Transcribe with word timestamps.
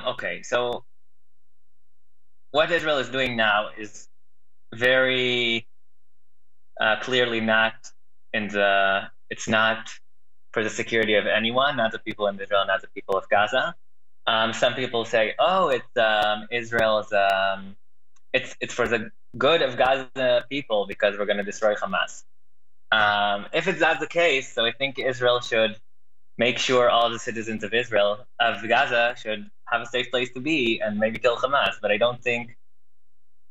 Um, 0.00 0.14
okay, 0.14 0.42
so 0.42 0.84
what 2.52 2.70
Israel 2.72 2.98
is 2.98 3.10
doing 3.10 3.36
now 3.36 3.70
is 3.78 4.08
very 4.74 5.68
uh, 6.80 6.96
clearly 7.00 7.40
not 7.40 7.74
in 8.32 8.48
the. 8.48 9.02
It's 9.30 9.48
not 9.48 9.90
for 10.52 10.64
the 10.64 10.70
security 10.70 11.14
of 11.16 11.26
anyone, 11.26 11.76
not 11.76 11.92
the 11.92 12.00
people 12.00 12.28
in 12.28 12.40
Israel, 12.40 12.64
not 12.66 12.82
the 12.82 12.88
people 12.88 13.16
of 13.16 13.28
Gaza. 13.30 13.74
Um, 14.26 14.52
some 14.52 14.74
people 14.74 15.04
say, 15.06 15.34
"Oh, 15.38 15.68
it's 15.70 15.96
um, 15.96 16.48
Israel's. 16.52 17.12
Um, 17.12 17.76
it's 18.32 18.56
it's 18.60 18.74
for 18.74 18.88
the 18.88 19.10
good 19.38 19.62
of 19.62 19.76
Gaza 19.78 20.46
people 20.50 20.86
because 20.88 21.18
we're 21.18 21.26
going 21.26 21.38
to 21.38 21.44
destroy 21.44 21.74
Hamas." 21.74 22.24
Um, 22.92 23.46
if 23.52 23.68
it's 23.68 23.80
not 23.80 24.00
the 24.00 24.06
case, 24.08 24.54
so 24.54 24.64
I 24.66 24.72
think 24.72 24.98
Israel 24.98 25.40
should 25.40 25.76
make 26.38 26.58
sure 26.58 26.90
all 26.90 27.10
the 27.10 27.18
citizens 27.18 27.64
of 27.64 27.72
Israel 27.72 28.26
of 28.40 28.56
Gaza 28.68 29.14
should 29.20 29.50
have 29.66 29.82
a 29.82 29.86
safe 29.86 30.10
place 30.10 30.30
to 30.34 30.40
be 30.40 30.80
and 30.80 30.98
maybe 30.98 31.18
kill 31.18 31.36
Hamas. 31.36 31.74
But 31.80 31.90
I 31.90 31.96
don't 31.96 32.22
think 32.22 32.56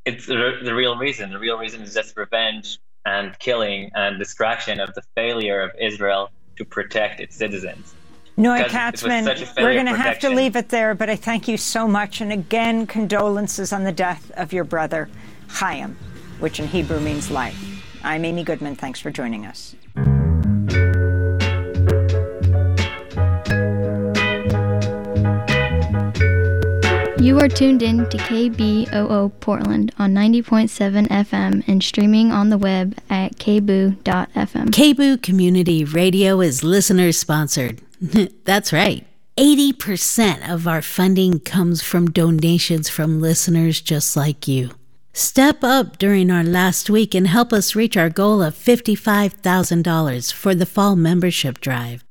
it's 0.05 0.25
the, 0.25 0.59
the 0.63 0.73
real 0.73 0.97
reason. 0.97 1.31
The 1.31 1.39
real 1.39 1.57
reason 1.57 1.81
is 1.81 1.93
just 1.93 2.15
revenge 2.15 2.79
and 3.05 3.37
killing 3.39 3.91
and 3.95 4.17
distraction 4.17 4.79
of 4.79 4.93
the 4.93 5.01
failure 5.15 5.61
of 5.61 5.71
Israel 5.79 6.29
to 6.57 6.65
protect 6.65 7.19
its 7.19 7.35
citizens. 7.35 7.93
Noy 8.37 8.65
Katsman, 8.65 9.25
we're 9.57 9.73
going 9.73 9.85
to 9.85 9.95
have 9.95 10.19
to 10.19 10.29
leave 10.29 10.57
it 10.57 10.67
there, 10.67 10.93
but 10.93 11.09
I 11.09 11.15
thank 11.15 11.47
you 11.47 11.55
so 11.55 11.87
much. 11.87 12.19
And 12.19 12.33
again, 12.33 12.85
condolences 12.85 13.71
on 13.71 13.85
the 13.85 13.93
death 13.93 14.29
of 14.35 14.51
your 14.51 14.65
brother, 14.65 15.09
Chaim, 15.47 15.95
which 16.39 16.59
in 16.59 16.67
Hebrew 16.67 16.99
means 16.99 17.31
life. 17.31 17.57
I'm 18.03 18.25
Amy 18.25 18.43
Goodman. 18.43 18.75
Thanks 18.75 18.99
for 18.99 19.09
joining 19.09 19.45
us. 19.45 19.75
You 27.25 27.39
are 27.39 27.47
tuned 27.47 27.81
in 27.81 28.07
to 28.11 28.17
KBOO 28.17 29.31
Portland 29.39 29.91
on 29.97 30.13
90.7 30.13 31.07
FM 31.07 31.67
and 31.67 31.83
streaming 31.83 32.31
on 32.31 32.49
the 32.49 32.57
web 32.59 32.95
at 33.09 33.37
kboo.fm. 33.37 34.67
KBOO 34.69 35.23
Community 35.23 35.83
Radio 35.83 36.39
is 36.39 36.63
listener 36.63 37.11
sponsored. 37.11 37.81
That's 38.45 38.71
right. 38.71 39.07
80% 39.37 40.47
of 40.47 40.67
our 40.67 40.83
funding 40.83 41.39
comes 41.39 41.81
from 41.81 42.11
donations 42.11 42.89
from 42.89 43.19
listeners 43.19 43.81
just 43.81 44.15
like 44.15 44.47
you. 44.47 44.69
Step 45.11 45.63
up 45.63 45.97
during 45.97 46.29
our 46.29 46.43
last 46.43 46.91
week 46.91 47.15
and 47.15 47.25
help 47.25 47.51
us 47.51 47.75
reach 47.75 47.97
our 47.97 48.11
goal 48.11 48.43
of 48.43 48.53
$55,000 48.53 50.31
for 50.31 50.53
the 50.53 50.67
fall 50.67 50.95
membership 50.95 51.59
drive. 51.59 52.03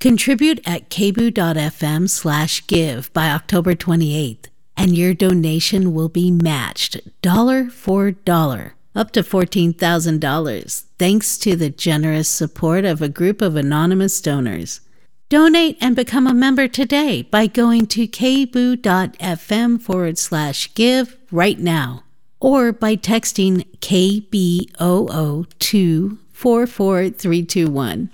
Contribute 0.00 0.66
at 0.66 0.88
kboo.fm 0.88 2.08
slash 2.08 2.66
give 2.66 3.12
by 3.12 3.28
October 3.28 3.74
28th 3.74 4.46
and 4.76 4.96
your 4.96 5.14
donation 5.14 5.94
will 5.94 6.08
be 6.08 6.30
matched 6.30 7.00
dollar 7.22 7.68
for 7.68 8.10
dollar, 8.10 8.74
up 8.94 9.10
to 9.12 9.22
$14,000, 9.22 10.84
thanks 10.98 11.38
to 11.38 11.56
the 11.56 11.70
generous 11.70 12.28
support 12.28 12.84
of 12.84 13.02
a 13.02 13.08
group 13.08 13.40
of 13.40 13.56
anonymous 13.56 14.20
donors. 14.20 14.80
Donate 15.28 15.76
and 15.80 15.96
become 15.96 16.26
a 16.26 16.34
member 16.34 16.68
today 16.68 17.22
by 17.22 17.46
going 17.46 17.86
to 17.86 18.06
kboo.fm 18.06 19.80
forward 19.80 20.18
slash 20.18 20.72
give 20.74 21.16
right 21.32 21.58
now, 21.58 22.04
or 22.40 22.72
by 22.72 22.94
texting 22.94 23.66
KBOO 23.78 25.46
to 25.58 26.18
44321. 26.32 28.10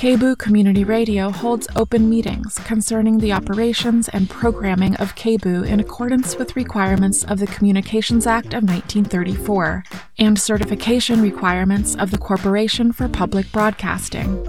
KBOO 0.00 0.38
Community 0.38 0.82
Radio 0.82 1.28
holds 1.28 1.68
open 1.76 2.08
meetings 2.08 2.54
concerning 2.60 3.18
the 3.18 3.34
operations 3.34 4.08
and 4.08 4.30
programming 4.30 4.96
of 4.96 5.14
KBOO 5.14 5.66
in 5.66 5.78
accordance 5.78 6.38
with 6.38 6.56
requirements 6.56 7.22
of 7.24 7.38
the 7.38 7.46
Communications 7.46 8.26
Act 8.26 8.54
of 8.54 8.64
1934 8.64 9.84
and 10.18 10.38
certification 10.38 11.20
requirements 11.20 11.96
of 11.96 12.12
the 12.12 12.16
Corporation 12.16 12.92
for 12.92 13.10
Public 13.10 13.52
Broadcasting. 13.52 14.48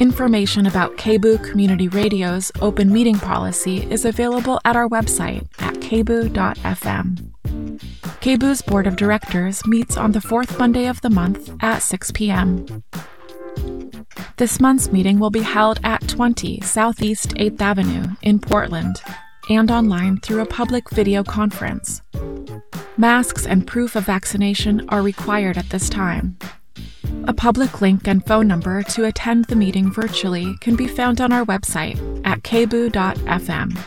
Information 0.00 0.66
about 0.66 0.96
KBOO 0.96 1.48
Community 1.48 1.86
Radio's 1.86 2.50
open 2.60 2.92
meeting 2.92 3.20
policy 3.20 3.88
is 3.88 4.04
available 4.04 4.60
at 4.64 4.74
our 4.74 4.88
website 4.88 5.46
at 5.60 5.74
kboo.fm. 5.74 7.30
KBOO's 8.20 8.62
Board 8.62 8.88
of 8.88 8.96
Directors 8.96 9.64
meets 9.68 9.96
on 9.96 10.10
the 10.10 10.20
fourth 10.20 10.58
Monday 10.58 10.88
of 10.88 11.00
the 11.02 11.10
month 11.10 11.54
at 11.62 11.78
6 11.78 12.10
p.m. 12.10 12.82
This 14.38 14.60
month's 14.60 14.92
meeting 14.92 15.18
will 15.18 15.30
be 15.30 15.40
held 15.40 15.80
at 15.82 16.06
20 16.08 16.60
Southeast 16.60 17.30
8th 17.36 17.58
Avenue 17.58 18.04
in 18.20 18.38
Portland 18.38 19.00
and 19.48 19.70
online 19.70 20.20
through 20.20 20.42
a 20.42 20.46
public 20.46 20.90
video 20.90 21.24
conference. 21.24 22.02
Masks 22.98 23.46
and 23.46 23.66
proof 23.66 23.96
of 23.96 24.04
vaccination 24.04 24.86
are 24.90 25.00
required 25.00 25.56
at 25.56 25.70
this 25.70 25.88
time. 25.88 26.36
A 27.26 27.32
public 27.32 27.80
link 27.80 28.06
and 28.06 28.26
phone 28.26 28.46
number 28.46 28.82
to 28.82 29.06
attend 29.06 29.46
the 29.46 29.56
meeting 29.56 29.90
virtually 29.90 30.54
can 30.60 30.76
be 30.76 30.86
found 30.86 31.22
on 31.22 31.32
our 31.32 31.46
website 31.46 31.96
at 32.26 32.42
kboo.fm. 32.42 33.78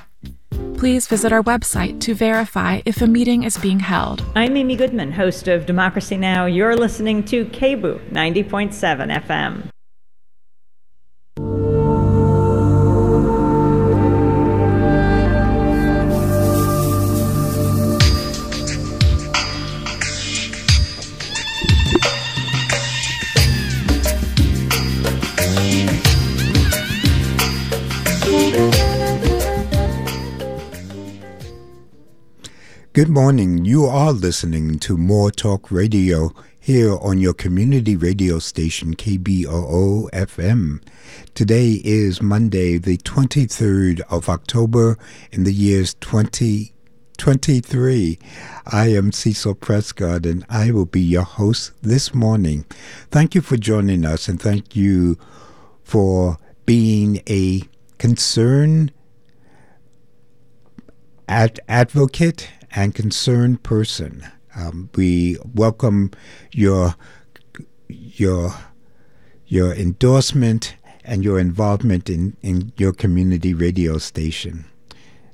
Please 0.80 1.06
visit 1.06 1.32
our 1.32 1.44
website 1.44 2.00
to 2.02 2.16
verify 2.16 2.82
if 2.86 3.04
a 3.04 3.08
meeting 3.08 3.44
is 3.44 3.60
being 3.60 3.82
held. 3.82 4.26
I'm 4.34 4.58
Amy 4.58 4.76
Goodman, 4.76 5.12
host 5.12 5.48
of 5.48 5.68
Democracy 5.68 6.18
Now! 6.18 6.48
You're 6.48 6.76
listening 6.76 7.24
to 7.26 7.46
KBOO 7.46 8.10
90.7 8.10 9.26
FM. 9.28 9.70
Good 32.92 33.08
morning. 33.08 33.66
You 33.66 33.86
are 33.86 34.12
listening 34.12 34.80
to 34.80 34.98
More 34.98 35.30
Talk 35.30 35.70
Radio 35.70 36.34
here 36.60 36.98
on 36.98 37.20
your 37.20 37.36
community 37.36 37.96
radio 37.96 38.40
station 38.40 38.96
KBOO 38.96 40.10
FM. 40.10 40.82
Today 41.36 41.82
is 41.84 42.20
Monday, 42.20 42.80
the 42.80 42.98
23rd 42.98 44.02
of 44.10 44.28
October 44.28 44.98
in 45.32 45.44
the 45.44 45.54
years 45.54 45.94
2023. 45.94 48.18
I 48.66 48.88
am 48.88 49.12
Cecil 49.12 49.54
Prescott 49.54 50.26
and 50.26 50.44
I 50.50 50.72
will 50.72 50.88
be 50.88 51.00
your 51.00 51.22
host 51.22 51.74
this 51.84 52.16
morning. 52.16 52.66
Thank 53.12 53.36
you 53.36 53.42
for 53.42 53.56
joining 53.56 54.04
us 54.04 54.28
and 54.28 54.42
thank 54.42 54.76
you 54.76 55.16
for 55.84 56.40
being 56.66 57.22
a 57.30 57.62
concerned 58.00 58.94
ad- 61.30 61.60
advocate 61.70 62.50
and 62.72 62.94
concerned 62.94 63.64
person. 63.64 64.28
Um, 64.56 64.90
we 64.96 65.38
welcome 65.54 66.12
your 66.52 66.96
your 67.88 68.54
your 69.46 69.74
endorsement 69.74 70.76
and 71.04 71.24
your 71.24 71.40
involvement 71.40 72.10
in, 72.10 72.36
in 72.42 72.72
your 72.78 72.94
community 72.94 73.54
radio 73.54 73.98
station. 73.98 74.66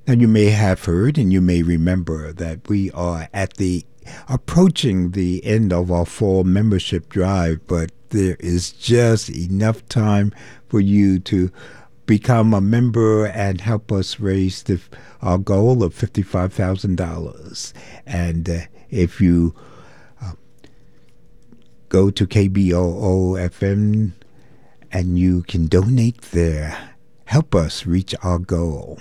Now 0.07 0.13
you 0.13 0.27
may 0.27 0.51
have 0.51 0.85
heard 0.85 1.17
and 1.17 1.33
you 1.33 1.41
may 1.41 1.63
remember 1.63 2.31
that 2.31 2.69
we 2.69 2.91
are 2.91 3.27
at 3.33 3.55
the 3.55 3.83
approaching 4.29 5.11
the 5.11 5.43
end 5.43 5.73
of 5.73 5.91
our 5.91 6.05
fall 6.05 6.43
membership 6.43 7.09
drive, 7.09 7.59
but 7.67 7.91
there 8.09 8.37
is 8.39 8.71
just 8.71 9.29
enough 9.29 9.85
time 9.89 10.31
for 10.69 10.79
you 10.79 11.19
to 11.19 11.51
become 12.05 12.53
a 12.53 12.61
member 12.61 13.25
and 13.25 13.61
help 13.61 13.91
us 13.91 14.19
raise 14.19 14.63
the, 14.63 14.79
our 15.21 15.37
goal 15.37 15.83
of 15.83 15.93
$55,000. 15.93 17.73
And 18.05 18.49
uh, 18.49 18.59
if 18.89 19.19
you 19.19 19.55
uh, 20.21 20.33
go 21.89 22.09
to 22.09 22.27
KBOO 22.27 23.49
FM 23.49 24.13
and 24.91 25.17
you 25.17 25.43
can 25.43 25.67
donate 25.67 26.21
there, 26.31 26.95
help 27.25 27.55
us 27.55 27.85
reach 27.85 28.13
our 28.23 28.39
goal. 28.39 28.99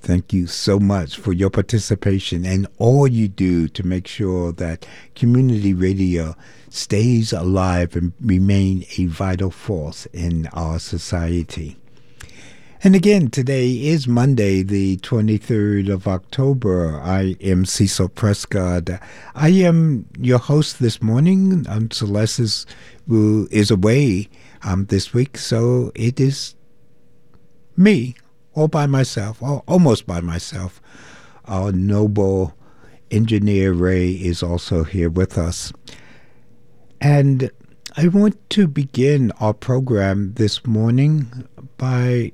Thank 0.00 0.32
you 0.32 0.48
so 0.48 0.80
much 0.80 1.16
for 1.16 1.32
your 1.32 1.48
participation 1.48 2.44
and 2.44 2.66
all 2.78 3.06
you 3.06 3.28
do 3.28 3.68
to 3.68 3.86
make 3.86 4.08
sure 4.08 4.50
that 4.50 4.84
community 5.14 5.74
radio 5.74 6.34
stays 6.70 7.32
alive 7.32 7.94
and 7.94 8.12
remain 8.20 8.84
a 8.98 9.06
vital 9.06 9.52
force 9.52 10.06
in 10.06 10.48
our 10.48 10.80
society. 10.80 11.81
And 12.84 12.96
again, 12.96 13.30
today 13.30 13.70
is 13.70 14.08
Monday, 14.08 14.64
the 14.64 14.96
23rd 14.96 15.88
of 15.88 16.08
October. 16.08 17.00
I 17.00 17.36
am 17.40 17.64
Cecil 17.64 18.08
Prescott. 18.08 18.90
I 19.36 19.50
am 19.50 20.06
your 20.18 20.40
host 20.40 20.80
this 20.80 21.00
morning. 21.00 21.64
Um, 21.68 21.92
Celeste 21.92 22.40
is, 22.40 22.66
is 23.08 23.70
away 23.70 24.28
um, 24.64 24.86
this 24.86 25.14
week. 25.14 25.38
So 25.38 25.92
it 25.94 26.18
is 26.18 26.56
me, 27.76 28.16
all 28.54 28.66
by 28.66 28.86
myself, 28.86 29.40
or 29.40 29.62
almost 29.68 30.04
by 30.04 30.20
myself. 30.20 30.82
Our 31.44 31.70
noble 31.70 32.52
engineer 33.12 33.74
Ray 33.74 34.10
is 34.10 34.42
also 34.42 34.82
here 34.82 35.08
with 35.08 35.38
us. 35.38 35.72
And 37.00 37.48
I 37.96 38.08
want 38.08 38.50
to 38.50 38.66
begin 38.66 39.30
our 39.38 39.54
program 39.54 40.34
this 40.34 40.66
morning 40.66 41.46
by 41.78 42.32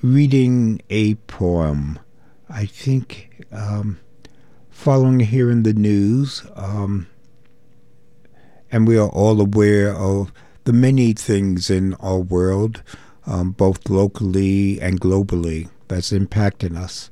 reading 0.00 0.80
a 0.90 1.14
poem. 1.14 1.98
I 2.48 2.66
think 2.66 3.44
um, 3.52 4.00
following 4.70 5.20
here 5.20 5.50
in 5.50 5.62
the 5.62 5.72
news, 5.72 6.44
um, 6.54 7.06
and 8.70 8.86
we 8.88 8.96
are 8.96 9.08
all 9.08 9.40
aware 9.40 9.94
of 9.94 10.32
the 10.64 10.72
many 10.72 11.12
things 11.12 11.70
in 11.70 11.94
our 11.94 12.18
world, 12.18 12.82
um, 13.26 13.52
both 13.52 13.88
locally 13.90 14.80
and 14.80 15.00
globally, 15.00 15.68
that's 15.88 16.12
impacting 16.12 16.76
us. 16.76 17.10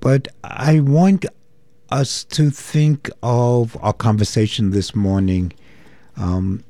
But 0.00 0.28
I 0.44 0.80
want 0.80 1.26
us 1.90 2.24
to 2.24 2.50
think 2.50 3.10
of 3.22 3.76
our 3.80 3.92
conversation 3.92 4.70
this 4.70 4.94
morning 4.94 5.52
um, 6.16 6.62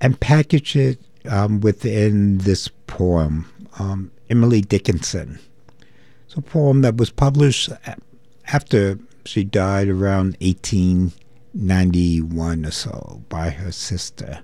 and 0.00 0.18
package 0.18 0.76
it 0.76 0.98
um, 1.28 1.60
within 1.60 2.38
this 2.38 2.68
poem, 2.86 3.50
um, 3.78 4.10
Emily 4.28 4.60
Dickinson. 4.60 5.38
It's 6.26 6.36
a 6.36 6.42
poem 6.42 6.82
that 6.82 6.96
was 6.96 7.10
published 7.10 7.70
after 8.52 8.98
she 9.24 9.44
died 9.44 9.88
around 9.88 10.36
1891 10.40 12.66
or 12.66 12.70
so 12.70 13.22
by 13.28 13.50
her 13.50 13.72
sister. 13.72 14.40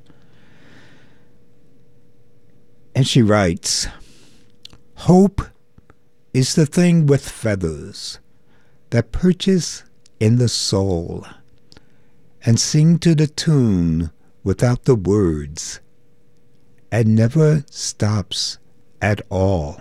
And 2.94 3.06
she 3.06 3.22
writes 3.22 3.86
Hope 4.96 5.42
is 6.32 6.54
the 6.54 6.66
thing 6.66 7.06
with 7.06 7.28
feathers 7.28 8.18
that 8.90 9.12
perches 9.12 9.84
in 10.18 10.36
the 10.36 10.48
soul 10.48 11.26
and 12.44 12.60
sing 12.60 12.98
to 13.00 13.14
the 13.14 13.26
tune 13.26 14.10
without 14.42 14.84
the 14.84 14.94
words 14.94 15.80
and 16.90 17.14
never 17.14 17.64
stops 17.70 18.58
at 19.00 19.20
all. 19.28 19.80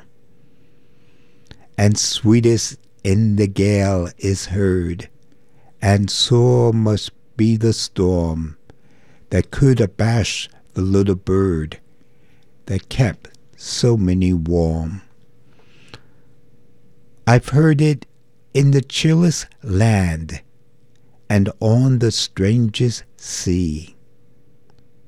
And 1.78 1.98
sweetest 1.98 2.78
in 3.04 3.36
the 3.36 3.48
gale 3.48 4.10
is 4.18 4.48
heard, 4.48 5.10
and 5.81 6.10
sore 6.10 6.74
must 6.74 7.12
be 7.38 7.57
the 7.57 7.74
storm 7.74 8.57
that 9.30 9.52
could 9.52 9.80
abash 9.80 10.50
the 10.74 10.81
little 10.81 11.16
bird 11.16 11.80
that 12.66 12.90
kept 12.90 13.30
so 13.56 13.98
many 13.98 14.34
warm. 14.34 15.01
I've 17.28 17.50
heard 17.50 17.81
it 17.81 18.06
in 18.54 18.72
the 18.72 18.81
chillest 18.81 19.48
land 19.63 20.42
and 21.30 21.50
on 21.60 22.00
the 22.00 22.12
strangest 22.12 23.04
sea, 23.18 23.96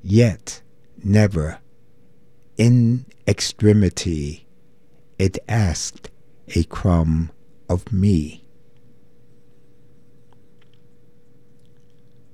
yet 0.01 0.61
never 1.03 1.59
in 2.57 3.05
extremity 3.27 4.47
it 5.19 5.37
asked 5.47 6.09
a 6.55 6.63
crumb 6.65 7.31
of 7.69 7.91
me. 7.91 8.43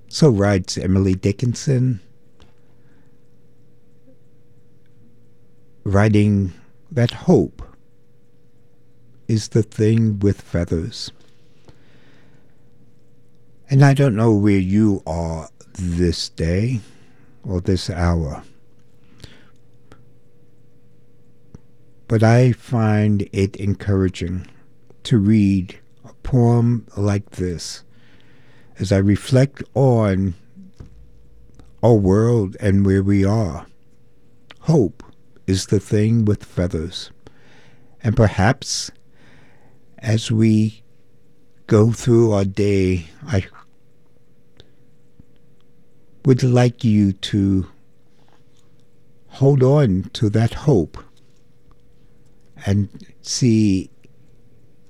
So 0.08 0.30
writes 0.30 0.78
Emily 0.78 1.16
Dickinson, 1.16 2.00
writing 5.84 6.54
that 6.92 7.12
hope 7.12 7.64
is 9.28 9.50
the 9.50 9.64
thing 9.64 10.20
with 10.20 10.42
feathers. 10.42 11.12
And 13.70 13.84
I 13.84 13.94
don't 13.94 14.16
know 14.16 14.34
where 14.34 14.60
you 14.60 15.02
are 15.08 15.50
this 15.74 16.30
day 16.30 16.82
or 17.44 17.60
this 17.60 17.90
hour. 17.90 18.44
But 22.08 22.24
I 22.24 22.52
find 22.52 23.28
it 23.32 23.56
encouraging 23.56 24.48
to 25.04 25.18
read 25.18 25.80
a 26.06 26.14
poem 26.24 26.86
like 26.96 27.32
this 27.32 27.84
as 28.80 28.92
I 28.92 28.98
reflect 28.98 29.64
on 29.74 30.36
our 31.82 31.96
world 31.96 32.56
and 32.60 32.86
where 32.86 33.04
we 33.04 33.26
are. 33.26 33.68
Hope 34.62 35.04
is 35.46 35.68
the 35.68 35.80
thing 35.80 36.26
with 36.26 36.44
feathers. 36.44 37.12
And 38.02 38.16
perhaps 38.16 38.92
as 40.00 40.32
we 40.32 40.84
go 41.68 41.92
through 41.92 42.32
our 42.32 42.46
day, 42.46 43.08
I 43.26 43.46
would 46.26 46.44
like 46.44 46.84
you 46.84 47.14
to 47.14 47.68
hold 49.28 49.64
on 49.64 50.10
to 50.14 50.30
that 50.30 50.54
hope 50.54 51.04
and 52.66 52.90
see 53.22 53.90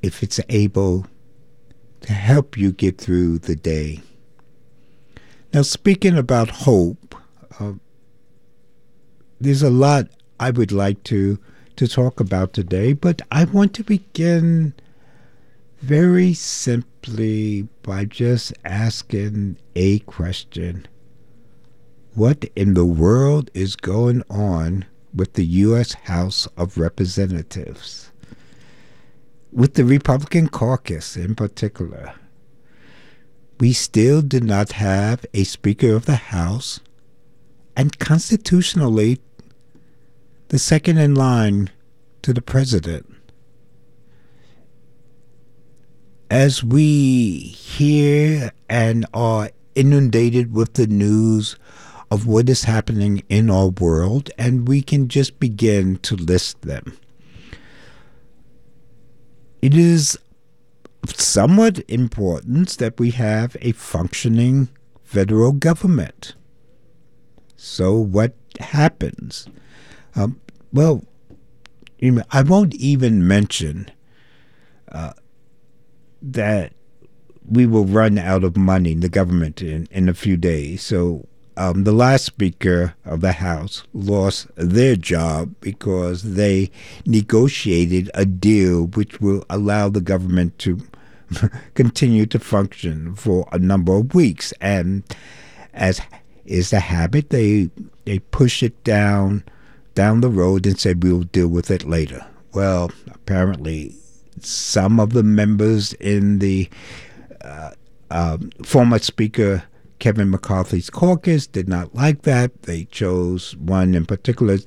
if 0.01 0.21
it's 0.21 0.39
able 0.49 1.07
to 2.01 2.13
help 2.13 2.57
you 2.57 2.71
get 2.71 2.97
through 2.97 3.39
the 3.39 3.55
day. 3.55 4.01
Now, 5.53 5.61
speaking 5.61 6.17
about 6.17 6.49
hope, 6.49 7.15
uh, 7.59 7.73
there's 9.39 9.63
a 9.63 9.69
lot 9.69 10.07
I 10.39 10.51
would 10.51 10.71
like 10.71 11.03
to 11.05 11.39
to 11.75 11.87
talk 11.87 12.19
about 12.19 12.53
today, 12.53 12.93
but 12.93 13.21
I 13.31 13.45
want 13.45 13.73
to 13.75 13.83
begin 13.83 14.73
very 15.81 16.33
simply 16.33 17.67
by 17.81 18.05
just 18.05 18.53
asking 18.63 19.57
a 19.75 19.99
question 19.99 20.87
What 22.13 22.45
in 22.55 22.73
the 22.73 22.85
world 22.85 23.49
is 23.53 23.75
going 23.75 24.23
on 24.29 24.85
with 25.13 25.33
the 25.33 25.45
U.S. 25.45 25.94
House 25.94 26.48
of 26.57 26.77
Representatives? 26.77 28.12
With 29.51 29.75
the 29.75 29.86
Republican 29.86 30.48
caucus 30.50 31.15
in 31.15 31.36
particular? 31.36 32.13
We 33.60 33.74
still 33.74 34.21
do 34.21 34.39
not 34.39 34.74
have 34.74 35.25
a 35.33 35.44
Speaker 35.44 35.94
of 35.95 36.06
the 36.06 36.15
House, 36.15 36.80
and 37.75 37.98
constitutionally, 38.00 39.19
the 40.50 40.60
second 40.60 40.98
in 40.98 41.15
line 41.15 41.70
to 42.24 42.34
the 42.34 42.41
President. 42.41 43.13
as 46.34 46.63
we 46.63 47.38
hear 47.38 48.51
and 48.67 49.05
are 49.13 49.51
inundated 49.75 50.51
with 50.51 50.74
the 50.74 50.88
news 50.88 51.55
of 52.13 52.27
what 52.27 52.48
is 52.48 52.65
happening 52.65 53.24
in 53.27 53.50
our 53.50 53.70
world, 53.70 54.29
and 54.38 54.67
we 54.67 54.84
can 54.84 55.08
just 55.08 55.39
begin 55.39 55.98
to 55.98 56.15
list 56.15 56.62
them. 56.62 56.96
It 59.63 59.74
is 59.74 60.20
somewhat 61.08 61.79
important 61.88 62.77
that 62.77 63.00
we 63.00 63.10
have 63.12 63.58
a 63.62 63.72
functioning 63.72 64.70
federal 65.03 65.53
government. 65.53 66.36
So, 67.55 67.96
what 67.96 68.36
happens? 68.60 69.48
Um, 70.15 70.39
well, 70.72 71.03
I 72.29 72.43
won't 72.43 72.75
even 72.75 73.27
mention 73.27 73.89
uh, 74.91 75.13
that 76.22 76.74
we 77.43 77.65
will 77.65 77.86
run 77.86 78.20
out 78.20 78.43
of 78.43 78.55
money 78.55 78.91
in 78.91 79.00
the 79.00 79.10
government 79.10 79.63
in, 79.63 79.88
in 79.89 80.08
a 80.08 80.13
few 80.13 80.38
days. 80.38 80.84
So 80.84 81.27
um, 81.57 81.83
the 81.83 81.91
last 81.91 82.25
Speaker 82.25 82.95
of 83.05 83.22
the 83.22 83.33
House 83.33 83.83
lost 83.93 84.48
their 84.55 84.95
job 84.95 85.53
because 85.62 86.36
they 86.36 86.72
negotiated 87.05 88.10
a 88.13 88.25
deal 88.25 88.88
which 88.88 89.22
will 89.22 89.45
allow 89.50 89.89
the 89.89 90.01
government 90.01 90.57
to 90.60 90.79
continue 91.74 92.25
to 92.27 92.39
function 92.39 93.15
for 93.15 93.48
a 93.51 93.60
number 93.60 93.95
of 93.95 94.15
weeks. 94.15 94.53
And 94.62 95.03
as 95.74 96.01
is 96.45 96.72
the 96.72 96.79
habit, 96.79 97.29
they 97.29 97.69
they 98.05 98.19
push 98.19 98.63
it 98.63 98.83
down 98.83 99.43
down 99.95 100.22
the 100.22 100.29
road 100.29 100.65
and 100.65 100.79
say 100.79 100.93
we'll 100.93 101.24
deal 101.24 101.48
with 101.48 101.69
it 101.69 101.88
later. 101.88 102.25
Well, 102.53 102.91
apparently 103.12 103.95
some 104.39 105.00
of 105.00 105.13
the 105.13 105.24
members 105.24 105.93
in 105.93 106.39
the 106.39 106.69
uh, 107.41 107.72
um, 108.10 108.51
former 108.63 109.00
Speaker 109.00 109.63
Kevin 110.03 110.31
McCarthy's 110.31 110.89
caucus 110.89 111.48
did 111.48 111.69
not 111.69 111.95
like 111.95 112.24
that. 112.24 112.63
They 112.63 112.83
chose 112.83 113.55
one 113.55 113.95
in 113.95 114.05
particular, 114.05 114.57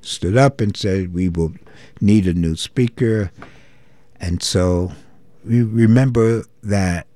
stood 0.00 0.36
up 0.36 0.60
and 0.60 0.76
said, 0.76 1.14
We 1.14 1.28
will 1.28 1.52
need 2.00 2.26
a 2.26 2.34
new 2.34 2.56
speaker. 2.56 3.30
And 4.18 4.42
so 4.42 4.90
we 5.44 5.62
remember 5.62 6.42
that 6.64 7.06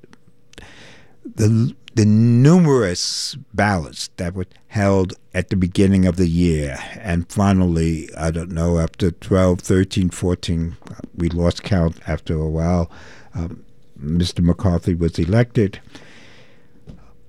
the 1.24 1.74
the 1.96 2.06
numerous 2.06 3.36
ballots 3.52 4.10
that 4.18 4.34
were 4.34 4.46
held 4.68 5.14
at 5.34 5.48
the 5.48 5.56
beginning 5.56 6.06
of 6.06 6.14
the 6.14 6.28
year. 6.28 6.78
And 7.00 7.28
finally, 7.28 8.08
I 8.16 8.30
don't 8.30 8.52
know, 8.52 8.78
after 8.78 9.10
12, 9.10 9.58
13, 9.58 10.10
14, 10.10 10.76
we 11.16 11.28
lost 11.28 11.64
count 11.64 11.98
after 12.06 12.38
a 12.38 12.48
while, 12.48 12.88
um, 13.34 13.64
Mr. 14.00 14.44
McCarthy 14.44 14.94
was 14.94 15.18
elected. 15.18 15.80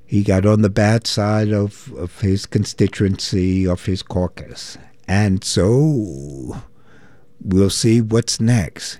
He 0.09 0.23
got 0.23 0.43
on 0.43 0.63
the 0.63 0.71
bad 0.71 1.05
side 1.05 1.53
of, 1.53 1.93
of 1.95 2.21
his 2.21 2.47
constituency, 2.47 3.67
of 3.67 3.85
his 3.85 4.01
caucus. 4.01 4.75
And 5.07 5.43
so 5.43 6.57
we'll 7.39 7.69
see 7.69 8.01
what's 8.01 8.39
next. 8.39 8.97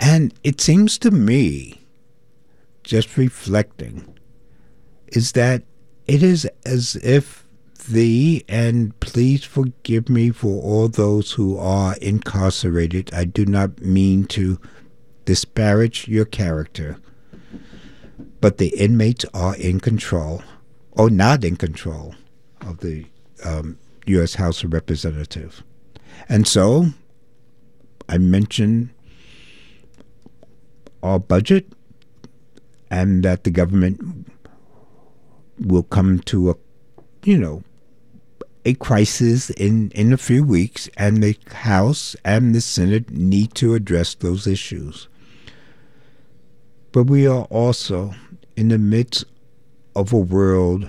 And 0.00 0.34
it 0.42 0.60
seems 0.60 0.98
to 0.98 1.12
me 1.12 1.86
just 2.82 3.16
reflecting, 3.16 4.18
is 5.06 5.30
that 5.32 5.62
it 6.08 6.24
is 6.24 6.48
as 6.66 6.96
if 6.96 7.46
the, 7.88 8.44
and 8.48 8.98
please 8.98 9.44
forgive 9.44 10.08
me 10.08 10.30
for 10.30 10.60
all 10.64 10.88
those 10.88 11.30
who 11.30 11.56
are 11.56 11.94
incarcerated. 12.02 13.14
I 13.14 13.24
do 13.24 13.46
not 13.46 13.80
mean 13.82 14.24
to 14.24 14.58
disparage 15.24 16.08
your 16.08 16.24
character, 16.24 16.98
but 18.44 18.58
the 18.58 18.76
inmates 18.78 19.24
are 19.32 19.56
in 19.56 19.80
control, 19.80 20.42
or 20.92 21.08
not 21.08 21.44
in 21.44 21.56
control, 21.56 22.14
of 22.60 22.80
the 22.80 23.06
um, 23.42 23.78
U.S. 24.04 24.34
House 24.34 24.62
of 24.62 24.74
Representatives. 24.74 25.62
And 26.28 26.46
so 26.46 26.88
I 28.06 28.18
mentioned 28.18 28.90
our 31.02 31.18
budget 31.18 31.72
and 32.90 33.22
that 33.22 33.44
the 33.44 33.50
government 33.50 34.28
will 35.58 35.84
come 35.84 36.18
to 36.26 36.50
a, 36.50 36.54
you 37.22 37.38
know, 37.38 37.62
a 38.66 38.74
crisis 38.74 39.48
in, 39.48 39.90
in 39.92 40.12
a 40.12 40.18
few 40.18 40.44
weeks, 40.44 40.90
and 40.98 41.22
the 41.22 41.38
House 41.50 42.14
and 42.26 42.54
the 42.54 42.60
Senate 42.60 43.08
need 43.08 43.54
to 43.54 43.74
address 43.74 44.14
those 44.14 44.46
issues. 44.46 45.08
But 46.92 47.04
we 47.04 47.26
are 47.26 47.44
also 47.44 48.14
in 48.56 48.68
the 48.68 48.78
midst 48.78 49.24
of 49.96 50.12
a 50.12 50.18
world 50.18 50.88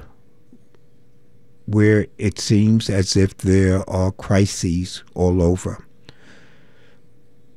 where 1.66 2.08
it 2.18 2.40
seems 2.40 2.90
as 2.90 3.16
if 3.16 3.38
there 3.38 3.88
are 3.90 4.12
crises 4.12 5.04
all 5.14 5.42
over. 5.42 5.84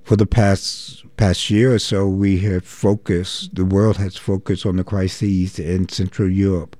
For 0.04 0.16
the 0.16 0.26
past 0.26 1.04
past 1.18 1.50
year 1.50 1.74
or 1.74 1.78
so, 1.78 2.06
we 2.06 2.38
have 2.38 2.64
focused, 2.64 3.54
the 3.54 3.64
world 3.64 3.98
has 3.98 4.16
focused 4.16 4.64
on 4.64 4.76
the 4.76 4.84
crises 4.84 5.58
in 5.58 5.88
Central 5.88 6.30
Europe. 6.30 6.76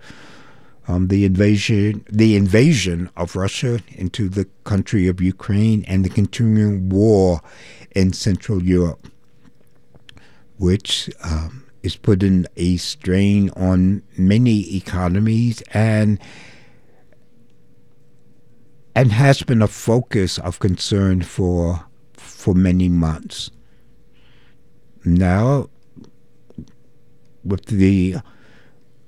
Um, 0.87 1.08
the 1.08 1.26
invasion, 1.26 2.06
the 2.11 2.35
invasion 2.37 3.11
of 3.14 3.37
Russia 3.37 3.80
into 3.90 4.30
the 4.30 4.47
country 4.64 5.06
of 5.06 5.20
Ukraine, 5.20 5.85
and 5.87 6.02
the 6.02 6.08
continuing 6.08 6.88
war 6.88 7.42
in 7.94 8.14
Central 8.14 8.62
Europe, 8.62 9.06
which 10.56 11.11
um, 11.23 11.68
is 11.82 11.97
putting 11.97 12.47
a 12.56 12.76
strain 12.76 13.50
on 13.50 14.02
many 14.16 14.76
economies 14.76 15.62
and 15.73 16.18
and 18.94 19.12
has 19.12 19.42
been 19.44 19.62
a 19.62 19.68
focus 19.68 20.38
of 20.38 20.58
concern 20.58 21.23
for 21.23 21.87
for 22.14 22.54
many 22.54 22.88
months. 22.88 23.50
Now, 25.04 25.70
with 27.44 27.66
the 27.66 28.16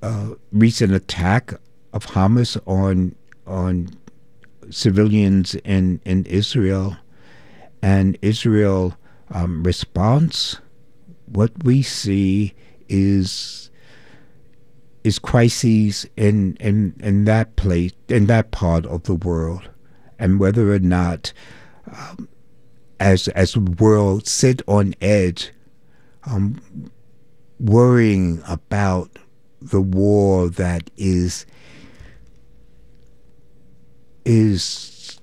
uh, 0.02 0.30
recent 0.52 0.92
attack 0.92 1.52
of 1.92 2.06
Hamas 2.06 2.56
on 2.66 3.16
on 3.46 3.88
civilians 4.70 5.56
in 5.56 6.00
in 6.04 6.24
Israel, 6.26 6.96
and 7.82 8.16
Israel 8.22 8.96
um, 9.30 9.62
response, 9.62 10.60
what 11.32 11.52
we 11.64 11.82
see 11.82 12.54
is 12.88 13.70
is 15.02 15.18
crises 15.18 16.06
in 16.16 16.56
in 16.60 16.94
in 17.00 17.24
that 17.24 17.56
place 17.56 17.92
in 18.08 18.26
that 18.26 18.50
part 18.50 18.84
of 18.86 19.04
the 19.04 19.14
world, 19.14 19.68
and 20.18 20.40
whether 20.40 20.72
or 20.72 20.78
not. 20.78 21.32
Um, 21.92 22.28
as 23.00 23.28
as 23.28 23.54
the 23.54 23.60
world 23.60 24.28
sit 24.28 24.60
on 24.68 24.94
edge 25.00 25.52
um, 26.24 26.60
worrying 27.58 28.42
about 28.46 29.10
the 29.60 29.80
war 29.80 30.48
that 30.48 30.90
is 30.96 31.46
is 34.24 35.18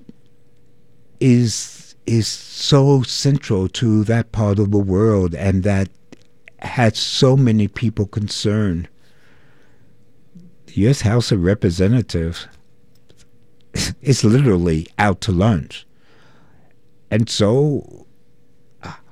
is 1.20 1.96
is 2.06 2.28
so 2.28 3.02
central 3.04 3.68
to 3.68 4.04
that 4.04 4.32
part 4.32 4.60
of 4.60 4.72
the 4.72 4.80
world 4.80 5.36
and 5.36 5.64
that 5.64 5.90
had 6.60 6.96
so 6.96 7.38
many 7.38 7.68
people 7.68 8.06
concerned. 8.06 8.88
The 10.68 10.82
U.S. 10.82 11.02
House 11.02 11.32
of 11.32 11.44
Representatives 11.44 12.48
is 14.02 14.24
literally 14.24 14.88
out 14.98 15.22
to 15.22 15.32
lunch. 15.32 15.86
And 17.10 17.30
so, 17.30 18.06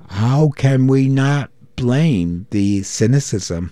how 0.09 0.49
can 0.55 0.87
we 0.87 1.07
not 1.07 1.49
blame 1.75 2.47
the 2.51 2.83
cynicism, 2.83 3.71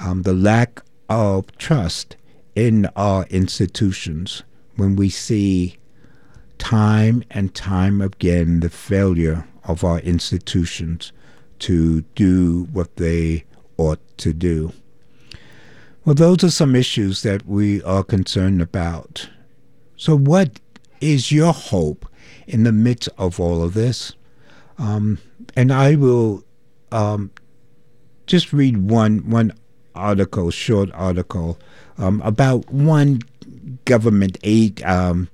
um, 0.00 0.22
the 0.22 0.32
lack 0.32 0.82
of 1.08 1.56
trust 1.58 2.16
in 2.54 2.86
our 2.96 3.24
institutions 3.26 4.42
when 4.76 4.96
we 4.96 5.08
see 5.08 5.76
time 6.58 7.24
and 7.30 7.54
time 7.54 8.00
again 8.00 8.60
the 8.60 8.70
failure 8.70 9.46
of 9.64 9.84
our 9.84 9.98
institutions 10.00 11.12
to 11.62 12.02
do 12.14 12.68
what 12.72 12.96
they 12.96 13.44
ought 13.76 14.00
to 14.18 14.32
do. 14.32 14.72
Well, 16.04 16.14
those 16.14 16.42
are 16.42 16.50
some 16.50 16.74
issues 16.74 17.22
that 17.22 17.46
we 17.46 17.82
are 17.82 18.02
concerned 18.02 18.60
about. 18.60 19.28
So, 19.96 20.16
what 20.16 20.58
is 21.00 21.30
your 21.30 21.52
hope 21.52 22.08
in 22.46 22.64
the 22.64 22.72
midst 22.72 23.08
of 23.18 23.38
all 23.38 23.62
of 23.62 23.74
this? 23.74 24.12
Um, 24.78 25.18
and 25.54 25.72
I 25.72 25.94
will 25.94 26.42
um, 26.90 27.30
just 28.26 28.52
read 28.52 28.90
one 28.90 29.30
one 29.30 29.52
article, 29.94 30.50
short 30.50 30.90
article 30.92 31.58
um, 31.98 32.20
about 32.22 32.68
one 32.70 33.20
government 33.84 34.38
aid 34.42 34.82
um, 34.82 35.28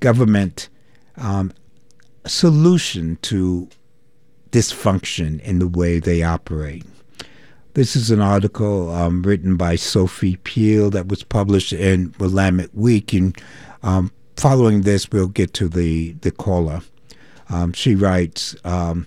government 0.00 0.70
um, 1.16 1.52
solution 2.26 3.18
to 3.22 3.68
dysfunction 4.52 5.40
in 5.40 5.58
the 5.58 5.66
way 5.66 5.98
they 5.98 6.22
operate. 6.22 6.84
This 7.74 7.96
is 7.96 8.10
an 8.10 8.20
article 8.20 8.90
um, 8.90 9.22
written 9.22 9.56
by 9.56 9.76
Sophie 9.76 10.36
Peel 10.36 10.90
that 10.90 11.08
was 11.08 11.24
published 11.24 11.72
in 11.72 12.14
Willamette 12.18 12.74
Week. 12.74 13.14
And 13.14 13.36
um, 13.82 14.12
following 14.36 14.82
this, 14.82 15.10
we'll 15.10 15.28
get 15.28 15.54
to 15.54 15.68
the, 15.68 16.12
the 16.20 16.30
caller. 16.30 16.82
Um, 17.48 17.72
she 17.72 17.94
writes 17.94 18.54
um, 18.64 19.06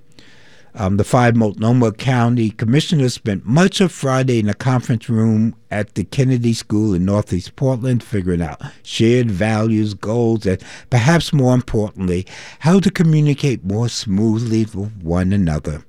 um, 0.76 0.98
the 0.98 1.04
five 1.04 1.36
Multnomah 1.36 1.94
County 1.94 2.50
commissioners 2.50 3.14
spent 3.14 3.46
much 3.46 3.80
of 3.80 3.92
Friday 3.92 4.40
in 4.40 4.50
a 4.50 4.54
conference 4.54 5.10
room 5.10 5.56
at 5.72 5.96
the 5.96 6.04
Kennedy 6.04 6.54
School 6.54 6.94
in 6.94 7.06
Northeast 7.06 7.56
Portland, 7.56 8.04
figuring 8.04 8.42
out 8.42 8.62
shared 8.84 9.32
values, 9.32 9.94
goals, 9.94 10.46
and 10.46 10.62
perhaps 10.90 11.32
more 11.32 11.54
importantly, 11.54 12.28
how 12.60 12.80
to 12.80 12.92
communicate 12.92 13.64
more 13.64 13.88
smoothly 13.88 14.66
with 14.66 14.92
one 15.02 15.32
another. 15.32 15.86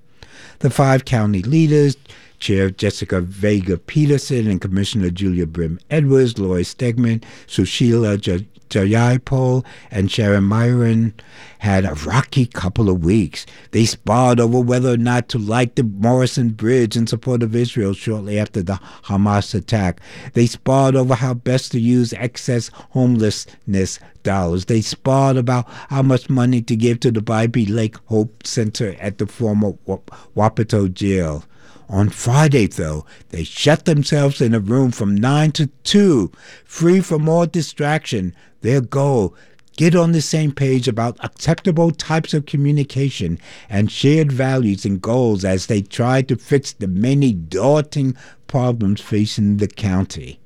The 0.61 0.71
five 0.71 1.05
county 1.05 1.43
leaders, 1.43 1.97
Chair 2.39 2.71
Jessica 2.71 3.21
Vega 3.21 3.79
Pederson 3.79 4.49
and 4.49 4.61
Commissioner 4.61 5.11
Julia 5.11 5.47
Brim 5.47 5.81
Edwards, 5.91 6.39
Lori 6.39 6.63
Stegmann, 6.63 7.25
Susheela 7.47 8.21
Jayapal 8.69 9.65
and 9.91 10.11
Sharon 10.11 10.45
Meieran 10.45 11.13
had 11.59 11.85
a 11.85 11.95
rocky 11.95 12.47
couple 12.47 12.89
of 12.89 13.05
weeks. 13.05 13.47
They 13.71 13.85
sparred 13.85 14.41
over 14.41 14.61
whether 14.61 14.93
or 14.93 14.97
not 14.97 15.29
to 15.31 15.39
light 15.39 15.77
the 15.77 15.85
Morrison 15.85 16.51
Bridge 16.51 16.97
in 16.97 17.07
support 17.07 17.43
of 17.43 17.57
Israel 17.57 17.95
shortly 17.95 18.39
after 18.39 18.63
the 18.63 18.81
Hamas 19.05 19.55
attack. 19.55 20.01
They 20.35 20.47
sparred 20.47 20.97
over 20.97 21.15
how 21.15 21.35
best 21.35 21.73
to 21.73 21.81
use 21.81 22.13
excess 22.15 22.71
homelessness 22.91 23.99
dollars. 24.23 24.67
They 24.67 24.81
sparred 24.81 25.37
about 25.37 25.67
how 25.89 26.03
much 26.03 26.29
money 26.29 26.61
to 26.63 26.77
give 26.77 27.01
to 27.01 27.11
the 27.11 27.21
Bybee 27.21 27.71
Lake 27.71 27.97
Hope 28.07 28.47
Center 28.47 28.97
at 29.01 29.19
the 29.19 29.27
former 29.27 29.73
Wapato 30.37 30.93
jail. 30.93 31.45
On 31.89 32.09
Friday, 32.09 32.67
though, 32.67 33.07
they 33.29 33.45
shut 33.45 33.85
themselves 33.85 34.41
in 34.41 34.55
a 34.55 34.61
room 34.61 34.91
from 34.91 35.15
9 35.15 35.53
to 35.53 35.69
2, 35.85 36.33
free 36.65 37.01
from 37.01 37.29
all 37.29 37.47
distraction. 37.47 38.35
Their 38.63 38.81
goal 38.81 39.37
get 39.77 39.95
on 39.95 40.13
the 40.13 40.21
same 40.21 40.51
page 40.53 40.89
about 40.89 41.23
acceptable 41.23 41.93
types 41.93 42.35
of 42.35 42.47
communication 42.47 43.39
and 43.69 43.93
shared 43.93 44.33
values 44.33 44.85
and 44.85 45.01
goals 45.01 45.45
as 45.45 45.67
they 45.67 45.83
try 45.83 46.23
to 46.23 46.37
fix 46.37 46.73
the 46.73 46.89
many 46.89 47.33
daunting 47.33 48.17
problems 48.49 49.01
facing 49.01 49.59
the 49.59 49.69
county. 49.69 50.41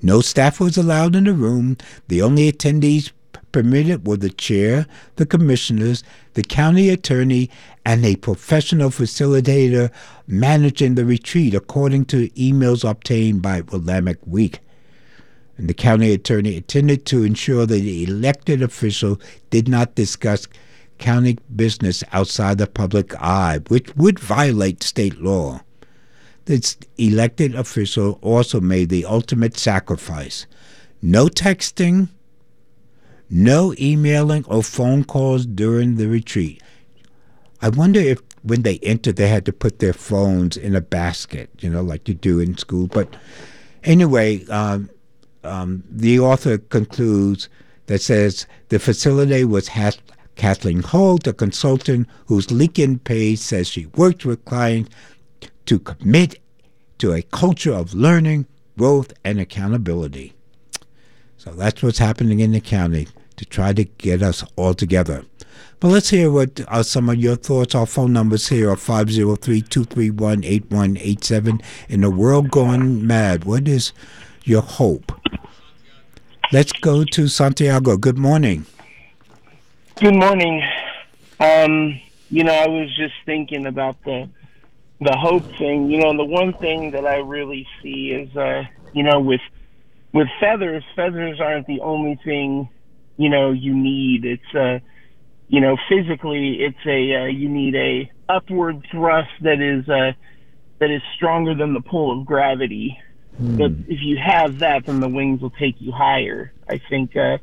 No 0.00 0.20
staff 0.20 0.58
was 0.58 0.76
allowed 0.76 1.14
in 1.14 1.24
the 1.24 1.32
room. 1.32 1.76
The 2.08 2.22
only 2.22 2.50
attendees 2.50 3.12
permitted 3.52 4.06
were 4.06 4.16
the 4.16 4.30
chair, 4.30 4.86
the 5.16 5.26
commissioners, 5.26 6.02
the 6.34 6.42
county 6.42 6.88
attorney, 6.88 7.50
and 7.84 8.04
a 8.04 8.16
professional 8.16 8.90
facilitator 8.90 9.90
managing 10.26 10.94
the 10.94 11.04
retreat, 11.04 11.54
according 11.54 12.06
to 12.06 12.28
emails 12.30 12.88
obtained 12.88 13.42
by 13.42 13.60
Willamette 13.60 14.26
Week 14.26 14.60
and 15.62 15.68
the 15.68 15.74
county 15.74 16.12
attorney 16.12 16.56
attended 16.56 17.06
to 17.06 17.22
ensure 17.22 17.66
that 17.66 17.74
the 17.74 18.04
elected 18.04 18.62
official 18.62 19.20
did 19.50 19.68
not 19.68 19.94
discuss 19.94 20.48
county 20.98 21.38
business 21.54 22.02
outside 22.12 22.58
the 22.58 22.66
public 22.66 23.14
eye, 23.22 23.60
which 23.68 23.94
would 23.96 24.18
violate 24.18 24.82
state 24.82 25.20
law. 25.20 25.60
This 26.46 26.76
elected 26.98 27.54
official 27.54 28.18
also 28.22 28.60
made 28.60 28.88
the 28.88 29.04
ultimate 29.04 29.56
sacrifice 29.56 30.46
no 31.04 31.26
texting, 31.26 32.08
no 33.32 33.74
emailing 33.80 34.44
or 34.44 34.62
phone 34.62 35.02
calls 35.04 35.46
during 35.46 35.96
the 35.96 36.06
retreat. 36.06 36.62
I 37.62 37.70
wonder 37.70 37.98
if 37.98 38.20
when 38.42 38.60
they 38.60 38.78
entered, 38.80 39.16
they 39.16 39.28
had 39.28 39.46
to 39.46 39.52
put 39.52 39.78
their 39.78 39.94
phones 39.94 40.56
in 40.56 40.76
a 40.76 40.82
basket, 40.82 41.48
you 41.60 41.70
know, 41.70 41.80
like 41.80 42.08
you 42.08 42.14
do 42.14 42.40
in 42.40 42.58
school. 42.58 42.88
But 42.88 43.16
anyway, 43.84 44.44
um, 44.46 44.90
um, 45.44 45.82
the 45.88 46.20
author 46.20 46.58
concludes 46.58 47.48
that 47.86 48.02
says 48.02 48.46
the 48.68 48.78
facility 48.78 49.44
was 49.44 49.68
has- 49.68 49.98
Kathleen 50.34 50.82
Holt, 50.82 51.26
a 51.26 51.32
consultant 51.32 52.08
whose 52.26 52.48
LinkedIn 52.48 53.02
page 53.04 53.38
says 53.38 53.68
she 53.68 53.86
worked 53.86 54.26
with 54.26 54.44
clients 54.44 54.90
to 55.66 55.78
commit 55.78 56.38
to 56.98 57.12
a 57.12 57.22
culture 57.22 57.72
of 57.72 57.94
learning, 57.94 58.46
growth, 58.76 59.12
and 59.24 59.40
accountability. 59.40 60.34
So 61.38 61.50
that's 61.52 61.82
what's 61.82 61.98
happening 61.98 62.40
in 62.40 62.52
the 62.52 62.60
county 62.60 63.08
to 63.34 63.44
try 63.44 63.72
to 63.72 63.84
get 63.84 64.22
us 64.22 64.44
all 64.56 64.74
together. 64.74 65.24
But 65.80 65.88
let's 65.88 66.10
hear 66.10 66.30
what 66.30 66.60
are 66.68 66.84
some 66.84 67.08
of 67.08 67.16
your 67.16 67.36
thoughts. 67.36 67.74
Our 67.74 67.86
phone 67.86 68.12
numbers 68.12 68.48
here 68.48 68.70
are 68.70 68.76
503 68.76 69.62
231 69.62 70.44
8187. 70.44 71.60
In 71.88 72.04
a 72.04 72.10
world 72.10 72.50
going 72.50 73.04
mad, 73.04 73.44
what 73.44 73.66
is 73.66 73.92
your 74.44 74.62
hope? 74.62 75.12
Let's 76.52 76.72
go 76.72 77.02
to 77.04 77.28
Santiago. 77.28 77.96
Good 77.96 78.18
morning. 78.18 78.66
Good 79.96 80.14
morning. 80.14 80.62
Um, 81.40 82.00
you 82.30 82.44
know, 82.44 82.52
I 82.54 82.68
was 82.68 82.94
just 82.96 83.14
thinking 83.26 83.66
about 83.66 84.02
the 84.04 84.28
the 85.00 85.16
hope 85.16 85.44
thing. 85.58 85.90
You 85.90 85.98
know, 85.98 86.16
the 86.16 86.24
one 86.24 86.52
thing 86.54 86.92
that 86.92 87.06
I 87.06 87.16
really 87.16 87.66
see 87.82 88.12
is, 88.12 88.36
uh, 88.36 88.64
you 88.92 89.02
know, 89.02 89.18
with 89.18 89.40
with 90.12 90.28
feathers, 90.38 90.84
feathers 90.94 91.40
aren't 91.40 91.66
the 91.66 91.80
only 91.80 92.18
thing. 92.24 92.68
You 93.16 93.28
know, 93.28 93.50
you 93.52 93.74
need. 93.74 94.24
It's 94.24 94.54
uh, 94.54 94.78
you 95.48 95.60
know, 95.60 95.76
physically, 95.88 96.58
it's 96.60 96.86
a 96.86 97.22
uh, 97.22 97.26
you 97.26 97.48
need 97.48 97.74
a 97.74 98.10
upward 98.28 98.86
thrust 98.90 99.30
that 99.42 99.60
is 99.60 99.88
uh, 99.88 100.12
that 100.78 100.90
is 100.90 101.02
stronger 101.14 101.54
than 101.54 101.74
the 101.74 101.80
pull 101.80 102.18
of 102.18 102.26
gravity. 102.26 102.98
Hmm. 103.36 103.56
But 103.56 103.72
if 103.88 104.00
you 104.02 104.18
have 104.18 104.60
that, 104.60 104.86
then 104.86 105.00
the 105.00 105.08
wings 105.08 105.40
will 105.40 105.50
take 105.50 105.76
you 105.80 105.92
higher. 105.92 106.52
I 106.68 106.80
think. 106.88 107.16
Uh, 107.16 107.38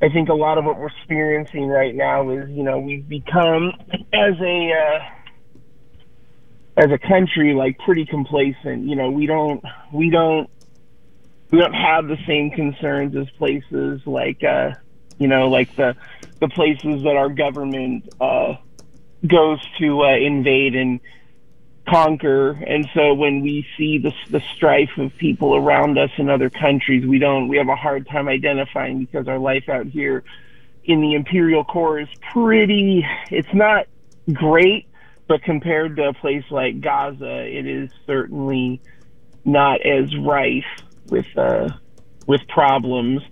I 0.00 0.08
think 0.10 0.28
a 0.28 0.34
lot 0.34 0.58
of 0.58 0.64
what 0.64 0.78
we're 0.78 0.86
experiencing 0.88 1.66
right 1.66 1.92
now 1.92 2.30
is, 2.30 2.48
you 2.50 2.62
know, 2.62 2.78
we've 2.78 3.08
become 3.08 3.72
as 4.12 4.34
a 4.40 4.70
uh, 4.70 5.00
as 6.76 6.92
a 6.92 6.98
country 6.98 7.52
like 7.52 7.78
pretty 7.78 8.06
complacent. 8.06 8.84
You 8.84 8.94
know, 8.94 9.10
we 9.10 9.26
don't 9.26 9.62
we 9.92 10.10
don't 10.10 10.48
we 11.50 11.58
don't 11.58 11.74
have 11.74 12.06
the 12.06 12.16
same 12.26 12.50
concerns 12.50 13.16
as 13.16 13.28
places 13.30 14.00
like 14.06 14.44
uh, 14.44 14.70
you 15.18 15.28
know 15.28 15.48
like 15.48 15.74
the 15.76 15.96
the 16.40 16.48
places 16.48 17.02
that 17.02 17.16
our 17.16 17.28
government 17.28 18.08
uh, 18.20 18.54
goes 19.26 19.60
to 19.78 20.02
uh, 20.02 20.16
invade 20.16 20.74
and 20.76 21.00
conquer. 21.88 22.50
And 22.50 22.88
so 22.94 23.14
when 23.14 23.40
we 23.40 23.66
see 23.76 23.98
the, 23.98 24.12
the 24.30 24.40
strife 24.54 24.96
of 24.98 25.16
people 25.16 25.56
around 25.56 25.98
us 25.98 26.10
in 26.18 26.28
other 26.28 26.50
countries, 26.50 27.06
we 27.06 27.18
don't, 27.18 27.48
we 27.48 27.56
have 27.56 27.68
a 27.68 27.76
hard 27.76 28.06
time 28.06 28.28
identifying 28.28 29.04
because 29.04 29.26
our 29.28 29.38
life 29.38 29.68
out 29.68 29.86
here 29.86 30.22
in 30.84 31.00
the 31.00 31.14
imperial 31.14 31.64
core 31.64 31.98
is 31.98 32.08
pretty, 32.32 33.06
it's 33.30 33.52
not 33.52 33.86
great, 34.32 34.86
but 35.26 35.42
compared 35.42 35.96
to 35.96 36.08
a 36.08 36.14
place 36.14 36.44
like 36.50 36.80
Gaza, 36.80 37.46
it 37.46 37.66
is 37.66 37.90
certainly 38.06 38.80
not 39.44 39.80
as 39.84 40.16
rife 40.16 40.64
with, 41.10 41.26
uh, 41.36 41.68
with 42.26 42.46
problems 42.48 43.22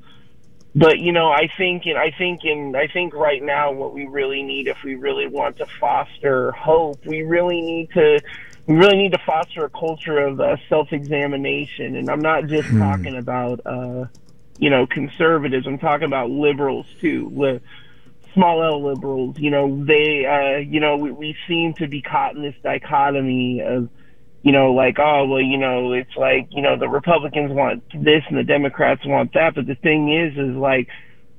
but 0.76 0.98
you 0.98 1.10
know, 1.10 1.30
I 1.30 1.48
think 1.56 1.86
and 1.86 1.96
I 1.96 2.10
think 2.10 2.44
and 2.44 2.76
I 2.76 2.86
think 2.86 3.14
right 3.14 3.42
now 3.42 3.72
what 3.72 3.94
we 3.94 4.06
really 4.06 4.42
need 4.42 4.68
if 4.68 4.82
we 4.84 4.94
really 4.94 5.26
want 5.26 5.56
to 5.56 5.66
foster 5.80 6.52
hope, 6.52 7.04
we 7.06 7.22
really 7.22 7.62
need 7.62 7.90
to 7.92 8.20
we 8.66 8.74
really 8.74 8.96
need 8.96 9.12
to 9.12 9.20
foster 9.24 9.64
a 9.64 9.70
culture 9.70 10.18
of 10.18 10.38
uh, 10.38 10.56
self-examination, 10.68 11.96
and 11.96 12.10
I'm 12.10 12.20
not 12.20 12.46
just 12.46 12.68
hmm. 12.68 12.78
talking 12.78 13.16
about 13.16 13.60
uh, 13.64 14.04
you 14.58 14.68
know 14.68 14.86
conservatives. 14.86 15.66
I'm 15.66 15.78
talking 15.78 16.06
about 16.06 16.30
liberals 16.30 16.86
too. 17.00 17.32
Li- 17.34 17.60
small 18.34 18.62
L 18.62 18.84
liberals, 18.84 19.38
you 19.38 19.50
know, 19.50 19.82
they, 19.82 20.26
uh, 20.26 20.58
you 20.58 20.78
know, 20.78 20.98
we, 20.98 21.10
we 21.10 21.36
seem 21.48 21.72
to 21.72 21.88
be 21.88 22.02
caught 22.02 22.36
in 22.36 22.42
this 22.42 22.54
dichotomy 22.62 23.62
of, 23.62 23.88
you 24.46 24.52
know, 24.52 24.74
like, 24.74 25.00
oh, 25.00 25.26
well, 25.26 25.40
you 25.40 25.58
know, 25.58 25.92
it's 25.92 26.16
like, 26.16 26.46
you 26.50 26.62
know, 26.62 26.78
the 26.78 26.88
Republicans 26.88 27.50
want 27.50 27.82
this 27.92 28.22
and 28.28 28.38
the 28.38 28.44
Democrats 28.44 29.04
want 29.04 29.32
that. 29.34 29.56
But 29.56 29.66
the 29.66 29.74
thing 29.74 30.14
is, 30.14 30.38
is 30.38 30.54
like, 30.54 30.86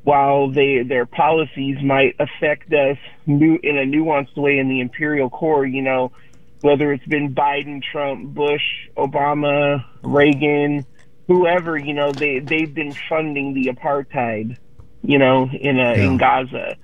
while 0.04 0.52
they 0.52 0.84
their 0.84 1.06
policies 1.06 1.82
might 1.82 2.18
affect 2.20 2.74
us 2.74 2.98
new 3.26 3.58
in 3.64 3.78
a 3.78 3.86
nuanced 3.86 4.36
way 4.36 4.60
in 4.60 4.68
the 4.68 4.82
imperial 4.82 5.30
core, 5.30 5.66
you 5.66 5.82
know, 5.82 6.12
whether 6.60 6.92
it's 6.92 7.06
been 7.06 7.34
Biden, 7.34 7.82
Trump, 7.82 8.34
Bush, 8.34 8.90
Obama, 8.98 9.86
Reagan, 10.04 10.86
whoever, 11.28 11.78
you 11.78 11.94
know, 11.94 12.12
they 12.12 12.40
they've 12.40 12.74
been 12.74 12.94
funding 13.08 13.54
the 13.54 13.68
apartheid, 13.68 14.58
you 15.02 15.18
know, 15.18 15.50
in 15.50 15.80
uh, 15.80 15.94
a, 15.94 15.98
yeah. 15.98 16.04
in 16.04 16.18
Gaza 16.18 16.76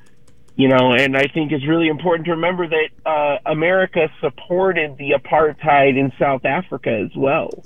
you 0.56 0.68
know, 0.68 0.94
and 0.94 1.18
I 1.18 1.28
think 1.28 1.52
it's 1.52 1.68
really 1.68 1.88
important 1.88 2.26
to 2.26 2.32
remember 2.32 2.68
that 2.68 2.90
uh, 3.06 3.38
America 3.46 4.10
supported 4.22 4.98
the 4.98 5.12
apartheid 5.12 5.98
in 5.98 6.12
South 6.20 6.46
Africa 6.46 6.92
as 6.92 7.16
well. 7.16 7.64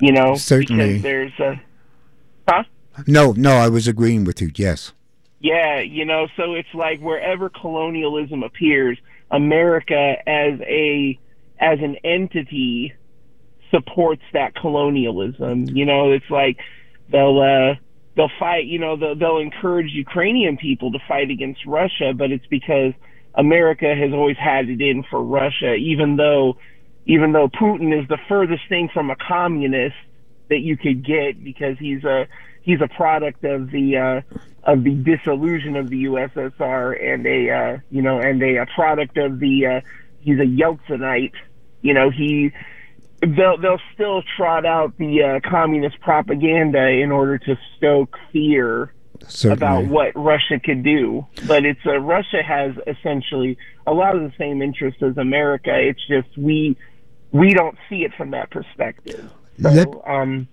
You 0.00 0.12
know, 0.12 0.34
certainly 0.34 0.98
there's 0.98 1.38
a. 1.38 1.60
Huh? 2.48 2.64
No, 3.06 3.32
no, 3.32 3.52
I 3.52 3.68
was 3.68 3.86
agreeing 3.86 4.24
with 4.24 4.40
you. 4.40 4.50
Yes. 4.54 4.92
Yeah, 5.40 5.80
you 5.80 6.04
know, 6.04 6.26
so 6.36 6.54
it's 6.54 6.72
like 6.74 7.00
wherever 7.00 7.48
colonialism 7.48 8.42
appears, 8.42 8.98
America 9.30 10.16
as 10.26 10.60
a 10.62 11.18
as 11.60 11.78
an 11.80 11.96
entity 12.02 12.94
supports 13.70 14.22
that 14.32 14.54
colonialism. 14.54 15.66
You 15.66 15.84
know, 15.86 16.12
it's 16.12 16.28
like 16.30 16.58
they'll 17.08 17.40
uh, 17.40 17.74
they'll 18.16 18.30
fight, 18.38 18.66
you 18.66 18.78
know, 18.78 18.96
they'll, 18.96 19.16
they'll 19.16 19.38
encourage 19.38 19.90
Ukrainian 19.92 20.56
people 20.56 20.92
to 20.92 20.98
fight 21.08 21.30
against 21.30 21.64
Russia, 21.66 22.12
but 22.14 22.30
it's 22.30 22.46
because 22.46 22.92
America 23.34 23.94
has 23.94 24.12
always 24.12 24.36
had 24.36 24.68
it 24.68 24.80
in 24.80 25.04
for 25.10 25.22
Russia, 25.22 25.74
even 25.74 26.16
though, 26.16 26.56
even 27.06 27.32
though 27.32 27.48
Putin 27.48 28.00
is 28.00 28.08
the 28.08 28.18
furthest 28.28 28.62
thing 28.68 28.88
from 28.92 29.10
a 29.10 29.16
communist 29.16 29.96
that 30.48 30.60
you 30.60 30.76
could 30.76 31.04
get 31.04 31.42
because 31.42 31.76
he's 31.78 32.04
a, 32.04 32.26
he's 32.62 32.80
a 32.80 32.88
product 32.88 33.44
of 33.44 33.70
the, 33.70 33.96
uh, 33.96 34.36
of 34.62 34.84
the 34.84 34.94
disillusion 34.94 35.76
of 35.76 35.90
the 35.90 36.04
USSR 36.04 37.12
and 37.12 37.26
a, 37.26 37.50
uh, 37.50 37.78
you 37.90 38.02
know, 38.02 38.20
and 38.20 38.42
a, 38.42 38.62
a 38.62 38.66
product 38.66 39.16
of 39.18 39.40
the, 39.40 39.66
uh, 39.66 39.80
he's 40.20 40.38
a 40.38 40.46
Yeltsinite. 40.46 41.34
You 41.82 41.94
know, 41.94 42.10
he, 42.10 42.52
they'll 43.26 43.58
they'll 43.58 43.80
still 43.94 44.22
trot 44.36 44.66
out 44.66 44.96
the 44.98 45.22
uh, 45.22 45.48
communist 45.48 46.00
propaganda 46.00 46.86
in 46.88 47.10
order 47.12 47.38
to 47.38 47.58
stoke 47.76 48.16
fear 48.32 48.92
Certainly. 49.28 49.56
about 49.56 49.86
what 49.86 50.12
Russia 50.14 50.60
could 50.62 50.82
do. 50.82 51.26
But 51.46 51.64
it's 51.64 51.80
uh, 51.86 51.98
Russia 51.98 52.42
has 52.42 52.72
essentially 52.86 53.56
a 53.86 53.92
lot 53.92 54.16
of 54.16 54.22
the 54.22 54.32
same 54.38 54.62
interests 54.62 55.02
as 55.02 55.16
America. 55.16 55.72
It's 55.74 56.06
just 56.06 56.36
we 56.36 56.76
we 57.32 57.52
don't 57.54 57.76
see 57.88 58.04
it 58.04 58.12
from 58.16 58.30
that 58.30 58.50
perspective. 58.50 59.30
So, 59.60 59.70
Let, 59.70 59.88
um, 60.06 60.48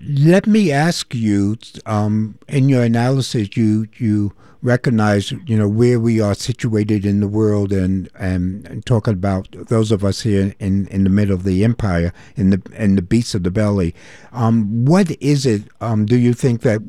let 0.00 0.46
me 0.46 0.72
ask 0.72 1.14
you, 1.14 1.56
um, 1.86 2.38
in 2.48 2.68
your 2.68 2.82
analysis, 2.82 3.56
you 3.56 3.86
you 3.98 4.32
recognize, 4.60 5.30
you 5.46 5.56
know, 5.56 5.68
where 5.68 6.00
we 6.00 6.20
are 6.20 6.34
situated 6.34 7.06
in 7.06 7.20
the 7.20 7.28
world, 7.28 7.72
and, 7.72 8.08
and, 8.18 8.66
and 8.66 8.84
talking 8.84 9.14
about 9.14 9.48
those 9.68 9.92
of 9.92 10.04
us 10.04 10.22
here 10.22 10.52
in, 10.58 10.88
in 10.88 11.04
the 11.04 11.10
middle 11.10 11.34
of 11.34 11.44
the 11.44 11.62
empire, 11.64 12.12
in 12.36 12.50
the 12.50 12.62
in 12.74 12.96
the 12.96 13.02
beasts 13.02 13.34
of 13.34 13.44
the 13.44 13.50
belly. 13.50 13.94
Um, 14.32 14.84
what 14.84 15.10
is 15.20 15.46
it? 15.46 15.62
Um, 15.80 16.06
do 16.06 16.16
you 16.16 16.34
think 16.34 16.62
that 16.62 16.80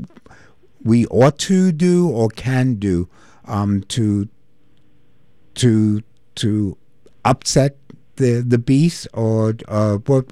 we 0.83 1.05
ought 1.07 1.37
to 1.39 1.71
do 1.71 2.09
or 2.09 2.29
can 2.29 2.75
do 2.75 3.07
um, 3.45 3.83
to 3.89 4.27
to 5.55 6.01
to 6.35 6.77
upset 7.25 7.77
the 8.15 8.43
the 8.45 8.57
beast, 8.57 9.07
or 9.13 9.55
uh, 9.67 9.97
what 9.97 10.25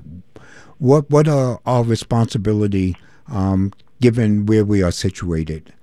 what 0.79 1.09
what 1.09 1.27
are 1.27 1.59
our 1.65 1.83
responsibility 1.83 2.95
um, 3.31 3.73
given 4.01 4.45
where 4.45 4.65
we 4.65 4.83
are 4.83 4.91
situated? 4.91 5.73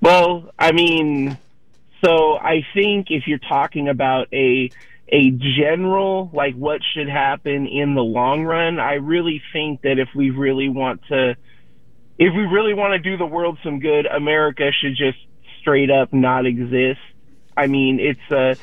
Well, 0.00 0.50
I 0.58 0.72
mean, 0.72 1.38
so 2.04 2.36
I 2.36 2.64
think 2.74 3.08
if 3.10 3.26
you're 3.26 3.38
talking 3.38 3.88
about 3.88 4.28
a 4.32 4.70
a 5.12 5.30
general 5.30 6.30
like 6.32 6.54
what 6.54 6.80
should 6.94 7.08
happen 7.08 7.66
in 7.66 7.94
the 7.94 8.02
long 8.02 8.44
run, 8.44 8.78
I 8.78 8.94
really 8.94 9.42
think 9.52 9.82
that 9.82 9.98
if 9.98 10.08
we 10.14 10.30
really 10.30 10.68
want 10.68 11.02
to 11.08 11.36
if 12.18 12.34
we 12.34 12.42
really 12.42 12.74
want 12.74 12.92
to 12.92 12.98
do 12.98 13.16
the 13.16 13.26
world 13.26 13.58
some 13.64 13.80
good, 13.80 14.06
America 14.06 14.70
should 14.80 14.96
just 14.96 15.18
straight 15.60 15.90
up 15.90 16.12
not 16.12 16.46
exist. 16.46 17.00
I 17.56 17.66
mean, 17.66 17.98
it's 17.98 18.32
uh 18.32 18.54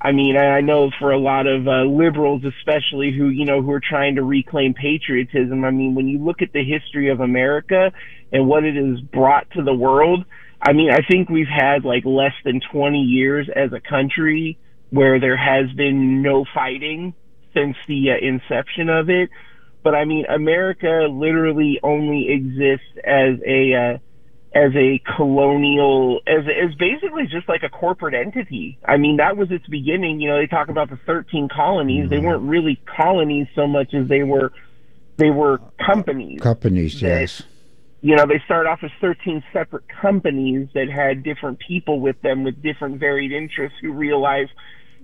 I 0.00 0.12
mean, 0.12 0.36
I 0.36 0.60
know 0.60 0.90
for 0.98 1.10
a 1.10 1.18
lot 1.18 1.46
of 1.46 1.66
uh, 1.66 1.84
liberals, 1.84 2.42
especially 2.44 3.12
who 3.16 3.28
you 3.28 3.46
know 3.46 3.62
who 3.62 3.70
are 3.72 3.80
trying 3.80 4.16
to 4.16 4.22
reclaim 4.22 4.74
patriotism. 4.74 5.64
I 5.64 5.70
mean, 5.70 5.94
when 5.94 6.06
you 6.06 6.22
look 6.22 6.42
at 6.42 6.52
the 6.52 6.62
history 6.62 7.10
of 7.10 7.20
America 7.20 7.92
and 8.30 8.46
what 8.46 8.64
it 8.64 8.76
has 8.76 9.00
brought 9.00 9.50
to 9.52 9.62
the 9.62 9.74
world, 9.74 10.24
I 10.60 10.72
mean, 10.72 10.90
I 10.90 11.00
think 11.08 11.28
we've 11.28 11.46
had 11.48 11.84
like 11.84 12.04
less 12.04 12.34
than 12.44 12.60
20 12.72 12.98
years 12.98 13.48
as 13.54 13.72
a 13.72 13.80
country 13.80 14.58
where 14.90 15.18
there 15.18 15.36
has 15.36 15.74
been 15.76 16.22
no 16.22 16.44
fighting 16.54 17.14
since 17.54 17.76
the 17.88 18.10
uh, 18.10 18.26
inception 18.26 18.90
of 18.90 19.08
it. 19.08 19.30
But 19.82 19.94
I 19.94 20.04
mean, 20.04 20.26
America 20.26 21.06
literally 21.10 21.80
only 21.82 22.28
exists 22.30 22.98
as 23.04 23.38
a 23.46 23.74
uh, 23.74 23.98
as 24.56 24.74
a 24.74 25.02
colonial, 25.16 26.20
as 26.26 26.44
as 26.46 26.74
basically 26.76 27.26
just 27.26 27.48
like 27.48 27.62
a 27.62 27.68
corporate 27.68 28.14
entity. 28.14 28.78
I 28.84 28.96
mean, 28.96 29.18
that 29.18 29.36
was 29.36 29.50
its 29.50 29.66
beginning. 29.66 30.20
You 30.20 30.30
know, 30.30 30.38
they 30.38 30.46
talk 30.46 30.68
about 30.68 30.88
the 30.88 30.98
13 31.04 31.48
colonies. 31.54 32.02
Mm-hmm. 32.02 32.08
They 32.08 32.18
weren't 32.18 32.42
really 32.42 32.80
colonies 32.86 33.48
so 33.54 33.66
much 33.66 33.92
as 33.92 34.08
they 34.08 34.22
were 34.22 34.52
they 35.18 35.30
were 35.30 35.60
companies. 35.84 36.40
Companies, 36.40 37.00
that, 37.00 37.06
yes 37.06 37.42
you 38.06 38.14
know, 38.14 38.24
they 38.24 38.40
started 38.44 38.68
off 38.68 38.78
as 38.84 38.90
13 39.00 39.42
separate 39.52 39.84
companies 39.88 40.68
that 40.74 40.88
had 40.88 41.24
different 41.24 41.58
people 41.58 41.98
with 41.98 42.20
them 42.22 42.44
with 42.44 42.62
different 42.62 43.00
varied 43.00 43.32
interests 43.32 43.76
who 43.80 43.92
realized 43.92 44.50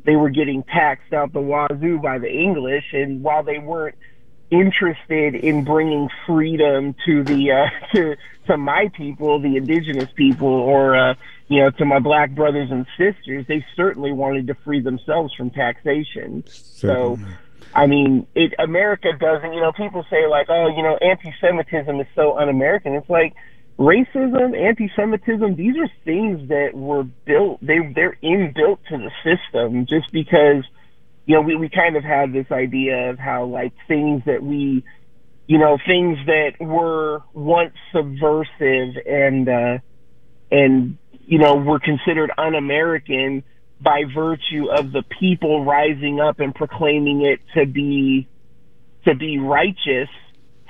they 0.05 0.15
were 0.15 0.31
getting 0.31 0.63
taxed 0.63 1.13
out 1.13 1.33
the 1.33 1.41
wazoo 1.41 1.99
by 1.99 2.19
the 2.19 2.31
English. 2.31 2.85
And 2.93 3.23
while 3.23 3.43
they 3.43 3.59
weren't 3.59 3.97
interested 4.53 5.35
in 5.35 5.65
bringing 5.65 6.09
freedom 6.27 6.95
to 7.07 7.25
the, 7.25 7.51
uh, 7.51 7.67
to, 7.95 8.17
to 8.47 8.57
my 8.57 8.91
people, 8.95 9.41
the 9.41 9.57
indigenous 9.57 10.11
people, 10.15 10.49
or, 10.49 10.95
uh, 10.97 11.15
you 11.49 11.61
know, 11.61 11.71
to 11.71 11.85
my 11.85 11.99
black 11.99 12.31
brothers 12.31 12.71
and 12.71 12.87
sisters, 12.97 13.47
they 13.49 13.65
certainly 13.75 14.13
wanted 14.13 14.47
to 14.47 14.55
free 14.55 14.81
themselves 14.81 15.35
from 15.35 15.51
taxation. 15.51 16.45
Certainly. 16.47 17.25
So, 17.25 17.37
I 17.75 17.87
mean, 17.87 18.27
it 18.35 18.55
America 18.59 19.09
doesn't. 19.19 19.53
You 19.53 19.61
know, 19.61 19.73
people 19.73 20.05
say 20.11 20.27
like, 20.27 20.49
oh, 20.51 20.69
you 20.69 20.83
know, 20.83 20.97
anti-Semitism 20.97 22.01
is 22.01 22.07
so 22.15 22.39
un-American. 22.39 22.95
It's 22.95 23.09
like 23.09 23.35
racism, 23.79 24.59
anti-Semitism. 24.59 25.57
These 25.57 25.77
are 25.79 25.89
things 26.05 26.49
that 26.49 26.75
were 26.75 27.05
built. 27.05 27.61
They 27.63 27.79
they're 27.95 28.17
inbuilt 28.23 28.79
to 28.89 28.99
the 28.99 29.11
system. 29.25 29.87
Just 29.87 30.13
because, 30.13 30.65
you 31.27 31.37
know, 31.37 31.43
we 31.43 31.57
we 31.57 31.69
kind 31.69 31.97
of 31.97 32.05
have 32.05 32.33
this 32.33 32.47
idea 32.51 33.11
of 33.11 33.19
how 33.19 33.45
like 33.45 33.73
things 33.87 34.23
that 34.27 34.43
we, 34.43 34.85
you 35.47 35.59
know, 35.59 35.79
things 35.87 36.19
that 36.27 36.53
were 36.61 37.23
once 37.33 37.75
subversive 37.93 38.97
and 39.07 39.49
uh, 39.49 39.79
and 40.51 40.99
you 41.25 41.39
know 41.39 41.57
were 41.57 41.81
considered 41.81 42.31
un-American 42.37 43.45
by 43.81 44.03
virtue 44.15 44.71
of 44.71 44.93
the 44.93 45.03
people 45.21 45.65
rising 45.65 46.21
up 46.21 46.41
and 46.41 46.55
proclaiming 46.55 47.25
it 47.25 47.41
to 47.55 47.67
be 47.67 48.29
to 49.05 49.15
be 49.15 49.39
righteous 49.39 50.09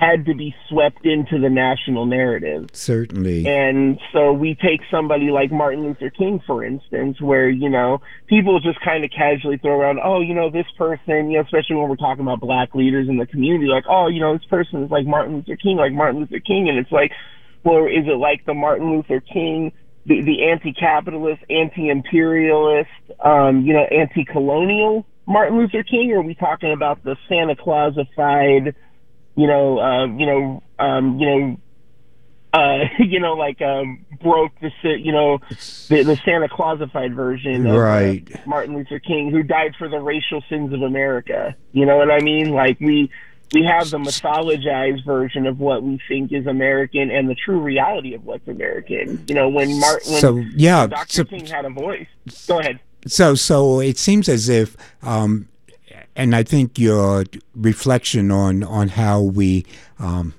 had 0.02 0.26
to 0.26 0.34
be 0.34 0.52
swept 0.68 1.06
into 1.06 1.38
the 1.38 1.48
national 1.48 2.06
narrative. 2.06 2.68
Certainly. 2.72 3.46
And 3.46 4.00
so 4.12 4.32
we 4.32 4.56
take 4.56 4.80
somebody 4.90 5.30
like 5.30 5.52
Martin 5.52 5.84
Luther 5.84 6.10
King, 6.10 6.40
for 6.44 6.64
instance, 6.64 7.20
where, 7.20 7.48
you 7.48 7.68
know, 7.68 8.00
people 8.26 8.58
just 8.58 8.80
kind 8.80 9.04
of 9.04 9.10
casually 9.10 9.58
throw 9.58 9.78
around, 9.78 10.00
oh, 10.02 10.20
you 10.20 10.34
know, 10.34 10.50
this 10.50 10.66
person, 10.76 11.30
you 11.30 11.38
know, 11.38 11.44
especially 11.44 11.76
when 11.76 11.88
we're 11.88 11.96
talking 11.96 12.22
about 12.22 12.40
black 12.40 12.74
leaders 12.74 13.08
in 13.08 13.16
the 13.16 13.26
community, 13.26 13.66
like, 13.66 13.84
oh, 13.88 14.08
you 14.08 14.20
know, 14.20 14.36
this 14.36 14.46
person 14.46 14.82
is 14.82 14.90
like 14.90 15.06
Martin 15.06 15.36
Luther 15.36 15.56
King, 15.56 15.76
like 15.76 15.92
Martin 15.92 16.20
Luther 16.20 16.40
King. 16.40 16.68
And 16.68 16.78
it's 16.78 16.90
like, 16.90 17.12
well, 17.62 17.86
is 17.86 18.06
it 18.06 18.18
like 18.18 18.44
the 18.44 18.54
Martin 18.54 18.90
Luther 18.90 19.20
King 19.20 19.72
the, 20.04 20.20
the 20.22 20.50
anti-capitalist, 20.50 21.42
anti-imperialist, 21.48 22.90
um, 23.24 23.62
you 23.62 23.72
know, 23.72 23.84
anti-colonial 23.84 25.06
Martin 25.26 25.58
Luther 25.58 25.84
King? 25.84 26.10
Or 26.12 26.18
are 26.18 26.22
we 26.22 26.34
talking 26.34 26.72
about 26.72 27.04
the 27.04 27.16
Santa 27.28 27.54
Clausified, 27.54 28.74
you 29.34 29.46
know, 29.46 29.78
uh, 29.78 30.06
you 30.06 30.26
know, 30.26 30.62
um, 30.78 31.18
you 31.18 31.26
know, 31.26 31.60
uh, 32.52 32.84
you 32.98 33.20
know, 33.20 33.34
like 33.34 33.60
um, 33.62 34.04
broke 34.22 34.52
the 34.60 34.70
you 34.82 35.12
know 35.12 35.38
the, 35.88 36.02
the 36.02 36.16
Santa 36.24 36.48
Clausified 36.48 37.14
version 37.14 37.66
of 37.66 37.74
uh, 37.74 37.78
right. 37.78 38.28
uh, 38.34 38.38
Martin 38.46 38.76
Luther 38.76 38.98
King, 38.98 39.30
who 39.30 39.42
died 39.42 39.74
for 39.78 39.88
the 39.88 39.98
racial 39.98 40.42
sins 40.48 40.72
of 40.72 40.82
America. 40.82 41.54
You 41.72 41.86
know 41.86 41.96
what 41.96 42.10
I 42.10 42.20
mean? 42.20 42.50
Like 42.50 42.78
we 42.80 43.10
we 43.52 43.64
have 43.64 43.90
the 43.90 43.98
mythologized 43.98 45.04
version 45.04 45.46
of 45.46 45.58
what 45.58 45.82
we 45.82 46.00
think 46.08 46.32
is 46.32 46.46
American 46.46 47.10
and 47.10 47.28
the 47.28 47.34
true 47.34 47.60
reality 47.60 48.14
of 48.14 48.24
what's 48.24 48.46
American. 48.48 49.24
You 49.28 49.34
know, 49.34 49.48
when 49.48 49.78
Martin, 49.78 50.12
when 50.12 50.20
so, 50.20 50.36
yeah, 50.56 50.86
Dr. 50.86 51.12
So, 51.12 51.24
King 51.24 51.46
had 51.46 51.64
a 51.64 51.70
voice. 51.70 52.06
Go 52.46 52.60
ahead. 52.60 52.80
So, 53.06 53.34
so 53.34 53.80
it 53.80 53.98
seems 53.98 54.28
as 54.28 54.48
if, 54.48 54.76
um, 55.02 55.48
and 56.14 56.34
I 56.34 56.42
think 56.42 56.78
your 56.78 57.24
reflection 57.54 58.30
on 58.30 58.62
on 58.62 58.88
how 58.88 59.20
we. 59.20 59.64
Um, 59.98 60.34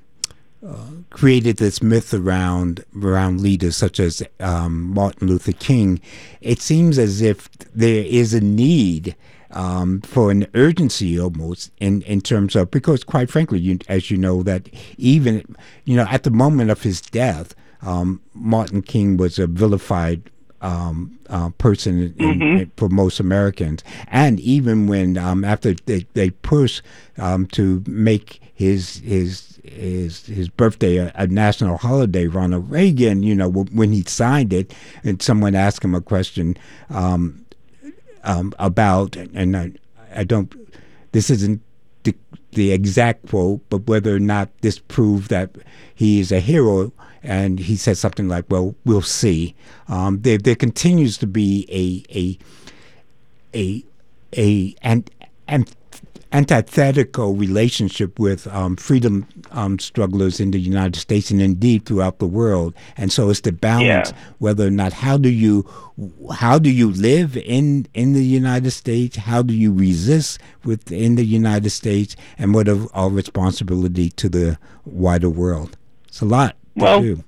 uh, 0.66 0.92
created 1.10 1.58
this 1.58 1.84
myth 1.84 2.14
around 2.14 2.86
around 3.02 3.42
leaders 3.42 3.76
such 3.76 4.00
as 4.00 4.24
um, 4.40 4.94
Martin 4.94 5.28
Luther 5.28 5.52
King. 5.52 6.00
It 6.40 6.62
seems 6.62 6.98
as 6.98 7.22
if 7.22 7.50
there 7.76 8.06
is 8.06 8.34
a 8.34 8.40
need 8.40 9.14
um, 9.52 10.02
for 10.02 10.32
an 10.32 10.48
urgency 10.54 11.20
almost 11.20 11.72
in, 11.80 12.02
in 12.04 12.22
terms 12.22 12.56
of 12.56 12.72
because 12.72 13.04
quite 13.04 13.30
frankly, 13.30 13.60
you, 13.60 13.80
as 13.88 14.10
you 14.10 14.18
know, 14.18 14.44
that 14.44 14.70
even 14.98 15.56
you 15.86 15.96
know 15.96 16.08
at 16.10 16.24
the 16.24 16.32
moment 16.32 16.72
of 16.72 16.84
his 16.84 17.02
death, 17.02 17.54
um, 17.82 18.22
Martin 18.34 18.82
King 18.82 19.18
was 19.18 19.40
a 19.40 19.48
vilified 19.48 20.30
um, 20.64 21.20
uh, 21.30 21.50
person 21.60 22.02
in, 22.02 22.14
mm-hmm. 22.14 22.42
in, 22.42 22.72
for 22.78 22.90
most 22.90 23.20
Americans. 23.20 23.84
And 24.08 24.40
even 24.40 24.88
when 24.88 25.18
um, 25.18 25.44
after 25.44 25.74
they, 25.86 26.08
they 26.14 26.32
pushed 26.32 26.82
um, 27.18 27.46
to 27.48 27.84
make 27.86 28.42
his 28.56 28.98
his 29.00 29.60
his 29.64 30.26
his 30.26 30.50
birthday 30.50 30.98
a, 30.98 31.12
a, 31.16 31.28
national 31.28 31.78
holiday, 31.78 32.28
Ronald 32.28 32.72
Reagan, 32.72 33.24
you 33.24 33.36
know, 33.36 33.50
when 33.50 33.92
he 33.92 34.04
signed 34.04 34.54
it, 34.54 34.74
and 35.04 35.22
someone 35.22 35.54
asked 35.54 35.84
him 35.84 35.96
a 35.96 36.02
question, 36.02 36.58
um, 36.90 37.46
um, 38.24 38.54
about, 38.60 39.16
and 39.16 39.56
I, 39.56 39.72
I, 40.16 40.24
don't, 40.24 40.54
this 41.12 41.30
isn't 41.30 41.62
the, 42.04 42.16
the 42.52 42.72
exact 42.72 43.28
quote, 43.30 43.62
but 43.70 43.88
whether 43.88 44.16
or 44.16 44.20
not 44.20 44.50
this 44.62 44.80
proved 44.80 45.30
that 45.30 45.52
he 45.94 46.20
is 46.20 46.32
a 46.32 46.40
hero. 46.40 46.94
And 47.24 47.60
he 47.60 47.76
said 47.76 47.98
something 47.98 48.28
like, 48.28 48.46
"Well, 48.50 48.76
we'll 48.86 49.02
see." 49.02 49.56
Um, 49.88 50.22
there, 50.22 50.38
there 50.38 50.56
continues 50.56 51.18
to 51.20 51.28
be 51.28 51.66
a 51.72 52.16
a 52.16 52.38
a 53.56 53.84
a 54.36 54.76
and 54.82 55.10
and 55.48 55.74
antithetical 56.34 57.36
relationship 57.36 58.18
with 58.18 58.48
um, 58.48 58.76
freedom 58.76 59.28
um, 59.52 59.78
strugglers 59.78 60.40
in 60.40 60.50
the 60.50 60.60
United 60.60 61.00
States 61.00 61.30
and 61.30 61.40
indeed 61.40 61.86
throughout 61.86 62.18
the 62.18 62.26
world. 62.26 62.74
And 62.98 63.12
so 63.12 63.30
it's 63.30 63.42
the 63.42 63.52
balance 63.52 64.10
yeah. 64.10 64.18
whether 64.40 64.66
or 64.66 64.72
not 64.72 64.94
how 64.94 65.18
do 65.18 65.30
you 65.30 65.70
how 66.34 66.58
do 66.58 66.72
you 66.72 66.92
live 66.92 67.38
in 67.38 67.88
in 67.94 68.14
the 68.14 68.26
United 68.26 68.72
States? 68.72 69.16
How 69.16 69.44
do 69.44 69.54
you 69.54 69.72
resist 69.72 70.40
within 70.66 71.16
the 71.16 71.26
United 71.26 71.70
States? 71.70 72.16
And 72.40 72.54
what 72.54 72.68
are 72.68 72.88
our 72.94 73.10
responsibility 73.10 74.10
to 74.10 74.28
the 74.28 74.58
wider 74.86 75.30
world? 75.30 75.78
It's 76.08 76.22
a 76.22 76.26
lot 76.26 76.56
well, 76.76 77.02
do. 77.02 77.24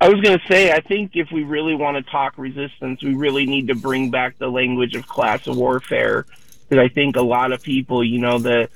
I 0.00 0.08
was 0.08 0.20
going 0.22 0.38
to 0.38 0.46
say, 0.48 0.72
I 0.72 0.80
think 0.80 1.12
if 1.14 1.30
we 1.30 1.44
really 1.44 1.74
want 1.74 1.96
to 1.98 2.10
talk 2.10 2.38
resistance, 2.38 3.02
we 3.02 3.14
really 3.14 3.44
need 3.44 3.68
to 3.68 3.74
bring 3.74 4.10
back 4.10 4.38
the 4.38 4.48
language 4.48 4.94
of 4.94 5.06
class 5.06 5.46
warfare 5.46 6.24
because 6.68 6.82
I 6.82 6.88
think 6.88 7.16
a 7.16 7.22
lot 7.22 7.52
of 7.52 7.62
people, 7.62 8.02
you 8.02 8.18
know, 8.18 8.38
the 8.38 8.68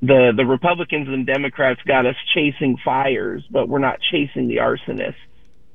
the 0.00 0.32
the 0.36 0.44
Republicans 0.44 1.08
and 1.08 1.24
Democrats 1.24 1.80
got 1.86 2.06
us 2.06 2.16
chasing 2.34 2.76
fires, 2.84 3.44
but 3.50 3.68
we're 3.68 3.78
not 3.78 4.00
chasing 4.10 4.48
the 4.48 4.56
arsonists. 4.56 5.14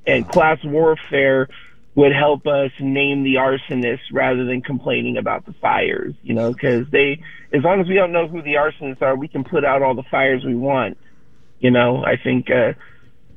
And 0.05 0.27
class 0.27 0.61
warfare 0.63 1.47
would 1.95 2.13
help 2.13 2.45
us 2.45 2.71
name 2.79 3.23
the 3.23 3.35
arsonists 3.35 4.11
rather 4.11 4.45
than 4.45 4.61
complaining 4.61 5.17
about 5.17 5.45
the 5.45 5.53
fires, 5.53 6.13
you 6.21 6.33
know, 6.33 6.53
because 6.53 6.87
they, 6.91 7.21
as 7.51 7.63
long 7.63 7.81
as 7.81 7.87
we 7.87 7.95
don't 7.95 8.11
know 8.11 8.27
who 8.27 8.41
the 8.43 8.53
arsonists 8.53 9.01
are, 9.01 9.15
we 9.15 9.27
can 9.27 9.43
put 9.43 9.65
out 9.65 9.81
all 9.81 9.95
the 9.95 10.03
fires 10.03 10.43
we 10.45 10.55
want. 10.55 10.97
You 11.59 11.71
know, 11.71 12.05
I 12.05 12.17
think, 12.17 12.51
uh, 12.51 12.73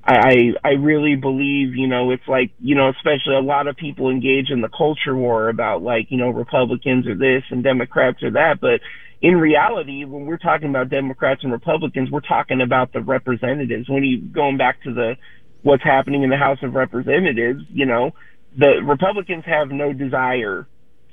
I 0.02 0.54
I 0.64 0.70
really 0.70 1.16
believe, 1.16 1.76
you 1.76 1.86
know, 1.86 2.10
it's 2.10 2.26
like, 2.26 2.52
you 2.58 2.74
know, 2.74 2.88
especially 2.88 3.34
a 3.36 3.42
lot 3.42 3.66
of 3.66 3.76
people 3.76 4.10
engage 4.10 4.50
in 4.50 4.60
the 4.60 4.68
culture 4.68 5.14
war 5.14 5.48
about 5.48 5.82
like, 5.82 6.10
you 6.10 6.16
know, 6.16 6.30
Republicans 6.30 7.06
are 7.06 7.14
this 7.14 7.44
and 7.50 7.62
Democrats 7.62 8.22
are 8.22 8.32
that, 8.32 8.60
but 8.60 8.80
in 9.20 9.36
reality, 9.36 10.04
when 10.04 10.24
we're 10.24 10.38
talking 10.38 10.70
about 10.70 10.88
Democrats 10.88 11.42
and 11.42 11.52
Republicans, 11.52 12.10
we're 12.10 12.20
talking 12.20 12.62
about 12.62 12.92
the 12.92 13.00
representatives. 13.00 13.88
When 13.88 14.02
you 14.02 14.20
going 14.22 14.56
back 14.56 14.82
to 14.84 14.94
the 14.94 15.16
what's 15.62 15.82
happening 15.82 16.22
in 16.22 16.30
the 16.30 16.38
House 16.38 16.58
of 16.62 16.74
Representatives, 16.74 17.62
you 17.70 17.84
know, 17.84 18.12
the 18.56 18.80
Republicans 18.82 19.44
have 19.44 19.70
no 19.70 19.92
desire 19.92 20.66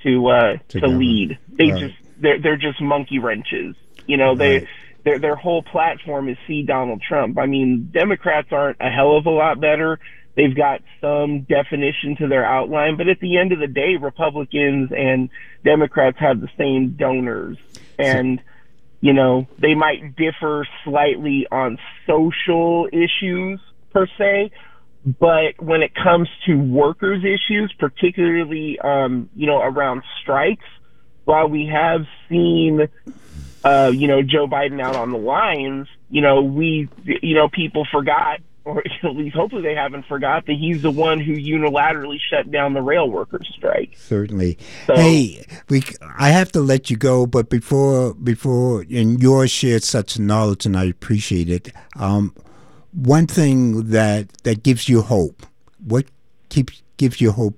to 0.04 0.28
uh 0.28 0.58
to, 0.70 0.80
to 0.80 0.88
lead. 0.88 1.38
They 1.50 1.72
right. 1.72 1.80
just 1.80 1.96
they're 2.22 2.42
they're 2.42 2.58
just 2.58 2.82
monkey 2.82 3.20
wrenches. 3.20 3.76
You 4.06 4.16
know, 4.16 4.30
right. 4.30 4.38
they 4.38 4.68
their 5.08 5.20
their 5.20 5.36
whole 5.36 5.64
platform 5.64 6.28
is 6.28 6.38
see 6.48 6.64
Donald 6.64 7.02
Trump. 7.02 7.40
I 7.40 7.46
mean, 7.46 7.90
Democrats 7.94 8.50
aren't 8.52 8.78
a 8.82 8.90
hell 8.90 9.16
of 9.16 9.26
a 9.26 9.30
lot 9.30 9.62
better. 9.62 10.00
They've 10.36 10.56
got 10.56 10.82
some 11.02 11.42
definition 11.42 12.18
to 12.18 12.28
their 12.28 12.46
outline, 12.46 12.98
but 12.98 13.08
at 13.08 13.20
the 13.20 13.38
end 13.38 13.54
of 13.54 13.60
the 13.60 13.68
day, 13.68 13.96
Republicans 14.00 14.92
and 14.96 15.30
Democrats 15.64 16.18
have 16.20 16.42
the 16.42 16.50
same 16.58 16.90
donors. 16.92 17.58
And, 17.98 18.40
you 19.02 19.14
know, 19.14 19.48
they 19.58 19.74
might 19.74 20.16
differ 20.16 20.68
slightly 20.84 21.48
on 21.52 21.80
social 22.06 22.88
issues 22.92 23.60
per 23.92 24.06
se, 24.20 24.52
but 25.20 25.60
when 25.60 25.82
it 25.82 25.96
comes 25.96 26.30
to 26.46 26.54
workers' 26.54 27.24
issues, 27.24 27.74
particularly, 27.80 28.78
um, 28.80 29.30
you 29.36 29.48
know, 29.48 29.60
around 29.60 30.04
strikes, 30.22 30.66
while 31.26 31.48
we 31.48 31.66
have 31.66 32.06
seen 32.30 32.88
uh, 33.68 33.90
you 33.90 34.08
know, 34.08 34.22
Joe 34.22 34.48
Biden 34.48 34.82
out 34.82 34.96
on 34.96 35.12
the 35.12 35.18
lines, 35.18 35.88
you 36.10 36.22
know, 36.22 36.42
we, 36.42 36.88
you 37.04 37.36
know, 37.36 37.50
people 37.50 37.86
forgot, 37.92 38.40
or 38.64 38.82
at 39.04 39.16
least 39.16 39.36
hopefully 39.36 39.62
they 39.62 39.76
haven't 39.76 40.06
forgot 40.06 40.46
that 40.46 40.54
he's 40.54 40.82
the 40.82 40.92
one 40.92 41.20
who 41.20 41.34
unilaterally 41.34 42.18
shut 42.30 42.50
down 42.50 42.74
the 42.74 42.82
rail 42.82 43.10
workers 43.10 43.48
strike. 43.56 43.94
Certainly. 43.98 44.58
So, 44.86 44.96
hey, 44.96 45.46
we, 45.70 45.84
I 46.18 46.30
have 46.30 46.52
to 46.54 46.62
let 46.62 46.90
you 46.90 46.96
go, 46.96 47.26
but 47.26 47.50
before, 47.50 48.14
before, 48.14 48.86
and 48.90 49.22
yours 49.22 49.52
shared 49.52 49.84
such 49.84 50.18
knowledge, 50.18 50.66
and 50.66 50.78
I 50.78 50.86
appreciate 50.86 51.50
it. 51.50 51.74
Um, 51.98 52.34
one 52.94 53.28
thing 53.28 53.90
that 53.90 54.30
that 54.44 54.64
gives 54.64 54.90
you 54.90 55.02
hope. 55.02 55.46
What 55.86 56.06
keeps 56.50 56.82
gives 56.98 57.22
you 57.22 57.32
hope 57.32 57.58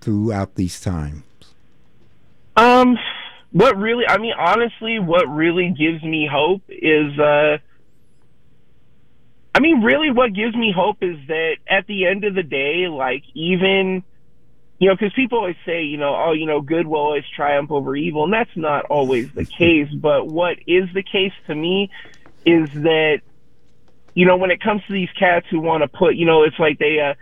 throughout 0.00 0.54
these 0.54 0.80
times? 0.80 1.24
Um 2.56 2.96
what 3.52 3.76
really 3.76 4.04
I 4.06 4.18
mean 4.18 4.34
honestly 4.38 4.98
what 4.98 5.26
really 5.28 5.74
gives 5.76 6.02
me 6.02 6.28
hope 6.30 6.62
is 6.68 7.18
uh 7.18 7.58
I 9.54 9.60
mean 9.60 9.82
really 9.82 10.10
what 10.10 10.32
gives 10.34 10.54
me 10.54 10.72
hope 10.76 10.98
is 11.00 11.16
that 11.28 11.56
at 11.68 11.86
the 11.86 12.06
end 12.06 12.24
of 12.24 12.34
the 12.34 12.42
day 12.42 12.88
like 12.88 13.22
even 13.34 14.02
you 14.78 14.88
know 14.88 14.96
cuz 14.96 15.12
people 15.14 15.38
always 15.38 15.56
say 15.64 15.84
you 15.84 15.96
know 15.96 16.14
oh 16.14 16.32
you 16.32 16.46
know 16.46 16.60
good 16.60 16.86
will 16.86 17.00
always 17.00 17.24
triumph 17.34 17.70
over 17.70 17.96
evil 17.96 18.24
and 18.24 18.32
that's 18.32 18.56
not 18.56 18.84
always 18.86 19.32
the 19.32 19.44
case 19.44 19.88
but 19.94 20.26
what 20.26 20.58
is 20.66 20.88
the 20.92 21.02
case 21.02 21.32
to 21.46 21.54
me 21.54 21.90
is 22.44 22.70
that 22.72 23.20
you 24.14 24.26
know 24.26 24.36
when 24.36 24.50
it 24.50 24.60
comes 24.60 24.82
to 24.86 24.92
these 24.92 25.10
cats 25.18 25.46
who 25.50 25.60
want 25.60 25.82
to 25.82 25.88
put 25.88 26.16
you 26.16 26.26
know 26.26 26.42
it's 26.42 26.58
like 26.58 26.78
they 26.78 27.00
uh 27.00 27.14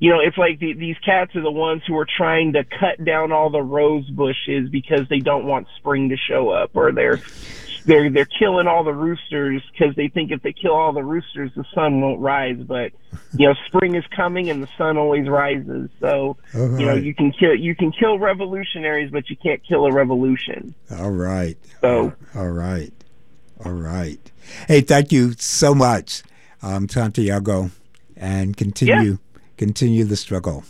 you 0.00 0.08
know, 0.10 0.20
it's 0.20 0.38
like 0.38 0.58
the, 0.58 0.72
these 0.72 0.96
cats 1.04 1.36
are 1.36 1.42
the 1.42 1.50
ones 1.50 1.82
who 1.86 1.96
are 1.98 2.06
trying 2.16 2.54
to 2.54 2.64
cut 2.64 3.04
down 3.04 3.32
all 3.32 3.50
the 3.50 3.60
rose 3.60 4.08
bushes 4.08 4.70
because 4.70 5.06
they 5.10 5.18
don't 5.18 5.44
want 5.44 5.68
spring 5.76 6.08
to 6.08 6.16
show 6.16 6.48
up, 6.48 6.70
or 6.74 6.90
they're 6.90 7.20
they're 7.84 8.10
they're 8.10 8.24
killing 8.24 8.66
all 8.66 8.82
the 8.82 8.94
roosters 8.94 9.62
because 9.70 9.94
they 9.96 10.08
think 10.08 10.30
if 10.30 10.42
they 10.42 10.54
kill 10.54 10.72
all 10.72 10.94
the 10.94 11.04
roosters, 11.04 11.50
the 11.54 11.66
sun 11.74 12.00
won't 12.00 12.18
rise. 12.18 12.56
But 12.56 12.92
you 13.36 13.46
know, 13.46 13.54
spring 13.66 13.94
is 13.94 14.04
coming 14.16 14.48
and 14.48 14.62
the 14.62 14.68
sun 14.78 14.96
always 14.96 15.28
rises. 15.28 15.90
So 16.00 16.38
you 16.54 16.86
know, 16.86 16.94
you 16.94 17.14
can 17.14 17.30
kill 17.30 17.54
you 17.54 17.76
can 17.76 17.92
kill 17.92 18.18
revolutionaries, 18.18 19.10
but 19.10 19.28
you 19.28 19.36
can't 19.36 19.62
kill 19.68 19.84
a 19.84 19.92
revolution. 19.92 20.74
All 20.90 21.10
right. 21.10 21.58
So 21.82 22.14
all 22.34 22.48
right, 22.48 22.92
all 23.66 23.72
right. 23.72 24.32
Hey, 24.66 24.80
thank 24.80 25.12
you 25.12 25.34
so 25.38 25.74
much, 25.74 26.22
um, 26.62 26.88
Santiago, 26.88 27.70
and 28.16 28.56
continue. 28.56 29.10
Yeah 29.10 29.16
continue 29.60 30.04
the 30.04 30.16
struggle. 30.16 30.64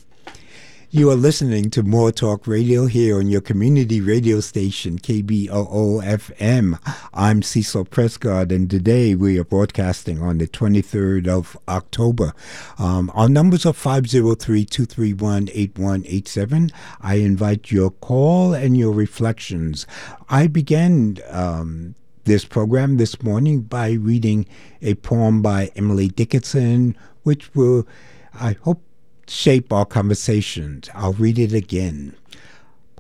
You 0.91 1.13
are 1.13 1.15
listening 1.15 1.71
to 1.71 1.85
More 1.85 2.11
Talk 2.11 2.49
Radio 2.49 2.87
here 2.87 3.19
on 3.19 3.29
your 3.29 3.41
community 3.41 4.01
radio 4.01 4.41
station, 4.41 4.99
KBOO 4.99 6.03
FM. 6.03 6.77
I'm 7.15 7.41
Cecil 7.41 7.85
Prescott, 7.85 8.51
and 8.51 8.69
today 8.69 9.15
we 9.15 9.39
are 9.39 9.45
broadcasting 9.45 10.21
on 10.21 10.39
the 10.39 10.49
23rd 10.49 11.29
of 11.29 11.57
October. 11.69 12.33
Um, 12.81 13.13
our 13.15 13.29
numbers 13.29 13.65
are 13.65 13.73
503 13.73 14.65
231 14.65 15.51
8187. 15.55 16.73
I 17.01 17.15
invite 17.15 17.71
your 17.71 17.91
call 17.93 18.55
and 18.55 18.77
your 18.77 18.93
reflections. 18.93 19.87
I 20.29 20.49
began 20.49 21.19
um, 21.29 21.95
this 22.25 22.45
program 22.45 22.97
this 22.97 23.23
morning 23.23 23.61
by 23.61 23.93
reading 23.93 24.47
a 24.83 24.95
poem 24.95 25.43
by 25.43 25.71
Emily 25.77 26.09
Dickinson, 26.09 26.97
which 27.23 27.55
will 27.55 27.87
I 28.35 28.57
hope 28.63 28.83
shape 29.27 29.73
our 29.73 29.87
conversations. 29.87 30.91
I'll 30.95 31.13
read 31.13 31.39
it 31.39 31.53
again. 31.53 32.17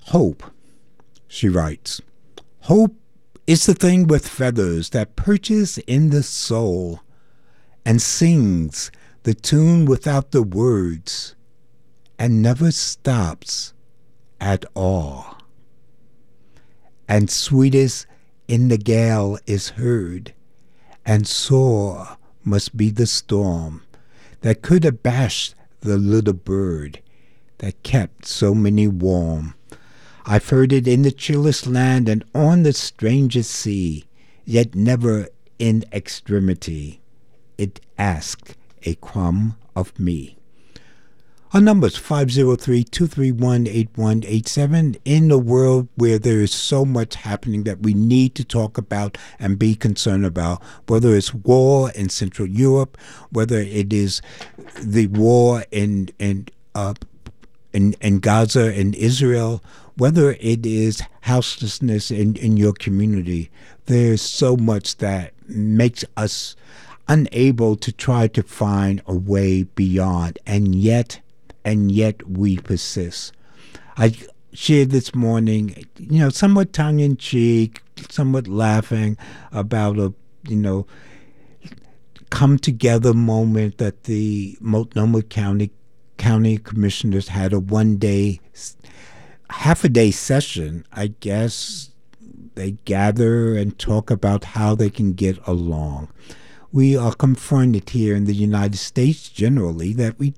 Hope, 0.04 0.42
she 1.28 1.48
writes. 1.48 2.00
Hope 2.60 2.94
is 3.46 3.66
the 3.66 3.74
thing 3.74 4.06
with 4.06 4.28
feathers 4.28 4.90
that 4.90 5.16
perches 5.16 5.78
in 5.78 6.10
the 6.10 6.22
soul 6.22 7.00
and 7.84 8.00
sings 8.00 8.90
the 9.24 9.34
tune 9.34 9.86
without 9.86 10.30
the 10.30 10.42
words 10.42 11.34
and 12.18 12.42
never 12.42 12.70
stops 12.70 13.72
at 14.40 14.64
all. 14.74 15.38
And 17.08 17.30
sweetest 17.30 18.06
in 18.46 18.68
the 18.68 18.78
gale 18.78 19.38
is 19.46 19.70
heard, 19.70 20.32
and 21.04 21.26
sore 21.26 22.18
must 22.44 22.76
be 22.76 22.90
the 22.90 23.06
storm 23.06 23.82
that 24.40 24.62
could 24.62 24.84
abash 24.84 25.54
the 25.80 25.96
little 25.96 26.34
bird 26.34 27.00
that 27.58 27.82
kept 27.82 28.26
so 28.26 28.54
many 28.54 28.88
warm. 28.88 29.54
I've 30.26 30.48
heard 30.48 30.72
it 30.72 30.86
in 30.86 31.02
the 31.02 31.12
chillest 31.12 31.66
land 31.66 32.08
and 32.08 32.24
on 32.34 32.62
the 32.62 32.72
strangest 32.72 33.50
sea, 33.50 34.04
yet 34.44 34.74
never 34.74 35.28
in 35.58 35.84
extremity 35.92 37.00
it 37.58 37.80
asked 37.98 38.56
a 38.84 38.94
crumb 38.96 39.56
of 39.76 39.98
me. 39.98 40.39
Our 41.52 41.60
number 41.60 41.88
is 41.88 41.96
503 41.96 42.84
231 42.84 43.66
8187. 43.66 44.96
In 45.04 45.26
the 45.26 45.38
world 45.38 45.88
where 45.96 46.16
there 46.16 46.40
is 46.40 46.52
so 46.52 46.84
much 46.84 47.16
happening 47.16 47.64
that 47.64 47.80
we 47.80 47.92
need 47.92 48.36
to 48.36 48.44
talk 48.44 48.78
about 48.78 49.18
and 49.40 49.58
be 49.58 49.74
concerned 49.74 50.24
about, 50.24 50.62
whether 50.86 51.12
it's 51.16 51.34
war 51.34 51.90
in 51.90 52.08
Central 52.08 52.46
Europe, 52.46 52.96
whether 53.30 53.58
it 53.58 53.92
is 53.92 54.22
the 54.80 55.08
war 55.08 55.64
in, 55.72 56.10
in, 56.20 56.46
uh, 56.76 56.94
in, 57.72 57.94
in 58.00 58.20
Gaza 58.20 58.72
and 58.72 58.94
Israel, 58.94 59.60
whether 59.96 60.36
it 60.38 60.64
is 60.64 61.02
houselessness 61.22 62.12
in, 62.12 62.36
in 62.36 62.58
your 62.58 62.74
community, 62.74 63.50
there's 63.86 64.22
so 64.22 64.56
much 64.56 64.98
that 64.98 65.32
makes 65.48 66.04
us 66.16 66.54
unable 67.08 67.74
to 67.74 67.90
try 67.90 68.28
to 68.28 68.44
find 68.44 69.02
a 69.06 69.14
way 69.16 69.64
beyond. 69.64 70.38
And 70.46 70.76
yet, 70.76 71.18
and 71.64 71.90
yet 71.90 72.28
we 72.28 72.58
persist. 72.58 73.32
I 73.96 74.14
shared 74.52 74.90
this 74.90 75.14
morning, 75.14 75.86
you 75.98 76.20
know, 76.20 76.30
somewhat 76.30 76.72
tongue 76.72 77.00
in 77.00 77.16
cheek, 77.16 77.82
somewhat 78.08 78.48
laughing 78.48 79.16
about 79.52 79.98
a, 79.98 80.12
you 80.48 80.56
know, 80.56 80.86
come 82.30 82.58
together 82.58 83.12
moment 83.12 83.78
that 83.78 84.04
the 84.04 84.56
Multnomah 84.60 85.22
County 85.22 85.70
county 86.16 86.58
commissioners 86.58 87.28
had 87.28 87.52
a 87.52 87.58
one 87.58 87.96
day, 87.96 88.40
half 89.48 89.84
a 89.84 89.88
day 89.88 90.10
session. 90.10 90.84
I 90.92 91.08
guess 91.08 91.90
they 92.54 92.72
gather 92.84 93.56
and 93.56 93.78
talk 93.78 94.10
about 94.10 94.44
how 94.44 94.74
they 94.74 94.90
can 94.90 95.14
get 95.14 95.38
along. 95.46 96.08
We 96.72 96.96
are 96.96 97.14
confronted 97.14 97.90
here 97.90 98.14
in 98.14 98.26
the 98.26 98.34
United 98.34 98.76
States 98.76 99.28
generally 99.28 99.92
that 99.94 100.18
we 100.18 100.34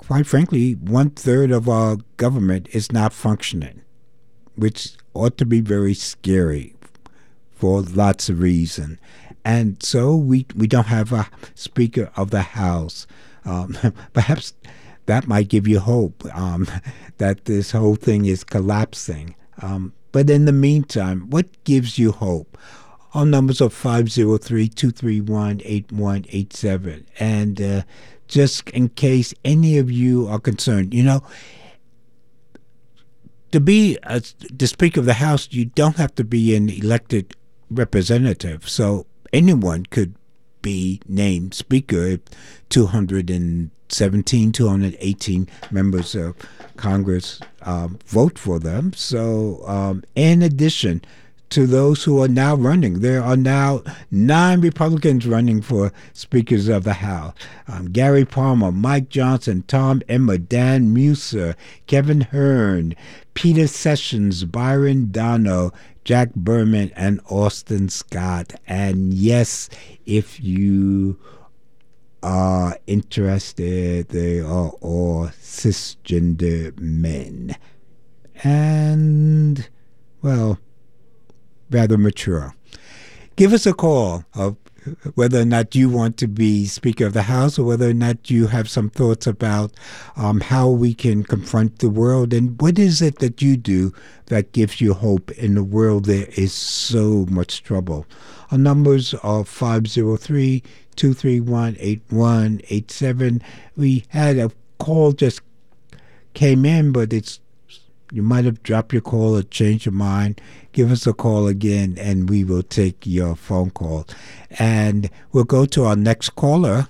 quite 0.00 0.26
frankly, 0.26 0.72
one 0.72 1.10
third 1.10 1.50
of 1.50 1.68
our 1.68 1.98
government 2.16 2.68
is 2.72 2.90
not 2.90 3.12
functioning, 3.12 3.82
which 4.56 4.96
ought 5.12 5.36
to 5.36 5.44
be 5.44 5.60
very 5.60 5.92
scary 5.92 6.74
for 7.52 7.82
lots 7.82 8.30
of 8.30 8.40
reasons. 8.40 8.98
And 9.44 9.82
so 9.82 10.16
we, 10.16 10.46
we 10.56 10.66
don't 10.66 10.86
have 10.86 11.12
a 11.12 11.28
Speaker 11.54 12.10
of 12.16 12.30
the 12.30 12.40
House. 12.40 13.06
Um, 13.44 13.76
perhaps 14.14 14.54
that 15.04 15.26
might 15.26 15.48
give 15.48 15.68
you 15.68 15.80
hope 15.80 16.24
um, 16.34 16.66
that 17.18 17.44
this 17.44 17.72
whole 17.72 17.94
thing 17.94 18.24
is 18.24 18.42
collapsing. 18.42 19.34
Um, 19.60 19.92
but 20.12 20.30
in 20.30 20.46
the 20.46 20.52
meantime, 20.52 21.28
what 21.28 21.62
gives 21.64 21.98
you 21.98 22.12
hope? 22.12 22.56
Our 23.12 23.26
numbers 23.26 23.60
are 23.60 23.68
503 23.68 24.68
231 24.68 25.60
8187. 25.62 27.06
And 27.18 27.60
uh, 27.60 27.82
just 28.30 28.70
in 28.70 28.88
case 28.90 29.34
any 29.44 29.76
of 29.76 29.90
you 29.90 30.28
are 30.28 30.38
concerned, 30.38 30.94
you 30.94 31.02
know, 31.02 31.22
to 33.50 33.60
be 33.60 33.98
a, 34.04 34.22
the 34.52 34.68
Speaker 34.68 35.00
of 35.00 35.06
the 35.06 35.14
House, 35.14 35.48
you 35.50 35.64
don't 35.64 35.96
have 35.96 36.14
to 36.14 36.24
be 36.24 36.54
an 36.54 36.70
elected 36.70 37.34
representative. 37.70 38.68
So 38.68 39.06
anyone 39.32 39.86
could 39.86 40.14
be 40.62 41.00
named 41.08 41.54
Speaker 41.54 42.06
if 42.06 42.20
217, 42.68 44.52
218 44.52 45.48
members 45.72 46.14
of 46.14 46.36
Congress 46.76 47.40
um, 47.62 47.98
vote 48.06 48.38
for 48.38 48.60
them. 48.60 48.92
So, 48.92 49.66
um, 49.66 50.04
in 50.14 50.42
addition, 50.42 51.02
to 51.50 51.66
those 51.66 52.04
who 52.04 52.22
are 52.22 52.28
now 52.28 52.54
running. 52.54 53.00
There 53.00 53.22
are 53.22 53.36
now 53.36 53.82
nine 54.10 54.60
Republicans 54.60 55.26
running 55.26 55.60
for 55.62 55.92
speakers 56.12 56.68
of 56.68 56.84
the 56.84 56.94
House 56.94 57.34
um, 57.68 57.90
Gary 57.90 58.24
Palmer, 58.24 58.72
Mike 58.72 59.08
Johnson, 59.08 59.64
Tom 59.66 60.02
Emmer, 60.08 60.38
Dan 60.38 60.94
Meuser, 60.94 61.54
Kevin 61.86 62.22
Hern, 62.22 62.94
Peter 63.34 63.66
Sessions, 63.66 64.44
Byron 64.44 65.10
Donalds, 65.10 65.74
Jack 66.04 66.34
Bergman, 66.34 66.92
and 66.96 67.20
Austin 67.28 67.88
Scott. 67.88 68.54
And 68.66 69.12
yes, 69.12 69.68
if 70.06 70.40
you 70.40 71.18
are 72.22 72.78
interested, 72.86 74.08
they 74.08 74.40
are 74.40 74.70
all 74.80 75.26
cisgender 75.40 76.78
men. 76.78 77.56
And, 78.42 79.68
well, 80.22 80.58
rather 81.70 81.98
mature. 81.98 82.54
Give 83.36 83.52
us 83.52 83.66
a 83.66 83.72
call 83.72 84.24
of 84.34 84.56
whether 85.14 85.40
or 85.40 85.44
not 85.44 85.74
you 85.74 85.88
want 85.88 86.16
to 86.18 86.26
be 86.26 86.66
Speaker 86.66 87.06
of 87.06 87.12
the 87.12 87.22
House 87.22 87.58
or 87.58 87.64
whether 87.64 87.90
or 87.90 87.94
not 87.94 88.30
you 88.30 88.46
have 88.46 88.68
some 88.68 88.90
thoughts 88.90 89.26
about 89.26 89.72
um, 90.16 90.40
how 90.40 90.68
we 90.68 90.94
can 90.94 91.22
confront 91.22 91.78
the 91.78 91.90
world 91.90 92.32
and 92.32 92.60
what 92.60 92.78
is 92.78 93.02
it 93.02 93.18
that 93.18 93.42
you 93.42 93.56
do 93.56 93.92
that 94.26 94.52
gives 94.52 94.80
you 94.80 94.94
hope 94.94 95.30
in 95.32 95.56
a 95.56 95.62
world 95.62 96.06
there 96.06 96.28
is 96.36 96.52
so 96.52 97.26
much 97.28 97.62
trouble. 97.62 98.06
Our 98.50 98.58
numbers 98.58 99.14
are 99.14 99.44
503 99.44 100.62
231 100.96 101.76
8187. 101.78 103.42
We 103.76 104.04
had 104.08 104.38
a 104.38 104.50
call 104.78 105.12
just 105.12 105.40
came 106.34 106.64
in, 106.64 106.92
but 106.92 107.12
it's 107.12 107.40
you 108.12 108.22
might 108.22 108.44
have 108.44 108.62
dropped 108.62 108.92
your 108.92 109.02
call 109.02 109.36
or 109.36 109.42
changed 109.42 109.86
your 109.86 109.92
mind. 109.92 110.40
Give 110.72 110.90
us 110.90 111.06
a 111.06 111.12
call 111.12 111.46
again 111.46 111.96
and 111.98 112.28
we 112.28 112.44
will 112.44 112.62
take 112.62 113.06
your 113.06 113.36
phone 113.36 113.70
call. 113.70 114.06
And 114.58 115.10
we'll 115.32 115.44
go 115.44 115.64
to 115.66 115.84
our 115.84 115.96
next 115.96 116.30
caller. 116.30 116.88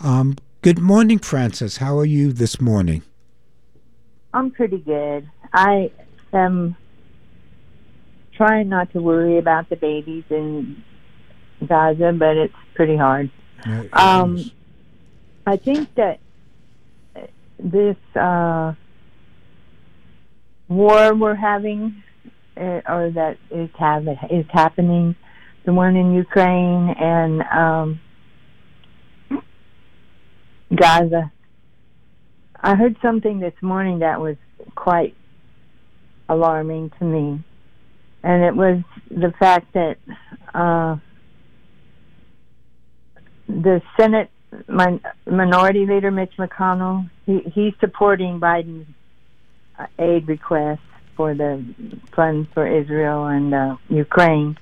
Um, 0.00 0.36
good 0.62 0.78
morning, 0.78 1.18
Frances. 1.18 1.78
How 1.78 1.98
are 1.98 2.04
you 2.04 2.32
this 2.32 2.60
morning? 2.60 3.02
I'm 4.32 4.50
pretty 4.50 4.78
good. 4.78 5.28
I 5.52 5.90
am 6.32 6.76
trying 8.32 8.68
not 8.68 8.92
to 8.92 9.00
worry 9.00 9.38
about 9.38 9.68
the 9.68 9.76
babies 9.76 10.24
in 10.30 10.82
Gaza, 11.66 12.12
but 12.12 12.36
it's 12.36 12.54
pretty 12.74 12.96
hard. 12.96 13.30
um, 13.92 14.50
I 15.46 15.56
think 15.56 15.94
that 15.96 16.20
this. 17.58 17.96
Uh, 18.14 18.74
war 20.68 21.14
we're 21.14 21.34
having, 21.34 22.02
uh, 22.56 22.80
or 22.88 23.10
that 23.14 23.38
is 23.50 23.70
have 23.78 24.06
is 24.30 24.46
happening, 24.50 25.16
the 25.64 25.72
one 25.72 25.96
in 25.96 26.14
Ukraine 26.14 26.94
and 26.98 27.42
um, 27.42 28.00
Gaza. 30.74 31.32
I 32.60 32.74
heard 32.74 32.96
something 33.00 33.40
this 33.40 33.54
morning 33.62 34.00
that 34.00 34.20
was 34.20 34.36
quite 34.74 35.14
alarming 36.28 36.90
to 36.98 37.04
me, 37.04 37.44
and 38.22 38.44
it 38.44 38.54
was 38.54 38.82
the 39.10 39.32
fact 39.38 39.72
that 39.74 39.96
uh, 40.54 40.96
the 43.48 43.80
Senate 43.98 44.30
min- 44.66 45.00
Minority 45.26 45.86
Leader 45.86 46.10
Mitch 46.10 46.32
McConnell 46.38 47.08
he, 47.26 47.40
he's 47.54 47.74
supporting 47.80 48.40
Biden's 48.40 48.88
aid 49.98 50.28
requests 50.28 50.80
for 51.16 51.34
the 51.34 51.64
funds 52.14 52.48
for 52.54 52.66
Israel 52.66 53.26
and 53.26 53.54
uh, 53.54 53.76
Ukraine. 53.88 54.56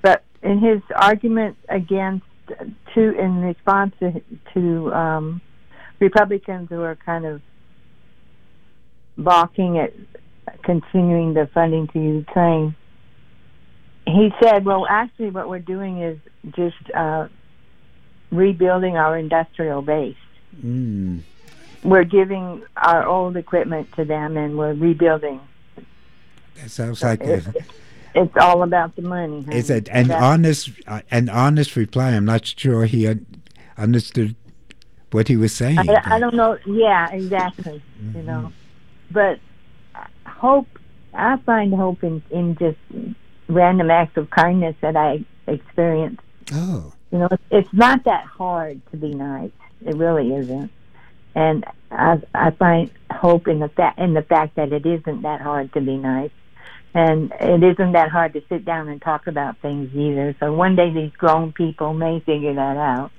But 0.00 0.22
in 0.42 0.58
his 0.58 0.80
argument 0.94 1.56
against 1.68 2.24
to 2.94 3.00
in 3.18 3.42
response 3.42 3.94
to, 4.00 4.22
to 4.54 4.92
um, 4.92 5.40
Republicans 5.98 6.68
who 6.68 6.82
are 6.82 6.96
kind 6.96 7.24
of 7.24 7.40
balking 9.16 9.78
at 9.78 9.92
continuing 10.62 11.34
the 11.34 11.48
funding 11.54 11.88
to 11.88 11.98
Ukraine, 11.98 12.74
he 14.06 14.30
said, 14.42 14.64
"Well, 14.64 14.86
actually, 14.88 15.30
what 15.30 15.48
we're 15.48 15.58
doing 15.58 16.00
is 16.02 16.18
just 16.50 16.90
uh, 16.94 17.28
rebuilding 18.30 18.96
our 18.96 19.16
industrial 19.16 19.82
base." 19.82 20.16
Mm 20.64 21.22
we're 21.82 22.04
giving 22.04 22.62
our 22.76 23.06
old 23.06 23.36
equipment 23.36 23.92
to 23.94 24.04
them 24.04 24.36
and 24.36 24.56
we're 24.56 24.74
rebuilding. 24.74 25.40
That 26.56 26.70
sounds 26.70 27.02
like 27.02 27.20
it, 27.22 27.44
it's 28.14 28.36
all 28.36 28.62
about 28.62 28.94
the 28.96 29.02
money. 29.02 29.42
Honey. 29.42 29.56
It's 29.56 29.70
a, 29.70 29.82
an 29.90 30.08
That's, 30.08 30.22
honest, 30.22 30.70
uh, 30.86 31.00
an 31.10 31.28
honest 31.28 31.76
reply. 31.76 32.10
I'm 32.10 32.24
not 32.24 32.46
sure 32.46 32.84
he 32.84 33.06
un- 33.06 33.26
understood 33.76 34.36
what 35.10 35.28
he 35.28 35.36
was 35.36 35.52
saying. 35.52 35.78
I, 35.78 36.16
I 36.16 36.18
don't 36.18 36.34
know. 36.34 36.58
Yeah, 36.66 37.10
exactly. 37.10 37.82
Mm-hmm. 38.00 38.18
You 38.18 38.24
know, 38.24 38.52
but 39.10 39.40
hope. 40.26 40.66
I 41.14 41.36
find 41.44 41.74
hope 41.74 42.02
in 42.04 42.22
in 42.30 42.56
just 42.56 42.78
random 43.46 43.90
acts 43.90 44.16
of 44.16 44.30
kindness 44.30 44.74
that 44.80 44.96
I 44.96 45.22
experience. 45.46 46.20
Oh. 46.52 46.94
You 47.10 47.18
know, 47.18 47.28
it's, 47.30 47.42
it's 47.50 47.74
not 47.74 48.04
that 48.04 48.24
hard 48.24 48.80
to 48.92 48.96
be 48.96 49.12
nice. 49.12 49.50
It 49.84 49.96
really 49.96 50.34
isn't 50.34 50.70
and 51.34 51.64
I, 51.90 52.20
I 52.34 52.50
find 52.50 52.90
hope 53.10 53.48
in 53.48 53.58
the 53.58 53.68
fact 53.68 53.98
in 53.98 54.14
the 54.14 54.22
fact 54.22 54.56
that 54.56 54.72
it 54.72 54.86
isn't 54.86 55.22
that 55.22 55.40
hard 55.40 55.72
to 55.74 55.80
be 55.80 55.96
nice, 55.96 56.30
and 56.94 57.32
it 57.40 57.62
isn't 57.62 57.92
that 57.92 58.10
hard 58.10 58.32
to 58.34 58.42
sit 58.48 58.64
down 58.64 58.88
and 58.88 59.00
talk 59.00 59.26
about 59.26 59.58
things 59.58 59.94
either. 59.94 60.34
So 60.40 60.52
one 60.52 60.76
day 60.76 60.92
these 60.92 61.12
grown 61.12 61.52
people 61.52 61.94
may 61.94 62.20
figure 62.20 62.54
that 62.54 62.76
out, 62.76 63.12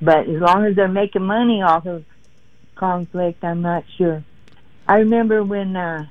but 0.00 0.28
as 0.28 0.40
long 0.40 0.64
as 0.64 0.76
they're 0.76 0.88
making 0.88 1.24
money 1.24 1.62
off 1.62 1.86
of 1.86 2.04
conflict, 2.74 3.42
I'm 3.42 3.62
not 3.62 3.84
sure. 3.96 4.24
I 4.86 4.98
remember 4.98 5.42
when 5.44 5.76
uh, 5.76 6.06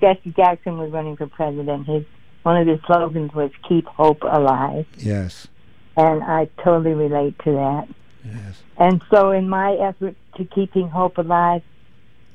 Jesse 0.00 0.32
Jackson 0.34 0.78
was 0.78 0.90
running 0.90 1.16
for 1.16 1.26
president. 1.26 1.86
His 1.86 2.04
one 2.42 2.56
of 2.60 2.66
his 2.66 2.80
slogans 2.86 3.34
was 3.34 3.50
"Keep 3.68 3.86
hope 3.86 4.22
alive." 4.22 4.86
Yes, 4.98 5.48
and 5.96 6.22
I 6.22 6.48
totally 6.62 6.94
relate 6.94 7.38
to 7.40 7.52
that. 7.52 7.88
Yes. 8.34 8.62
And 8.78 9.02
so, 9.10 9.30
in 9.30 9.48
my 9.48 9.72
effort 9.74 10.16
to 10.36 10.44
keeping 10.44 10.88
hope 10.88 11.18
alive, 11.18 11.62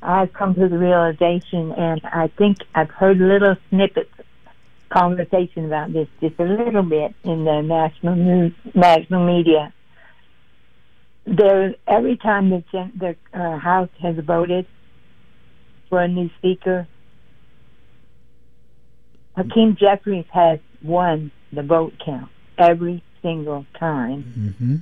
I've 0.02 0.32
come 0.32 0.54
to 0.54 0.68
the 0.68 0.78
realization, 0.78 1.72
and 1.72 2.00
I 2.04 2.28
think 2.36 2.58
I've 2.74 2.90
heard 2.90 3.18
little 3.18 3.56
snippets, 3.70 4.10
conversation 4.92 5.64
about 5.64 5.92
this 5.92 6.06
just 6.20 6.38
a 6.38 6.44
little 6.44 6.82
bit 6.82 7.14
in 7.24 7.44
the 7.44 7.62
national 7.62 8.14
news, 8.14 8.52
national 8.74 9.26
media. 9.26 9.72
There, 11.24 11.74
every 11.86 12.16
time 12.16 12.50
the 12.50 12.62
the 12.98 13.16
uh, 13.32 13.58
House 13.58 13.88
has 14.02 14.16
voted 14.16 14.66
for 15.88 16.00
a 16.00 16.08
new 16.08 16.28
speaker, 16.38 16.86
Hakeem 19.36 19.76
Jeffries 19.76 20.26
has 20.32 20.58
won 20.82 21.30
the 21.52 21.62
vote 21.62 21.94
count 22.04 22.30
every 22.58 23.02
single 23.22 23.64
time. 23.78 24.24
Mm-hmm. 24.36 24.76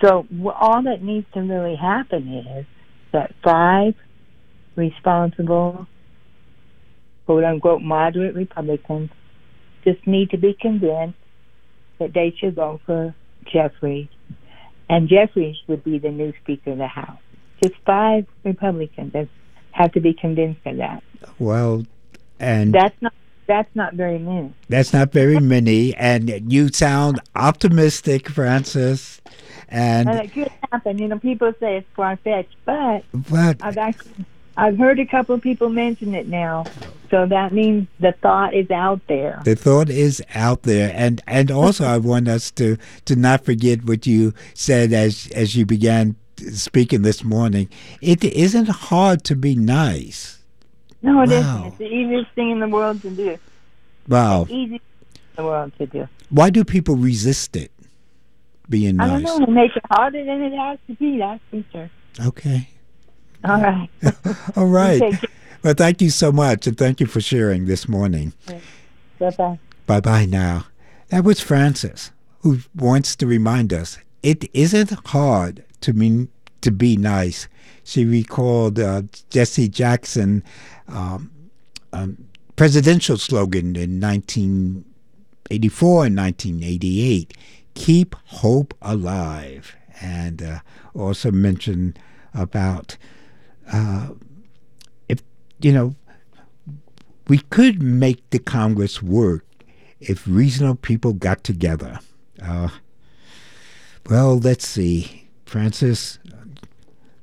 So 0.00 0.26
all 0.54 0.82
that 0.82 1.02
needs 1.02 1.26
to 1.34 1.40
really 1.40 1.76
happen 1.76 2.32
is 2.32 2.66
that 3.12 3.34
five 3.42 3.94
responsible, 4.76 5.86
quote 7.26 7.44
unquote, 7.44 7.82
moderate 7.82 8.34
Republicans 8.34 9.10
just 9.84 10.06
need 10.06 10.30
to 10.30 10.38
be 10.38 10.54
convinced 10.58 11.18
that 11.98 12.12
they 12.14 12.34
should 12.38 12.56
go 12.56 12.80
for 12.86 13.14
Jeffries, 13.52 14.08
and 14.88 15.08
Jeffries 15.08 15.56
would 15.66 15.84
be 15.84 15.98
the 15.98 16.10
new 16.10 16.32
Speaker 16.42 16.72
of 16.72 16.78
the 16.78 16.86
House. 16.86 17.18
Just 17.62 17.74
five 17.84 18.26
Republicans 18.44 19.28
have 19.72 19.92
to 19.92 20.00
be 20.00 20.14
convinced 20.14 20.60
of 20.66 20.76
that. 20.76 21.02
Well, 21.38 21.86
and 22.38 22.72
that's 22.72 23.00
not 23.00 23.12
that's 23.48 23.74
not 23.74 23.94
very 23.94 24.18
many. 24.18 24.52
That's 24.68 24.92
not 24.92 25.10
very 25.10 25.40
many, 25.40 25.94
and 25.96 26.52
you 26.52 26.68
sound 26.68 27.20
optimistic, 27.34 28.28
Frances. 28.28 29.20
And, 29.68 30.08
and 30.08 30.20
it 30.20 30.32
could 30.32 30.52
happen. 30.70 30.98
You 30.98 31.08
know, 31.08 31.18
people 31.18 31.52
say 31.58 31.78
it's 31.78 31.88
far 31.96 32.16
fetched, 32.16 32.54
but 32.64 33.02
but 33.12 33.56
I've 33.62 33.78
actually 33.78 34.26
I've 34.56 34.78
heard 34.78 34.98
a 34.98 35.06
couple 35.06 35.34
of 35.34 35.42
people 35.42 35.70
mention 35.70 36.14
it 36.14 36.28
now. 36.28 36.66
So 37.10 37.26
that 37.26 37.52
means 37.52 37.88
the 38.00 38.12
thought 38.12 38.52
is 38.54 38.70
out 38.70 39.00
there. 39.08 39.40
The 39.44 39.56
thought 39.56 39.88
is 39.88 40.22
out 40.34 40.62
there, 40.64 40.92
and 40.94 41.22
and 41.26 41.50
also 41.50 41.86
I 41.86 41.98
want 41.98 42.28
us 42.28 42.50
to 42.52 42.76
to 43.06 43.16
not 43.16 43.44
forget 43.44 43.84
what 43.84 44.06
you 44.06 44.34
said 44.54 44.92
as 44.92 45.28
as 45.34 45.56
you 45.56 45.64
began 45.64 46.16
speaking 46.52 47.02
this 47.02 47.24
morning. 47.24 47.68
It 48.02 48.22
isn't 48.24 48.68
hard 48.68 49.24
to 49.24 49.36
be 49.36 49.54
nice. 49.54 50.37
No, 51.02 51.22
it 51.22 51.30
wow. 51.30 51.58
not 51.58 51.66
It's 51.68 51.78
the 51.78 51.86
easiest 51.86 52.30
thing 52.32 52.50
in 52.50 52.60
the 52.60 52.68
world 52.68 53.02
to 53.02 53.10
do. 53.10 53.38
Wow. 54.08 54.42
It's 54.42 54.50
easy 54.50 54.74
in 54.74 54.80
the 55.36 55.44
world 55.44 55.72
to 55.78 55.86
do. 55.86 56.08
Why 56.30 56.50
do 56.50 56.64
people 56.64 56.96
resist 56.96 57.56
it? 57.56 57.70
Being 58.68 58.96
nice. 58.96 59.08
I 59.08 59.22
don't 59.22 59.22
know. 59.22 59.44
It 59.44 59.50
makes 59.50 59.76
it 59.76 59.82
harder 59.90 60.22
than 60.24 60.42
it 60.42 60.54
has 60.54 60.78
to 60.88 60.94
be. 60.94 61.18
That's 61.18 61.40
for 61.50 61.64
sure. 61.72 61.90
Okay. 62.26 62.68
All 63.44 63.60
right. 63.60 63.88
All 64.56 64.66
right. 64.66 65.24
Well, 65.62 65.74
thank 65.74 66.02
you 66.02 66.10
so 66.10 66.30
much, 66.30 66.66
and 66.66 66.76
thank 66.76 67.00
you 67.00 67.06
for 67.06 67.20
sharing 67.20 67.64
this 67.64 67.88
morning. 67.88 68.34
Bye 69.18 69.30
bye. 69.30 69.58
Bye 69.86 70.00
bye 70.00 70.24
now. 70.26 70.66
That 71.08 71.24
was 71.24 71.40
Frances, 71.40 72.12
who 72.40 72.58
wants 72.76 73.16
to 73.16 73.26
remind 73.26 73.72
us 73.72 73.98
it 74.22 74.44
isn't 74.52 74.90
hard 75.06 75.64
to 75.80 75.92
mean 75.92 76.28
to 76.60 76.70
be 76.70 76.96
nice. 76.96 77.48
She 77.84 78.04
recalled 78.04 78.78
uh, 78.78 79.02
Jesse 79.30 79.68
Jackson 79.68 80.44
um, 80.88 81.30
um, 81.92 82.28
presidential 82.56 83.16
slogan 83.16 83.76
in 83.76 84.00
1984 84.00 86.06
and 86.06 86.16
1988 86.16 87.34
keep 87.74 88.16
hope 88.26 88.74
alive 88.82 89.76
and 90.00 90.42
uh, 90.42 90.58
also 90.94 91.30
mentioned 91.30 91.98
about 92.34 92.96
uh, 93.72 94.08
if 95.08 95.22
you 95.60 95.72
know 95.72 95.94
we 97.28 97.38
could 97.38 97.82
make 97.82 98.28
the 98.30 98.38
congress 98.38 99.02
work 99.02 99.44
if 100.00 100.26
reasonable 100.26 100.76
people 100.76 101.12
got 101.12 101.44
together. 101.44 102.00
Uh, 102.42 102.68
well 104.08 104.38
let's 104.38 104.66
see. 104.66 105.28
Frances, 105.44 106.18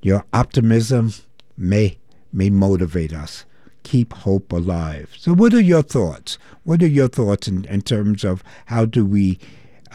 your 0.02 0.26
optimism 0.34 1.14
may 1.58 1.98
may 2.32 2.50
motivate 2.50 3.14
us 3.14 3.46
keep 3.86 4.12
hope 4.14 4.52
alive. 4.52 5.16
So, 5.18 5.34
what 5.34 5.54
are 5.54 5.62
your 5.62 5.84
thoughts? 5.84 6.38
What 6.64 6.82
are 6.84 6.88
your 6.88 7.08
thoughts 7.08 7.48
in, 7.48 7.64
in 7.66 7.82
terms 7.84 8.26
of 8.26 8.44
how 8.66 8.84
do 8.86 9.06
we 9.06 9.40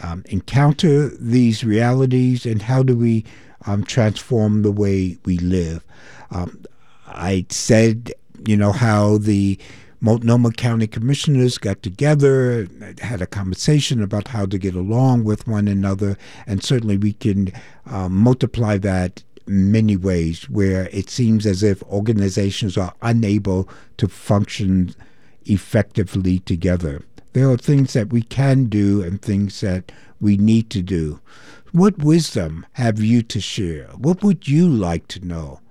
um, 0.01 0.23
encounter 0.29 1.09
these 1.09 1.63
realities 1.63 2.45
and 2.45 2.61
how 2.63 2.81
do 2.81 2.95
we 2.97 3.25
um, 3.67 3.83
transform 3.83 4.63
the 4.63 4.71
way 4.71 5.17
we 5.25 5.37
live? 5.37 5.83
Um, 6.31 6.63
I 7.05 7.45
said, 7.49 8.13
you 8.47 8.55
know, 8.57 8.71
how 8.71 9.17
the 9.17 9.59
Multnomah 9.99 10.53
County 10.53 10.87
Commissioners 10.87 11.59
got 11.59 11.83
together, 11.83 12.67
had 13.01 13.21
a 13.21 13.27
conversation 13.27 14.01
about 14.01 14.29
how 14.29 14.45
to 14.47 14.57
get 14.57 14.73
along 14.73 15.25
with 15.25 15.47
one 15.47 15.67
another, 15.67 16.17
and 16.47 16.63
certainly 16.63 16.97
we 16.97 17.13
can 17.13 17.51
um, 17.85 18.13
multiply 18.15 18.77
that 18.79 19.23
many 19.47 19.95
ways 19.95 20.49
where 20.49 20.87
it 20.91 21.09
seems 21.09 21.45
as 21.45 21.63
if 21.63 21.83
organizations 21.83 22.77
are 22.77 22.93
unable 23.01 23.67
to 23.97 24.07
function 24.07 24.93
effectively 25.45 26.39
together. 26.39 27.03
There 27.33 27.49
are 27.49 27.57
things 27.57 27.93
that 27.93 28.11
we 28.11 28.21
can 28.21 28.65
do 28.65 29.01
and 29.01 29.21
things 29.21 29.61
that 29.61 29.91
we 30.19 30.37
need 30.37 30.69
to 30.71 30.81
do. 30.81 31.19
What 31.71 31.97
wisdom 31.97 32.65
have 32.73 32.99
you 32.99 33.21
to 33.23 33.39
share? 33.39 33.87
What 33.95 34.23
would 34.23 34.47
you 34.47 34.67
like 34.67 35.07
to 35.09 35.25
know? 35.25 35.61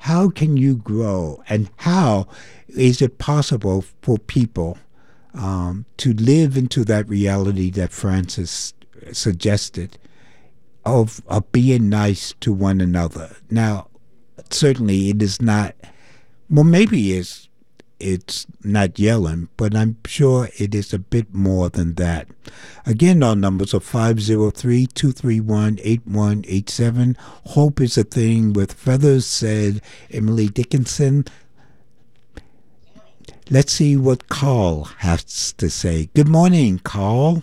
How 0.00 0.28
can 0.28 0.56
you 0.56 0.76
grow? 0.76 1.42
And 1.48 1.70
how 1.76 2.26
is 2.68 3.00
it 3.00 3.18
possible 3.18 3.84
for 4.02 4.18
people 4.18 4.78
um, 5.34 5.84
to 5.98 6.12
live 6.14 6.56
into 6.56 6.84
that 6.84 7.08
reality 7.08 7.70
that 7.70 7.92
Frances 7.92 8.74
suggested 9.12 9.98
of, 10.86 11.20
of 11.26 11.50
being 11.50 11.88
nice 11.88 12.32
to 12.40 12.52
one 12.52 12.80
another. 12.80 13.36
Now, 13.50 13.88
certainly 14.50 15.10
it 15.10 15.20
is 15.20 15.42
not, 15.42 15.74
well, 16.48 16.64
maybe 16.64 17.12
it's, 17.18 17.48
it's 17.98 18.46
not 18.62 18.98
yelling, 18.98 19.48
but 19.56 19.74
I'm 19.74 19.96
sure 20.06 20.48
it 20.58 20.74
is 20.74 20.94
a 20.94 20.98
bit 21.00 21.34
more 21.34 21.68
than 21.68 21.94
that. 21.94 22.28
Again, 22.86 23.22
our 23.22 23.34
numbers 23.34 23.74
are 23.74 23.80
503 23.80 24.86
231 24.86 25.80
8187. 25.82 27.16
Hope 27.46 27.80
is 27.80 27.98
a 27.98 28.04
thing 28.04 28.52
with 28.52 28.72
feathers, 28.72 29.26
said 29.26 29.82
Emily 30.10 30.48
Dickinson. 30.48 31.24
Let's 33.50 33.72
see 33.72 33.96
what 33.96 34.28
Carl 34.28 34.84
has 34.98 35.52
to 35.54 35.68
say. 35.68 36.10
Good 36.14 36.28
morning, 36.28 36.78
Carl. 36.80 37.42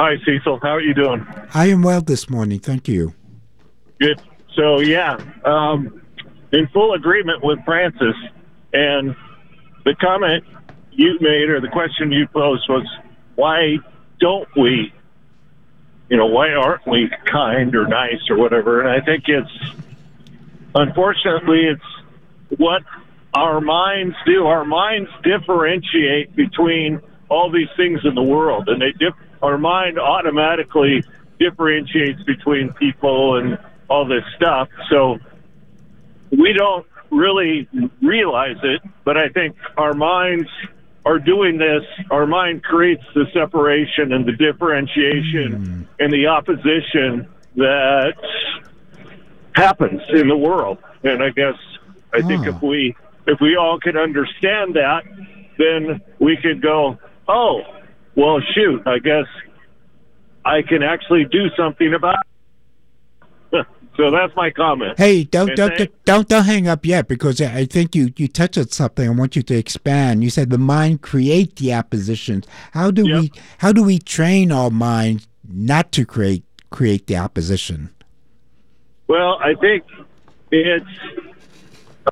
Hi, 0.00 0.16
Cecil. 0.24 0.60
How 0.62 0.70
are 0.70 0.80
you 0.80 0.94
doing? 0.94 1.26
I 1.52 1.66
am 1.66 1.82
well 1.82 2.00
this 2.00 2.30
morning. 2.30 2.58
Thank 2.58 2.88
you. 2.88 3.12
Good. 4.00 4.18
So, 4.56 4.80
yeah, 4.80 5.18
um, 5.44 6.00
in 6.52 6.68
full 6.68 6.94
agreement 6.94 7.44
with 7.44 7.62
Frances, 7.66 8.14
And 8.72 9.14
the 9.84 9.94
comment 10.00 10.44
you 10.90 11.18
made 11.20 11.50
or 11.50 11.60
the 11.60 11.68
question 11.68 12.12
you 12.12 12.26
posed 12.28 12.66
was, 12.70 12.86
why 13.34 13.76
don't 14.20 14.48
we, 14.56 14.90
you 16.08 16.16
know, 16.16 16.28
why 16.28 16.54
aren't 16.54 16.86
we 16.86 17.10
kind 17.26 17.74
or 17.74 17.86
nice 17.86 18.22
or 18.30 18.38
whatever? 18.38 18.80
And 18.80 18.88
I 18.88 19.04
think 19.04 19.24
it's, 19.26 19.50
unfortunately, 20.74 21.66
it's 21.66 22.58
what 22.58 22.84
our 23.34 23.60
minds 23.60 24.16
do. 24.24 24.46
Our 24.46 24.64
minds 24.64 25.10
differentiate 25.22 26.34
between 26.34 27.02
all 27.28 27.52
these 27.52 27.68
things 27.76 28.00
in 28.04 28.14
the 28.14 28.22
world, 28.22 28.70
and 28.70 28.80
they 28.80 28.92
differ 28.92 29.26
our 29.42 29.58
mind 29.58 29.98
automatically 29.98 31.02
differentiates 31.38 32.22
between 32.24 32.72
people 32.74 33.38
and 33.38 33.58
all 33.88 34.06
this 34.06 34.24
stuff. 34.36 34.68
So 34.90 35.18
we 36.30 36.52
don't 36.52 36.86
really 37.10 37.68
realize 38.00 38.56
it, 38.62 38.82
but 39.04 39.16
I 39.16 39.28
think 39.28 39.56
our 39.76 39.94
minds 39.94 40.48
are 41.04 41.18
doing 41.18 41.58
this. 41.58 41.82
Our 42.10 42.26
mind 42.26 42.62
creates 42.62 43.02
the 43.14 43.24
separation 43.32 44.12
and 44.12 44.26
the 44.26 44.32
differentiation 44.32 45.52
mm. 45.52 45.86
and 45.98 46.12
the 46.12 46.26
opposition 46.26 47.28
that 47.56 48.14
happens 49.54 50.02
in 50.10 50.28
the 50.28 50.36
world. 50.36 50.78
And 51.02 51.22
I 51.22 51.30
guess 51.30 51.54
I 52.12 52.22
think 52.22 52.46
if 52.46 52.62
we 52.62 52.94
if 53.26 53.40
we 53.40 53.56
all 53.56 53.78
could 53.80 53.96
understand 53.96 54.74
that, 54.74 55.02
then 55.58 56.00
we 56.18 56.36
could 56.36 56.62
go, 56.62 56.98
oh, 57.28 57.62
well, 58.14 58.40
shoot, 58.54 58.82
I 58.86 58.98
guess 58.98 59.26
I 60.44 60.62
can 60.62 60.82
actually 60.82 61.24
do 61.24 61.48
something 61.56 61.94
about 61.94 62.16
it. 63.52 63.66
so 63.96 64.10
that's 64.10 64.34
my 64.34 64.50
comment. 64.50 64.98
Hey, 64.98 65.24
don't 65.24 65.54
don't, 65.54 65.76
don't 65.76 66.04
don't 66.04 66.28
don't 66.28 66.44
hang 66.44 66.68
up 66.68 66.84
yet 66.84 67.08
because 67.08 67.40
I 67.40 67.64
think 67.66 67.94
you 67.94 68.12
you 68.16 68.28
touched 68.28 68.58
on 68.58 68.68
something. 68.68 69.06
I 69.06 69.12
want 69.12 69.36
you 69.36 69.42
to 69.42 69.54
expand. 69.56 70.24
You 70.24 70.30
said 70.30 70.50
the 70.50 70.58
mind 70.58 71.02
create 71.02 71.56
the 71.56 71.74
oppositions. 71.74 72.46
How 72.72 72.90
do 72.90 73.08
yep. 73.08 73.20
we 73.20 73.32
how 73.58 73.72
do 73.72 73.82
we 73.82 73.98
train 73.98 74.50
our 74.52 74.70
mind 74.70 75.26
not 75.46 75.92
to 75.92 76.04
create 76.04 76.44
create 76.70 77.06
the 77.06 77.16
opposition? 77.16 77.90
Well, 79.06 79.38
I 79.40 79.54
think 79.54 79.84
it's 80.50 80.86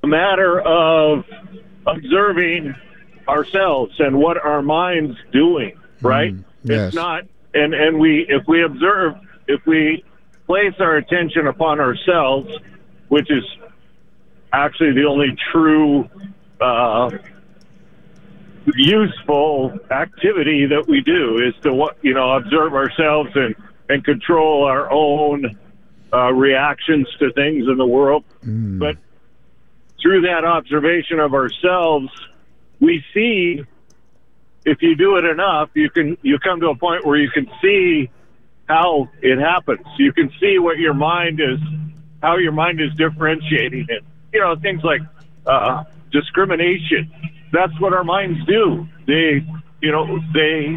a 0.02 0.06
matter 0.06 0.60
of 0.60 1.24
observing 1.86 2.74
ourselves 3.28 3.94
and 3.98 4.18
what 4.18 4.36
our 4.36 4.62
mind's 4.62 5.16
doing 5.32 5.78
right? 6.02 6.32
Mm, 6.32 6.44
yes. 6.64 6.88
It's 6.88 6.96
not, 6.96 7.24
and 7.54 7.74
and 7.74 7.98
we 7.98 8.26
if 8.28 8.46
we 8.46 8.62
observe, 8.62 9.14
if 9.46 9.64
we 9.66 10.04
place 10.46 10.74
our 10.80 10.96
attention 10.96 11.46
upon 11.46 11.80
ourselves, 11.80 12.50
which 13.08 13.30
is 13.30 13.44
actually 14.52 14.92
the 14.92 15.04
only 15.04 15.36
true 15.52 16.08
uh, 16.60 17.10
useful 18.74 19.78
activity 19.90 20.66
that 20.66 20.86
we 20.88 21.00
do 21.02 21.38
is 21.38 21.54
to 21.62 21.72
what 21.72 21.96
you 22.02 22.14
know 22.14 22.32
observe 22.32 22.74
ourselves 22.74 23.30
and 23.34 23.54
and 23.88 24.04
control 24.04 24.64
our 24.64 24.90
own 24.90 25.58
uh, 26.12 26.32
reactions 26.32 27.06
to 27.18 27.32
things 27.32 27.66
in 27.68 27.76
the 27.76 27.86
world. 27.86 28.24
Mm. 28.44 28.78
But 28.78 28.96
through 30.00 30.22
that 30.22 30.44
observation 30.44 31.18
of 31.20 31.34
ourselves, 31.34 32.08
we 32.80 33.04
see 33.12 33.64
if 34.64 34.82
you 34.82 34.96
do 34.96 35.16
it 35.16 35.24
enough, 35.24 35.70
you 35.74 35.90
can 35.90 36.16
you 36.22 36.38
come 36.38 36.60
to 36.60 36.68
a 36.68 36.76
point 36.76 37.06
where 37.06 37.16
you 37.16 37.30
can 37.30 37.48
see 37.62 38.10
how 38.68 39.08
it 39.22 39.38
happens. 39.38 39.86
You 39.98 40.12
can 40.12 40.30
see 40.40 40.58
what 40.58 40.78
your 40.78 40.94
mind 40.94 41.40
is, 41.40 41.58
how 42.22 42.36
your 42.36 42.52
mind 42.52 42.80
is 42.80 42.90
differentiating 42.96 43.86
it. 43.88 44.04
You 44.32 44.40
know, 44.40 44.56
things 44.56 44.82
like 44.84 45.00
uh, 45.46 45.84
discrimination. 46.12 47.10
That's 47.52 47.78
what 47.80 47.94
our 47.94 48.04
minds 48.04 48.44
do. 48.46 48.86
They, 49.06 49.42
you 49.80 49.90
know, 49.90 50.18
they 50.34 50.76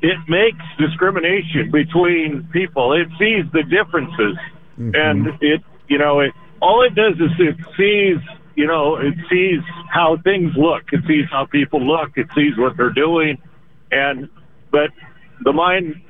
it 0.00 0.18
makes 0.28 0.64
discrimination 0.78 1.70
between 1.72 2.48
people. 2.52 2.92
It 2.92 3.08
sees 3.18 3.50
the 3.52 3.62
differences, 3.64 4.36
mm-hmm. 4.78 4.90
and 4.94 5.28
it, 5.40 5.62
you 5.88 5.98
know, 5.98 6.20
it 6.20 6.32
all 6.60 6.84
it 6.84 6.94
does 6.94 7.14
is 7.14 7.30
it 7.38 7.56
sees 7.76 8.37
you 8.58 8.66
know, 8.66 8.96
it 8.96 9.14
sees 9.30 9.60
how 9.88 10.16
things 10.24 10.50
look. 10.56 10.82
It 10.92 11.04
sees 11.06 11.26
how 11.30 11.46
people 11.46 11.80
look. 11.80 12.10
It 12.16 12.26
sees 12.34 12.58
what 12.58 12.76
they're 12.76 12.90
doing, 12.90 13.38
and 13.92 14.28
but 14.72 14.90
the 15.44 15.52
mind, 15.52 16.02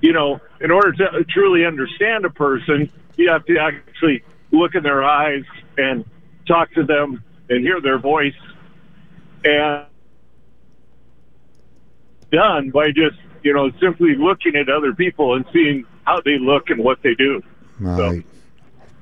you 0.00 0.12
know, 0.12 0.40
in 0.60 0.72
order 0.72 0.90
to 0.90 1.24
truly 1.28 1.64
understand 1.64 2.24
a 2.24 2.30
person, 2.30 2.90
you 3.14 3.30
have 3.30 3.46
to 3.46 3.56
actually 3.58 4.24
look 4.50 4.74
in 4.74 4.82
their 4.82 5.04
eyes 5.04 5.44
and 5.78 6.04
talk 6.48 6.72
to 6.72 6.82
them 6.82 7.22
and 7.48 7.60
hear 7.60 7.80
their 7.80 8.00
voice, 8.00 8.34
and 9.44 9.86
done 12.32 12.70
by 12.70 12.88
just 12.88 13.16
you 13.44 13.54
know 13.54 13.70
simply 13.80 14.16
looking 14.16 14.56
at 14.56 14.68
other 14.68 14.92
people 14.92 15.36
and 15.36 15.44
seeing 15.52 15.84
how 16.02 16.20
they 16.24 16.36
look 16.36 16.70
and 16.70 16.82
what 16.82 17.00
they 17.04 17.14
do. 17.14 17.40
Right. 17.78 18.24
So, 18.24 18.33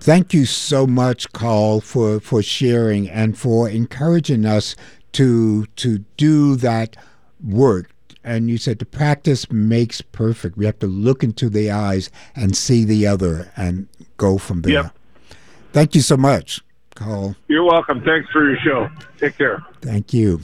Thank 0.02 0.34
you 0.34 0.46
so 0.46 0.84
much, 0.84 1.30
Carl, 1.32 1.80
for, 1.80 2.18
for 2.18 2.42
sharing 2.42 3.08
and 3.08 3.38
for 3.38 3.68
encouraging 3.68 4.44
us 4.44 4.74
to 5.12 5.66
to 5.76 5.98
do 6.16 6.56
that 6.56 6.96
work. 7.40 7.94
And 8.24 8.50
you 8.50 8.58
said 8.58 8.80
the 8.80 8.84
practice 8.84 9.48
makes 9.52 10.00
perfect. 10.00 10.56
We 10.56 10.66
have 10.66 10.80
to 10.80 10.88
look 10.88 11.22
into 11.22 11.48
the 11.48 11.70
eyes 11.70 12.10
and 12.34 12.56
see 12.56 12.84
the 12.84 13.06
other 13.06 13.52
and 13.56 13.86
go 14.16 14.38
from 14.38 14.62
there. 14.62 14.72
Yep. 14.72 14.98
Thank 15.72 15.94
you 15.94 16.00
so 16.00 16.16
much, 16.16 16.60
Carl. 16.96 17.36
You're 17.46 17.62
welcome. 17.62 18.02
Thanks 18.02 18.28
for 18.32 18.44
your 18.44 18.58
show. 18.58 18.90
Take 19.18 19.38
care. 19.38 19.64
Thank 19.82 20.12
you. 20.12 20.40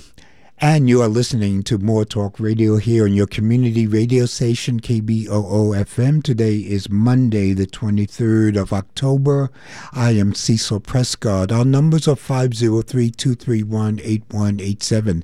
And 0.60 0.88
you 0.88 1.00
are 1.02 1.08
listening 1.08 1.62
to 1.64 1.78
More 1.78 2.04
Talk 2.04 2.40
Radio 2.40 2.78
here 2.78 3.04
on 3.04 3.12
your 3.12 3.28
community 3.28 3.86
radio 3.86 4.26
station, 4.26 4.80
KBOO 4.80 5.76
FM. 5.84 6.20
Today 6.20 6.56
is 6.56 6.90
Monday, 6.90 7.52
the 7.52 7.68
23rd 7.68 8.60
of 8.60 8.72
October. 8.72 9.52
I 9.92 10.10
am 10.12 10.34
Cecil 10.34 10.80
Prescott. 10.80 11.52
Our 11.52 11.64
numbers 11.64 12.08
are 12.08 12.16
503 12.16 13.08
231 13.08 14.00
8187. 14.02 15.22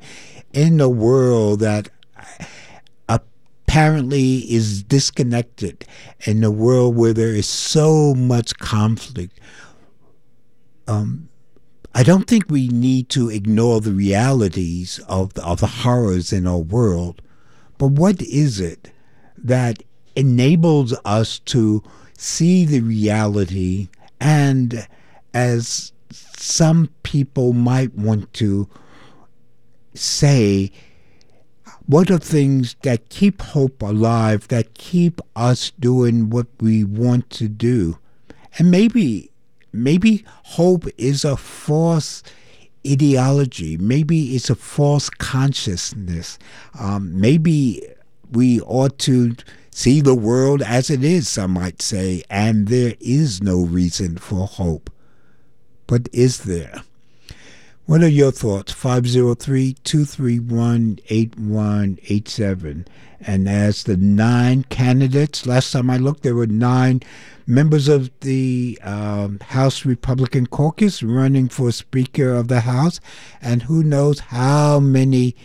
In 0.53 0.81
a 0.81 0.89
world 0.89 1.59
that 1.59 1.89
apparently 3.09 4.37
is 4.53 4.85
disconnected, 4.85 5.85
in 6.27 6.45
a 6.45 6.51
world 6.53 6.95
where 6.95 7.13
there 7.13 7.35
is 7.35 7.49
so 7.49 8.15
much 8.15 8.57
conflict, 8.59 9.41
um, 10.87 11.29
I 11.97 12.03
don't 12.03 12.27
think 12.27 12.51
we 12.51 12.67
need 12.67 13.09
to 13.11 13.31
ignore 13.31 13.81
the 13.81 13.93
realities 13.93 14.99
of 15.09 15.35
the, 15.35 15.45
of 15.45 15.61
the 15.61 15.69
horrors 15.69 16.33
in 16.33 16.45
our 16.45 16.59
world, 16.59 17.23
but 17.79 17.93
what 17.93 18.21
is 18.21 18.59
it 18.59 18.91
that 19.39 19.81
enables 20.17 20.93
us 21.05 21.39
to 21.41 21.85
see 22.19 22.65
the 22.65 22.81
reality 22.81 23.89
and, 24.21 24.89
as 25.33 25.93
some 26.37 26.91
people 27.05 27.53
might 27.53 27.95
want 27.95 28.33
to 28.35 28.69
say, 29.95 30.73
what 31.87 32.11
are 32.11 32.19
things 32.19 32.75
that 32.83 33.09
keep 33.09 33.41
hope 33.41 33.83
alive, 33.83 34.49
that 34.49 34.75
keep 34.75 35.21
us 35.37 35.71
doing 35.79 36.29
what 36.29 36.49
we 36.61 36.83
want 36.83 37.31
to 37.31 37.49
do? 37.49 37.99
And 38.59 38.71
maybe 38.71 39.31
maybe 39.75 40.25
hope 40.27 40.87
is 40.97 41.25
a 41.25 41.37
false 41.37 42.23
ideology. 42.87 43.77
Maybe 43.77 44.35
it's 44.37 44.51
a 44.51 44.55
false 44.55 45.11
consciousness. 45.11 46.39
Um, 46.79 47.19
maybe 47.21 47.83
we 48.31 48.61
ought 48.61 48.99
to 49.01 49.35
see 49.71 50.01
the 50.01 50.15
world 50.15 50.63
as 50.63 50.91
it 50.91 51.03
is, 51.03 51.29
some 51.29 51.53
might 51.53 51.83
say, 51.83 52.23
and 52.31 52.69
there 52.69 52.95
is 53.01 53.43
no 53.43 53.61
reason 53.61 54.17
for 54.19 54.47
hope. 54.47 54.91
But 55.87 56.09
is 56.13 56.45
there? 56.45 56.83
What 57.87 58.03
are 58.03 58.09
your 58.09 58.33
thoughts? 58.33 58.73
503 58.73 59.75
231 59.85 61.01
8187. 61.07 62.89
And 63.21 63.47
as 63.47 63.83
the 63.83 63.99
nine 63.99 64.65
candidates, 64.71 65.45
last 65.45 65.71
time 65.71 65.91
I 65.91 65.99
looked, 65.99 66.23
there 66.23 66.35
were 66.35 66.47
nine 66.47 67.03
members 67.47 67.87
of 67.89 68.11
the 68.21 68.79
um, 68.83 69.39
House 69.41 69.85
Republican 69.85 70.47
caucus 70.47 71.03
running 71.03 71.51
for 71.51 71.71
Speaker 71.73 72.33
of 72.33 72.49
the 72.49 72.61
House, 72.61 73.01
and 73.43 73.65
who 73.65 73.83
knows 73.83 74.19
how 74.19 74.81
many. 74.81 75.37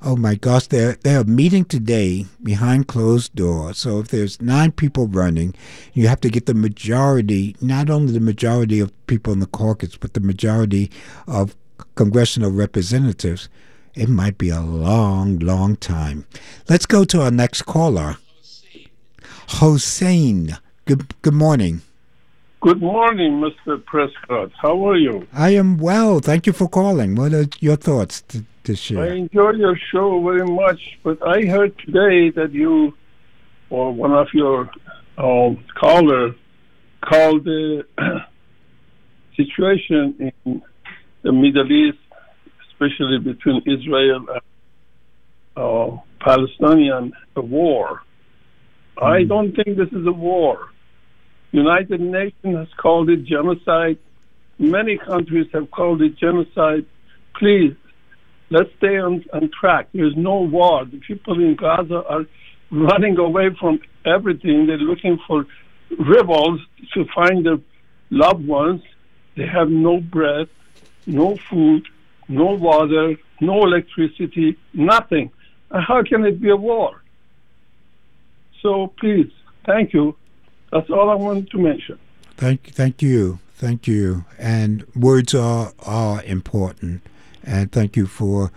Oh 0.00 0.14
my 0.14 0.36
gosh, 0.36 0.68
they're 0.68 0.96
they're 1.02 1.24
meeting 1.24 1.64
today 1.64 2.24
behind 2.40 2.86
closed 2.86 3.34
doors. 3.34 3.78
So 3.78 3.98
if 3.98 4.08
there's 4.08 4.40
nine 4.40 4.70
people 4.70 5.08
running, 5.08 5.56
you 5.92 6.06
have 6.06 6.20
to 6.20 6.30
get 6.30 6.46
the 6.46 6.54
majority, 6.54 7.56
not 7.60 7.90
only 7.90 8.12
the 8.12 8.20
majority 8.20 8.78
of 8.78 8.92
people 9.08 9.32
in 9.32 9.40
the 9.40 9.46
caucus, 9.46 9.96
but 9.96 10.14
the 10.14 10.20
majority 10.20 10.88
of 11.26 11.56
congressional 11.94 12.50
representatives. 12.50 13.48
It 13.94 14.08
might 14.08 14.38
be 14.38 14.50
a 14.50 14.60
long, 14.60 15.38
long 15.38 15.76
time. 15.76 16.26
Let's 16.68 16.86
go 16.86 17.04
to 17.04 17.22
our 17.22 17.30
next 17.30 17.62
caller. 17.62 18.16
Hossein 19.48 20.56
Good, 20.90 21.14
good 21.22 21.34
morning. 21.34 21.82
Good 22.60 22.82
morning, 22.82 23.40
Mr. 23.40 23.84
Prescott. 23.84 24.50
How 24.60 24.88
are 24.88 24.96
you? 24.96 25.28
I 25.32 25.50
am 25.50 25.78
well. 25.78 26.18
Thank 26.18 26.48
you 26.48 26.52
for 26.52 26.68
calling. 26.68 27.14
What 27.14 27.32
are 27.32 27.46
your 27.60 27.76
thoughts 27.76 28.24
to 28.64 28.74
share? 28.74 29.04
I 29.04 29.14
enjoy 29.14 29.52
your 29.52 29.76
show 29.92 30.20
very 30.20 30.44
much, 30.44 30.98
but 31.04 31.24
I 31.24 31.46
heard 31.46 31.78
today 31.78 32.30
that 32.30 32.50
you 32.52 32.92
or 33.70 33.92
one 33.92 34.10
of 34.10 34.26
your 34.34 34.68
um, 35.16 35.62
caller 35.78 36.34
called 37.02 37.44
the 37.44 37.86
situation 39.36 40.32
in 40.44 40.62
the 41.22 41.32
Middle 41.32 41.70
East, 41.70 41.98
especially 42.70 43.18
between 43.18 43.62
Israel 43.66 44.24
and 44.28 44.40
uh, 45.56 45.96
Palestinian, 46.20 47.12
a 47.36 47.40
war. 47.40 48.02
Mm. 48.96 49.02
I 49.02 49.22
hmm. 49.22 49.28
don't 49.28 49.52
think 49.52 49.76
this 49.76 49.88
is 49.88 50.06
a 50.06 50.12
war. 50.12 50.68
United 51.52 52.00
Nations 52.00 52.56
has 52.56 52.68
called 52.80 53.10
it 53.10 53.24
genocide. 53.24 53.98
Many 54.58 54.98
countries 54.98 55.46
have 55.52 55.70
called 55.70 56.00
it 56.02 56.16
genocide. 56.16 56.86
Please, 57.38 57.74
let's 58.50 58.70
stay 58.78 58.98
on, 58.98 59.24
on 59.32 59.50
track. 59.58 59.88
There's 59.92 60.14
no 60.16 60.42
war. 60.42 60.84
The 60.84 61.00
people 61.00 61.34
in 61.34 61.56
Gaza 61.56 62.02
are 62.08 62.24
running 62.70 63.18
away 63.18 63.48
from 63.58 63.80
everything. 64.06 64.66
They're 64.66 64.78
looking 64.78 65.18
for 65.26 65.46
rebels 65.98 66.60
to 66.94 67.04
find 67.14 67.44
their 67.44 67.58
loved 68.10 68.46
ones. 68.46 68.82
They 69.36 69.46
have 69.46 69.68
no 69.68 70.00
bread, 70.00 70.48
no 71.10 71.36
food, 71.36 71.86
no 72.28 72.46
water, 72.54 73.16
no 73.40 73.64
electricity, 73.64 74.56
nothing. 74.72 75.30
how 75.72 76.02
can 76.02 76.24
it 76.24 76.40
be 76.40 76.50
a 76.50 76.56
war? 76.56 77.02
So 78.62 78.88
please, 78.98 79.30
thank 79.64 79.92
you. 79.92 80.16
That's 80.72 80.90
all 80.90 81.10
I 81.10 81.14
wanted 81.14 81.50
to 81.50 81.58
mention. 81.58 81.98
Thank, 82.36 82.68
thank 82.68 83.02
you, 83.02 83.38
thank 83.54 83.86
you. 83.86 84.24
And 84.38 84.84
words 84.94 85.34
are 85.34 85.72
are 85.80 86.22
important, 86.24 87.02
and 87.44 87.72
thank 87.72 87.96
you 87.96 88.06
for 88.06 88.50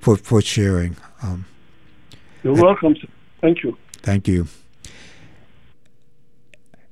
for 0.00 0.16
for 0.16 0.40
sharing. 0.40 0.96
Um, 1.22 1.46
You're 2.42 2.54
welcome. 2.54 2.94
Thank 3.40 3.62
you. 3.62 3.76
Thank 4.02 4.26
you. 4.28 4.48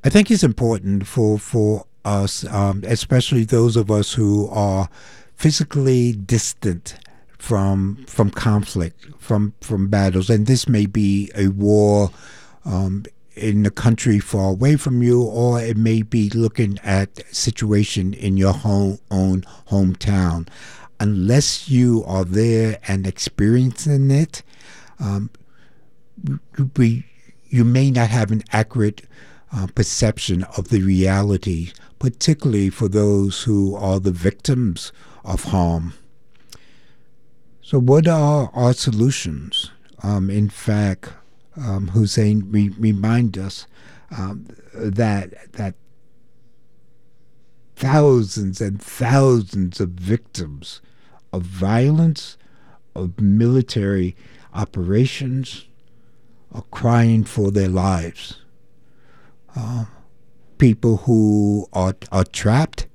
I 0.03 0.09
think 0.09 0.31
it's 0.31 0.43
important 0.45 1.07
for 1.07 1.39
for 1.39 1.85
us, 2.05 2.45
um, 2.47 2.83
especially 2.87 3.45
those 3.45 3.77
of 3.77 3.91
us 3.91 4.15
who 4.15 4.49
are 4.49 4.89
physically 5.37 6.13
distant 6.13 6.97
from 7.39 8.05
from 8.07 8.31
conflict, 8.31 9.07
from 9.19 9.55
from 9.61 9.89
battles, 9.89 10.29
and 10.29 10.47
this 10.47 10.69
may 10.69 10.87
be 10.87 11.31
a 11.35 11.49
war 11.49 12.11
um, 12.65 13.05
in 13.35 13.65
a 13.65 13.71
country 13.71 14.19
far 14.19 14.51
away 14.51 14.77
from 14.77 15.03
you, 15.03 15.23
or 15.23 15.61
it 15.61 15.77
may 15.77 16.03
be 16.03 16.29
looking 16.31 16.79
at 16.85 17.23
situation 17.35 18.13
in 18.15 18.37
your 18.37 18.53
home, 18.53 18.99
own 19.11 19.43
hometown. 19.69 20.47
Unless 20.99 21.71
you 21.71 22.05
are 22.07 22.27
there 22.27 22.79
and 22.87 23.07
experiencing 23.07 24.11
it, 24.11 24.43
um, 24.99 25.31
we, 26.77 27.07
you 27.49 27.65
may 27.65 27.91
not 27.91 28.11
have 28.11 28.31
an 28.31 28.43
accurate 28.53 29.03
uh, 29.53 29.67
perception 29.75 30.45
of 30.57 30.69
the 30.69 30.83
reality, 30.83 31.73
particularly 31.99 32.71
for 32.71 32.89
those 32.89 33.43
who 33.43 33.75
are 33.75 34.01
the 34.01 34.13
victims 34.13 34.93
of 35.25 35.45
harm. 35.45 35.95
So, 37.63 37.79
what 37.79 38.09
are 38.09 38.51
our 38.55 38.73
solutions? 38.73 39.71
Um, 40.03 40.31
in 40.31 40.49
fact, 40.49 41.13
um, 41.57 41.89
Hussein 41.89 42.45
re- 42.51 42.75
remind 42.79 43.37
us 43.39 43.67
um, 44.17 44.47
that 44.75 45.53
that 45.53 45.75
thousands 47.77 48.61
and 48.61 48.81
thousands 48.81 49.81
of 49.81 49.91
victims 49.91 50.81
of 51.33 51.43
violence, 51.43 52.37
of 52.95 53.21
military 53.21 54.17
operations, 54.53 55.67
are 56.53 56.65
crying 56.71 57.25
for 57.25 57.51
their 57.51 57.69
lives. 57.69 58.40
Uh, 59.57 59.85
people 60.59 60.99
who 60.99 61.67
are, 61.73 61.95
are 62.13 62.25
trapped, 62.25 62.87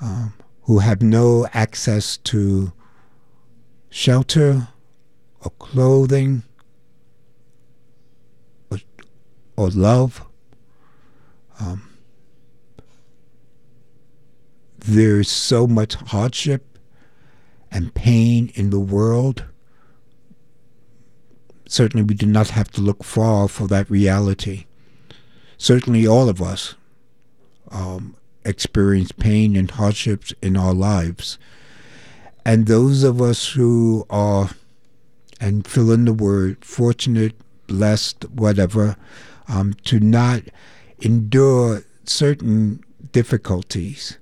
um, 0.00 0.32
who 0.62 0.78
have 0.78 1.02
no 1.02 1.46
access 1.52 2.16
to 2.16 2.72
shelter 3.90 4.68
or 5.40 5.50
clothing 5.58 6.42
or, 8.70 8.78
or 9.56 9.68
love. 9.68 10.24
Um, 11.60 11.90
there's 14.78 15.30
so 15.30 15.66
much 15.66 15.94
hardship 15.94 16.78
and 17.70 17.94
pain 17.94 18.50
in 18.54 18.70
the 18.70 18.80
world. 18.80 19.44
Certainly, 21.68 22.04
we 22.04 22.14
do 22.14 22.26
not 22.26 22.50
have 22.50 22.70
to 22.72 22.80
look 22.80 23.04
far 23.04 23.46
for 23.46 23.68
that 23.68 23.88
reality. 23.90 24.64
Certainly, 25.60 26.06
all 26.06 26.30
of 26.30 26.40
us 26.40 26.74
um, 27.70 28.16
experience 28.46 29.12
pain 29.12 29.56
and 29.56 29.70
hardships 29.70 30.32
in 30.40 30.56
our 30.56 30.72
lives. 30.72 31.38
And 32.46 32.66
those 32.66 33.02
of 33.02 33.20
us 33.20 33.50
who 33.50 34.06
are, 34.08 34.48
and 35.38 35.66
fill 35.66 35.90
in 35.92 36.06
the 36.06 36.14
word, 36.14 36.64
fortunate, 36.64 37.34
blessed, 37.66 38.24
whatever, 38.30 38.96
um, 39.48 39.74
to 39.84 40.00
not 40.00 40.44
endure 40.98 41.82
certain 42.04 42.82
difficulties, 43.12 44.16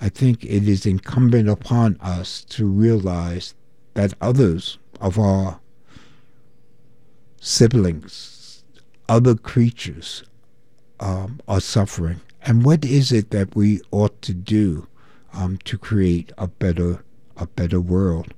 I 0.00 0.08
think 0.08 0.44
it 0.44 0.68
is 0.68 0.86
incumbent 0.86 1.48
upon 1.48 1.96
us 2.00 2.44
to 2.50 2.64
realize 2.68 3.52
that 3.94 4.14
others 4.20 4.78
of 5.00 5.18
our 5.18 5.58
siblings, 7.40 8.62
other 9.08 9.34
creatures, 9.34 10.22
um, 11.00 11.40
are 11.48 11.60
suffering. 11.60 12.20
And 12.42 12.64
what 12.64 12.84
is 12.84 13.12
it 13.12 13.30
that 13.30 13.54
we 13.54 13.80
ought 13.90 14.20
to 14.22 14.34
do 14.34 14.86
um, 15.32 15.58
to 15.64 15.76
create 15.76 16.32
a 16.38 16.46
better 16.48 17.04
a 17.36 17.46
better 17.46 17.80
world? 17.80 18.34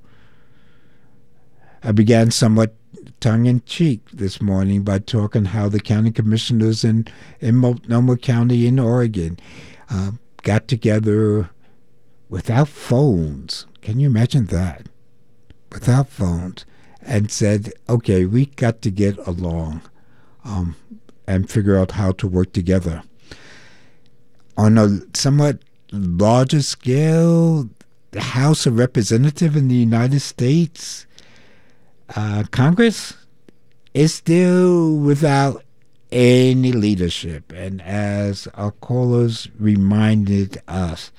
I 1.82 1.92
began 1.92 2.30
somewhat 2.30 2.74
tongue 3.20 3.46
in 3.46 3.62
cheek 3.64 4.00
this 4.12 4.40
morning 4.40 4.82
by 4.82 4.98
talking 4.98 5.46
how 5.46 5.68
the 5.68 5.80
county 5.80 6.10
commissioners 6.10 6.84
in 6.84 7.06
in 7.40 7.56
Multnomah 7.56 8.18
County 8.18 8.66
in 8.66 8.78
Oregon 8.78 9.38
uh, 9.90 10.12
got 10.42 10.68
together 10.68 11.50
without 12.28 12.68
phones. 12.68 13.66
Can 13.82 14.00
you 14.00 14.08
imagine 14.08 14.46
that? 14.46 14.88
Without 15.72 16.08
phones, 16.08 16.64
and 17.00 17.30
said, 17.30 17.72
"Okay, 17.88 18.24
we 18.24 18.46
got 18.46 18.82
to 18.82 18.90
get 18.90 19.16
along 19.26 19.82
um, 20.44 20.76
and 21.30 21.50
figure 21.50 21.78
out 21.80 21.92
how 22.00 22.10
to 22.20 22.26
work 22.36 22.50
together." 22.52 23.02
On 24.56 24.78
a 24.78 24.86
somewhat 25.14 25.56
larger 25.92 26.62
scale, 26.62 27.68
the 28.10 28.20
House 28.20 28.66
of 28.66 28.78
Representatives 28.78 29.56
in 29.56 29.68
the 29.68 29.82
United 29.90 30.20
States, 30.20 31.06
uh, 32.16 32.42
Congress, 32.50 33.14
is 33.94 34.14
still 34.14 34.96
without 34.96 35.64
any 36.12 36.72
leadership. 36.72 37.52
And 37.54 37.80
as 37.82 38.48
our 38.54 38.72
callers 38.72 39.48
reminded 39.58 40.60
us, 40.66 41.12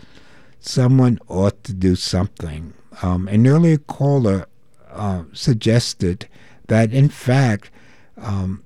someone 0.59 1.19
ought 1.27 1.63
to 1.63 1.73
do 1.73 1.95
something. 1.95 2.73
Um, 3.01 3.27
an 3.27 3.47
earlier 3.47 3.77
caller 3.77 4.45
uh, 4.91 5.23
suggested 5.33 6.27
that, 6.67 6.93
in 6.93 7.09
fact, 7.09 7.71
um, 8.17 8.63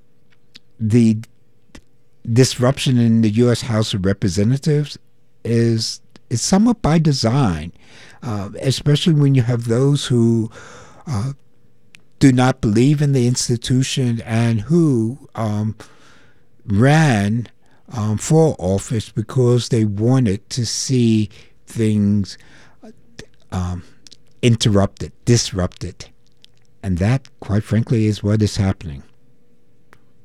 the 0.80 1.22
disruption 2.34 2.97
in 2.97 3.21
the 3.21 3.30
U.S. 3.30 3.61
House 3.61 3.93
of 3.93 4.05
Representatives 4.05 4.97
is 5.43 6.01
is 6.30 6.41
somewhat 6.41 6.82
by 6.82 6.97
design, 6.97 7.71
uh, 8.23 8.49
especially 8.59 9.13
when 9.13 9.36
you 9.36 9.43
have 9.43 9.65
those 9.67 10.07
who 10.07 10.49
uh, 11.05 11.34
do 12.19 12.32
not 12.32 12.61
believe 12.61 13.01
in 13.01 13.11
the 13.13 13.28
institution 13.28 14.21
and 14.21 14.61
who 14.61 15.30
um, 15.36 15.76
ran 16.65 17.47
um, 17.89 18.17
for 18.17 18.55
office 18.57 19.09
because 19.11 19.69
they 19.69 19.86
wanted 19.86 20.49
to 20.49 20.65
see 20.65 21.30
things 21.67 22.38
um, 23.51 23.84
interrupted, 24.41 25.11
disrupted. 25.26 26.09
And 26.82 26.97
that, 26.97 27.28
quite 27.39 27.63
frankly, 27.63 28.05
is 28.05 28.23
what 28.23 28.41
is 28.41 28.57
happening. 28.57 29.03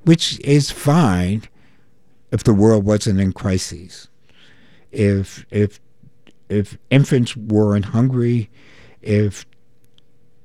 Which 0.04 0.40
is 0.40 0.70
fine 0.70 1.42
if 2.32 2.44
the 2.44 2.54
world 2.54 2.84
wasn't 2.84 3.20
in 3.20 3.32
crises. 3.32 4.08
If 4.92 5.46
if 5.50 5.80
if 6.48 6.76
infants 6.90 7.36
weren't 7.36 7.86
hungry, 7.86 8.50
if 9.02 9.46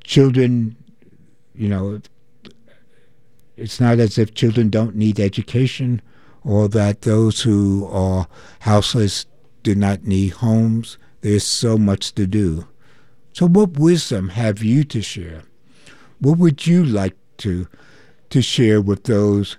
children, 0.03 0.75
you 1.55 1.67
know, 1.67 1.99
it's 3.57 3.79
not 3.79 3.99
as 3.99 4.17
if 4.17 4.33
children 4.33 4.69
don't 4.69 4.95
need 4.95 5.19
education 5.19 6.01
or 6.43 6.67
that 6.69 7.01
those 7.01 7.41
who 7.41 7.87
are 7.87 8.27
houseless 8.59 9.25
do 9.63 9.73
not 9.73 10.03
need 10.03 10.29
homes. 10.29 10.97
There's 11.21 11.45
so 11.45 11.77
much 11.77 12.13
to 12.13 12.27
do. 12.27 12.67
So, 13.33 13.47
what 13.47 13.79
wisdom 13.79 14.29
have 14.29 14.63
you 14.63 14.83
to 14.85 15.01
share? 15.01 15.43
What 16.19 16.37
would 16.37 16.67
you 16.67 16.85
like 16.85 17.15
to 17.37 17.67
to 18.29 18.41
share 18.41 18.79
with 18.81 19.05
those 19.05 19.57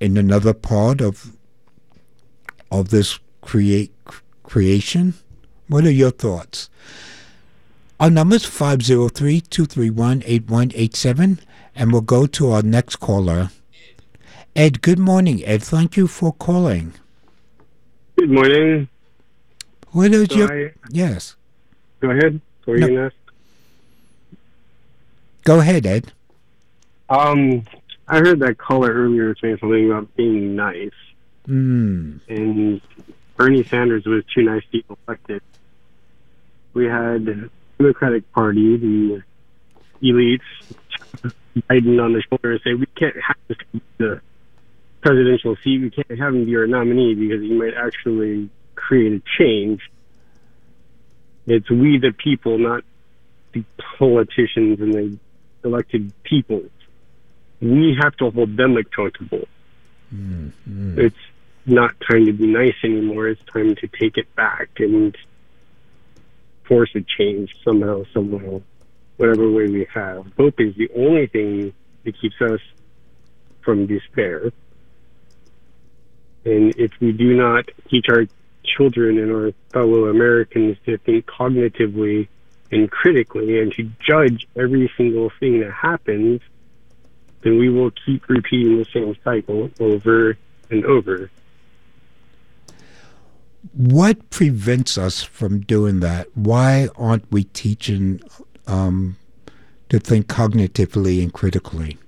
in 0.00 0.16
another 0.16 0.54
part 0.54 1.00
of 1.00 1.36
of 2.72 2.88
this 2.88 3.20
create 3.42 3.92
creation? 4.42 5.14
What 5.68 5.84
are 5.84 5.90
your 5.90 6.10
thoughts? 6.10 6.70
Our 8.00 8.08
number 8.10 8.36
is 8.36 8.44
503-231-8187, 8.44 11.40
and 11.76 11.92
we'll 11.92 12.00
go 12.00 12.26
to 12.26 12.50
our 12.50 12.62
next 12.62 12.96
caller. 12.96 13.50
Ed, 14.56 14.82
good 14.82 14.98
morning, 14.98 15.44
Ed. 15.44 15.62
Thank 15.62 15.96
you 15.96 16.08
for 16.08 16.32
calling. 16.32 16.94
Good 18.18 18.30
morning. 18.30 18.88
What 19.92 20.12
is 20.12 20.26
so 20.30 20.36
your... 20.36 20.52
I, 20.52 20.72
yes. 20.90 21.36
Go 22.00 22.10
ahead. 22.10 22.40
What 22.64 22.80
no. 22.80 23.10
Go 25.44 25.60
ahead, 25.60 25.86
Ed. 25.86 26.12
Um, 27.08 27.62
I 28.08 28.18
heard 28.18 28.40
that 28.40 28.58
caller 28.58 28.92
earlier 28.92 29.36
saying 29.40 29.58
something 29.60 29.86
about 29.90 30.12
being 30.16 30.56
nice. 30.56 30.90
Mm. 31.48 32.20
And 32.28 32.80
Bernie 33.36 33.64
Sanders 33.64 34.04
was 34.06 34.24
too 34.34 34.42
nice 34.42 34.62
to 34.64 34.70
be 34.70 34.84
elected. 35.06 35.42
We 36.74 36.86
had 36.86 37.24
the 37.24 37.50
Democratic 37.78 38.30
Party, 38.32 38.76
the 38.76 39.22
elites, 40.02 40.40
Biden 41.68 42.02
on 42.02 42.12
the 42.12 42.22
shoulder 42.22 42.52
and 42.52 42.60
say, 42.62 42.74
we 42.74 42.86
can't 42.86 43.16
have 43.20 43.36
this 43.48 43.58
the 43.98 44.20
presidential 45.00 45.56
seat. 45.56 45.82
We 45.82 45.90
can't 45.90 46.18
have 46.18 46.34
him 46.34 46.44
be 46.44 46.56
our 46.56 46.66
nominee 46.66 47.14
because 47.14 47.42
he 47.42 47.52
might 47.52 47.74
actually 47.74 48.48
create 48.74 49.12
a 49.12 49.22
change. 49.38 49.80
It's 51.46 51.68
we 51.68 51.98
the 51.98 52.12
people, 52.12 52.58
not 52.58 52.84
the 53.52 53.64
politicians 53.98 54.80
and 54.80 54.94
the 54.94 55.18
elected 55.64 56.12
people. 56.22 56.62
We 57.60 57.96
have 58.00 58.16
to 58.16 58.30
hold 58.30 58.56
them 58.56 58.76
accountable. 58.76 59.46
Mm-hmm. 60.14 61.00
It's 61.00 61.16
not 61.66 61.94
time 62.10 62.26
to 62.26 62.32
be 62.32 62.46
nice 62.46 62.74
anymore. 62.84 63.28
It's 63.28 63.42
time 63.52 63.74
to 63.76 63.88
take 63.88 64.16
it 64.16 64.34
back 64.34 64.68
and 64.78 65.16
force 66.64 66.90
a 66.94 67.00
change 67.18 67.54
somehow, 67.64 68.04
somehow, 68.12 68.62
whatever 69.16 69.50
way 69.50 69.68
we 69.68 69.86
have. 69.92 70.26
Hope 70.36 70.60
is 70.60 70.74
the 70.76 70.90
only 70.96 71.26
thing 71.26 71.72
that 72.04 72.20
keeps 72.20 72.40
us 72.40 72.60
from 73.62 73.86
despair. 73.86 74.52
And 76.44 76.74
if 76.76 76.90
we 77.00 77.12
do 77.12 77.36
not 77.36 77.66
teach 77.88 78.06
our 78.08 78.26
children 78.64 79.18
and 79.18 79.30
our 79.30 79.52
fellow 79.72 80.06
Americans 80.06 80.76
to 80.86 80.98
think 80.98 81.26
cognitively 81.26 82.28
and 82.70 82.90
critically 82.90 83.60
and 83.60 83.72
to 83.74 83.90
judge 84.00 84.46
every 84.56 84.90
single 84.96 85.30
thing 85.38 85.60
that 85.60 85.72
happens, 85.72 86.40
then 87.42 87.58
we 87.58 87.68
will 87.68 87.90
keep 88.06 88.28
repeating 88.28 88.78
the 88.78 88.86
same 88.92 89.16
cycle 89.22 89.70
over 89.78 90.36
and 90.70 90.84
over. 90.84 91.30
What 93.72 94.30
prevents 94.30 94.98
us 94.98 95.22
from 95.22 95.60
doing 95.60 96.00
that? 96.00 96.28
Why 96.34 96.88
aren't 96.96 97.30
we 97.30 97.44
teaching 97.44 98.20
um, 98.66 99.16
to 99.88 99.98
think 100.00 100.26
cognitively 100.26 101.22
and 101.22 101.32
critically? 101.32 101.98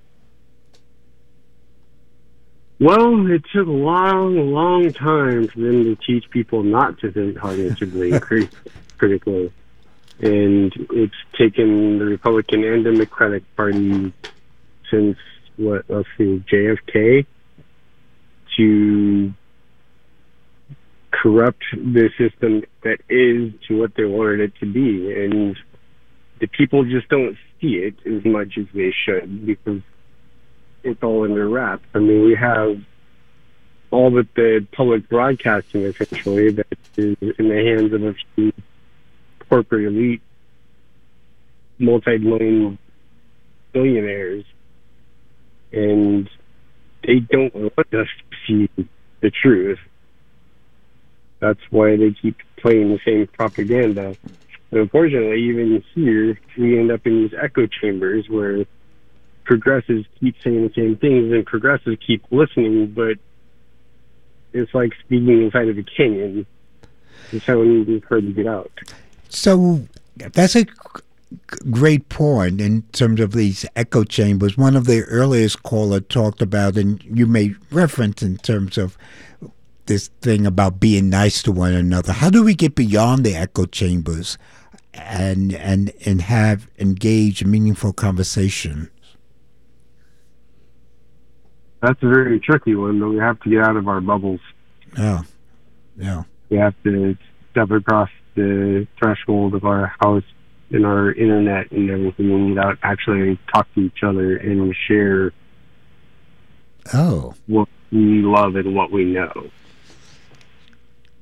Well, 2.81 3.31
it 3.31 3.45
took 3.53 3.69
a 3.69 3.71
long, 3.71 4.53
long 4.53 4.93
time 4.93 5.47
for 5.47 5.61
them 5.61 5.85
to 5.85 5.97
teach 5.97 6.29
people 6.31 6.65
not 6.65 6.99
to 6.99 7.13
think 7.13 7.37
cognitively 7.37 8.13
and 8.13 8.23
crit- 8.23 8.55
critically. 8.99 9.53
And 10.21 10.73
it's 10.91 11.15
taken 11.39 11.99
the 11.99 12.05
Republican 12.05 12.65
and 12.65 12.85
Democratic 12.85 13.43
Party 13.57 14.13
since, 14.91 15.17
what, 15.57 15.85
let's 15.89 16.09
see, 16.19 16.43
JFK 16.51 17.27
to 18.57 19.35
corrupt 21.23 21.63
the 21.73 22.11
system 22.19 22.63
that 22.83 22.99
is 23.09 23.53
to 23.69 23.79
what 23.79 23.95
they 23.95 24.05
wanted 24.05 24.41
it 24.41 24.53
to 24.61 24.67
be. 24.67 25.13
And 25.13 25.57
the 26.41 26.47
people 26.47 26.85
just 26.85 27.09
don't 27.09 27.37
see 27.61 27.77
it 27.77 27.95
as 28.07 28.25
much 28.25 28.59
as 28.59 28.67
they 28.75 28.93
should 29.05 29.47
because 29.47 29.81
it's 30.83 31.03
all 31.03 31.25
in 31.25 31.35
their 31.35 31.49
wrap. 31.49 31.81
I 31.95 31.99
mean, 31.99 32.25
we 32.25 32.35
have 32.35 32.81
all 33.91 34.11
but 34.11 34.27
the 34.35 34.67
public 34.73 35.09
broadcasting 35.09 35.83
essentially 35.83 36.51
that 36.51 36.67
is 36.97 37.17
in 37.39 37.49
the 37.49 37.55
hands 37.55 37.93
of 37.93 38.03
a 38.03 38.15
few 38.35 38.53
corporate 39.49 39.87
elite 39.87 40.23
multi-million 41.79 42.79
billionaires 43.73 44.45
and 45.73 46.29
they 47.05 47.21
don't 47.21 47.55
want 47.55 47.95
us 47.95 48.09
to 48.09 48.37
see 48.47 48.69
the 49.21 49.31
truth. 49.31 49.79
That's 51.45 51.61
why 51.69 51.95
they 51.95 52.13
keep 52.13 52.39
playing 52.57 52.89
the 52.89 52.99
same 53.05 53.27
propaganda. 53.27 54.17
And 54.71 54.81
unfortunately, 54.81 55.43
even 55.43 55.85
here, 55.95 56.41
we 56.57 56.79
end 56.79 56.91
up 56.91 57.07
in 57.07 57.21
these 57.21 57.35
echo 57.39 57.67
chambers 57.67 58.31
where 58.31 58.65
progressives 59.45 60.07
keep 60.19 60.37
saying 60.43 60.67
the 60.67 60.73
same 60.75 60.97
things 60.97 61.31
and 61.35 61.45
progressives 61.45 61.99
keep 62.07 62.25
listening, 62.31 62.93
but 62.93 63.19
it's 64.55 64.73
like 64.73 64.95
speaking 65.05 65.43
inside 65.43 65.69
of 65.69 65.77
a 65.77 65.83
canyon. 65.83 66.47
It's 67.31 67.45
how 67.45 67.61
it's 67.63 68.07
hard 68.07 68.25
to 68.25 68.33
get 68.33 68.47
out. 68.47 68.73
So 69.29 69.87
that's 70.17 70.57
a 70.57 70.65
great 71.71 72.09
point 72.09 72.59
in 72.59 72.85
terms 72.93 73.21
of 73.21 73.33
these 73.33 73.67
echo 73.77 74.03
chambers. 74.03 74.57
One 74.57 74.77
of 74.77 74.87
the 74.87 75.03
earliest 75.03 75.63
caller 75.63 76.01
talked 76.01 76.41
about, 76.41 76.79
and 76.79 77.05
you 77.05 77.27
made 77.27 77.57
reference 77.71 78.23
in 78.23 78.39
terms 78.39 78.79
of 78.79 78.97
this 79.87 80.09
thing 80.21 80.47
about 80.47 80.81
being 80.81 81.11
nice 81.11 81.43
to 81.43 81.53
one 81.53 81.75
another. 81.75 82.13
How 82.13 82.31
do 82.31 82.43
we 82.43 82.55
get 82.55 82.75
beyond 82.75 83.25
the 83.25 83.35
echo 83.35 83.67
chambers 83.67 84.39
and 84.93 85.55
and 85.55 85.93
and 86.07 86.23
have 86.23 86.69
engaged 86.79 87.47
meaningful 87.47 87.93
conversation? 87.93 88.91
That's 91.81 92.03
a 92.03 92.09
very 92.09 92.41
tricky 92.41 92.75
one, 92.75 92.99
though. 92.99 93.11
We 93.11 93.19
have 93.19 93.41
to 93.41 93.51
get 93.51 93.63
out 93.63 93.77
of 93.77 93.89
our 93.89 94.01
bubbles. 94.01 94.41
Yeah, 94.97 95.23
yeah. 95.97 96.23
We 96.49 96.57
have 96.57 96.75
to 96.85 97.17
step 97.51 97.71
across 97.71 98.09
the 98.35 98.87
threshold 98.99 99.55
of 99.55 99.65
our 99.65 99.95
house 100.01 100.25
and 100.71 100.87
our 100.87 101.13
internet 101.13 101.71
and 101.71 101.91
everything 101.91 102.51
without 102.51 102.79
actually 102.83 103.39
talk 103.53 103.73
to 103.75 103.81
each 103.81 104.03
other 104.03 104.37
and 104.37 104.75
share. 104.89 105.33
Oh. 106.93 107.35
What 107.47 107.69
we 107.93 108.23
love 108.23 108.57
and 108.57 108.75
what 108.75 108.91
we 108.91 109.05
know. 109.05 109.51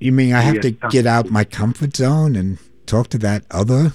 You 0.03 0.11
mean 0.11 0.34
I 0.34 0.40
have 0.40 0.61
to 0.62 0.72
get 0.90 1.07
out 1.07 1.30
my 1.30 1.44
comfort 1.44 1.96
zone 1.96 2.34
and 2.34 2.59
talk 2.86 3.09
to 3.11 3.18
that 3.18 3.44
other? 3.53 3.92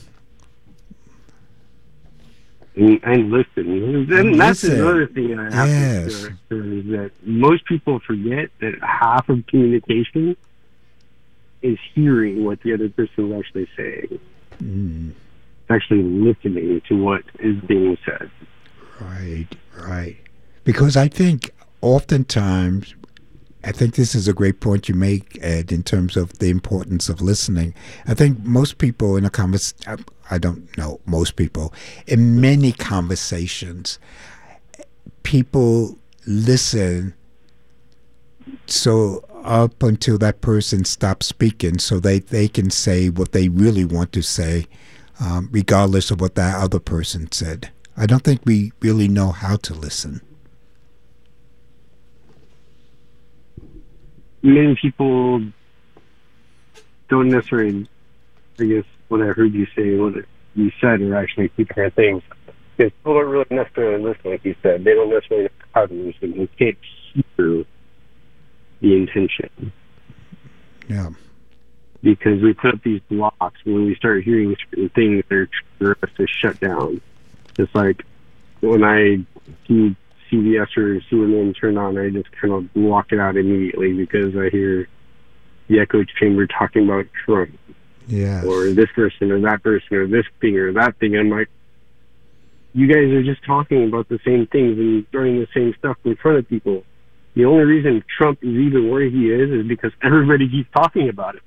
And, 2.76 3.03
and 3.03 3.30
listen. 3.30 4.08
And, 4.10 4.39
that's 4.39 4.64
listen. 4.64 4.80
another 4.80 5.08
thing 5.08 5.38
I 5.38 5.53
have 5.53 5.68
yes. 5.68 6.05
to 6.05 6.28
say 6.28 6.78
is 6.78 6.86
that 6.91 7.12
most 7.24 7.66
people 7.66 7.99
forget 7.99 8.49
that 8.62 8.80
half 8.82 9.28
of 9.28 9.45
communication 9.47 10.38
is 11.62 11.78
hearing 11.93 12.45
what 12.45 12.62
the 12.62 12.74
other 12.74 12.88
person 12.88 13.34
is 13.34 13.39
actually 13.39 13.68
saying. 13.76 14.20
Mm. 14.64 15.12
Actually 15.70 16.03
listening 16.03 16.82
to 16.88 17.03
what 17.03 17.24
is 17.39 17.60
being 17.66 17.97
said. 18.05 18.32
Right, 19.01 19.47
right. 19.76 20.16
Because 20.64 20.95
I 20.95 21.10
think 21.10 21.51
oftentimes 21.82 22.95
I 23.68 23.74
think 23.74 23.95
this 23.95 24.15
is 24.15 24.30
a 24.30 24.34
great 24.34 24.61
point 24.61 24.88
you 24.88 24.95
make, 24.95 25.38
Ed, 25.41 25.74
in 25.74 25.84
terms 25.84 26.15
of 26.15 26.39
the 26.39 26.49
importance 26.49 27.09
of 27.09 27.20
listening. 27.20 27.74
I 28.07 28.13
think 28.13 28.39
most 28.45 28.78
people 28.78 29.18
in 29.18 29.26
a 29.26 29.30
conversation, 29.30 30.05
I 30.32 30.38
don't 30.38 30.76
know, 30.78 31.01
most 31.05 31.36
people, 31.36 31.74
in 32.07 32.39
many 32.39 32.72
conversations, 32.72 33.99
people 35.24 35.97
listen 36.26 37.13
so 38.68 39.26
up 39.43 39.84
until 39.84 40.18
that 40.18 40.39
person 40.39 40.86
stops 40.86 41.26
speaking 41.26 41.78
so 41.78 41.99
they, 41.99 42.20
they 42.20 42.47
can 42.47 42.70
say 42.70 43.09
what 43.09 43.34
they 43.34 43.49
really 43.49 43.84
want 43.84 44.13
to 44.13 44.22
say, 44.22 44.68
um, 45.20 45.49
regardless 45.51 46.09
of 46.09 46.22
what 46.22 46.36
that 46.36 46.55
other 46.55 46.80
person 46.80 47.30
said. 47.34 47.70
I 47.97 48.05
don't 48.05 48.24
think 48.24 48.43
we 48.45 48.72
really 48.80 49.09
know 49.09 49.34
how 49.34 49.57
to 49.57 49.74
listen. 49.74 50.22
Many 54.42 54.76
people 54.76 55.42
don't 57.10 57.30
necessarily, 57.30 57.88
I 58.60 58.66
guess, 58.66 58.84
what 59.08 59.22
I 59.22 59.28
heard 59.28 59.54
you 59.54 59.66
say, 59.76 59.96
what 59.96 60.26
you 60.56 60.72
said, 60.82 61.02
are 61.02 61.16
actually 61.16 61.50
keeping 61.50 61.76
their 61.76 61.90
things. 61.90 62.24
Because 62.76 62.92
people 62.94 63.14
don't 63.16 63.30
really 63.30 63.46
necessarily 63.50 64.04
listen, 64.04 64.32
like 64.32 64.46
you 64.46 64.56
said. 64.62 64.84
They 64.84 64.94
don't 64.94 65.10
necessarily 65.10 65.46
know 65.46 65.66
how 65.74 65.86
to 65.86 65.94
listen. 65.94 66.38
They 66.38 66.48
can't 66.58 66.78
hear 67.14 67.64
the 68.82 68.96
intention. 68.96 69.72
Yeah. 70.88 71.10
Because 72.04 72.42
we 72.42 72.54
put 72.54 72.76
up 72.76 72.84
these 72.84 73.02
blocks 73.10 73.60
when 73.64 73.86
we 73.86 73.96
start 73.96 74.24
hearing 74.24 74.56
certain 74.70 74.90
things, 74.90 75.24
they're 75.30 75.50
trigger 75.78 75.98
us 76.04 76.10
to 76.18 76.28
shut 76.28 76.60
down. 76.60 77.02
It's 77.58 77.74
like 77.74 78.04
when 78.60 78.84
I 78.84 79.26
see 79.68 79.96
CBS 80.32 80.76
or 80.78 81.00
CNN 81.12 81.60
turned 81.60 81.78
on, 81.78 81.98
I 81.98 82.10
just 82.10 82.32
kind 82.40 82.54
of 82.54 82.74
block 82.74 83.12
it 83.12 83.20
out 83.20 83.38
immediately 83.38 83.94
because 83.94 84.36
I 84.36 84.50
hear 84.50 84.88
the 85.68 85.80
echo 85.80 86.04
chamber 86.20 86.48
talking 86.48 86.86
about 86.86 87.06
Trump. 87.26 87.58
Yeah. 88.08 88.44
Or 88.46 88.72
this 88.72 88.90
person 88.96 89.32
or 89.32 89.42
that 89.42 89.64
person 89.64 89.98
or 89.98 90.08
this 90.08 90.26
thing 90.40 90.58
or 90.58 90.72
that 90.74 90.98
thing. 90.98 91.18
I'm 91.18 91.30
like, 91.30 91.50
you 92.74 92.88
guys 92.88 93.12
are 93.12 93.24
just 93.24 93.44
talking 93.46 93.88
about 93.88 94.08
the 94.08 94.20
same 94.26 94.48
things 94.48 94.78
and 94.78 95.10
throwing 95.12 95.40
the 95.40 95.48
same 95.54 95.74
stuff 95.80 95.98
in 96.06 96.16
front 96.16 96.38
of 96.38 96.48
people. 96.48 96.84
The 97.36 97.46
only 97.46 97.66
reason 97.66 98.04
Trump 98.18 98.40
is 98.42 98.50
even 98.50 98.90
where 98.90 99.04
he 99.04 99.32
is 99.32 99.52
is 99.52 99.68
because 99.68 99.92
everybody 100.04 100.50
keeps 100.50 100.70
talking 100.72 101.10
about 101.10 101.36
it. 101.36 101.42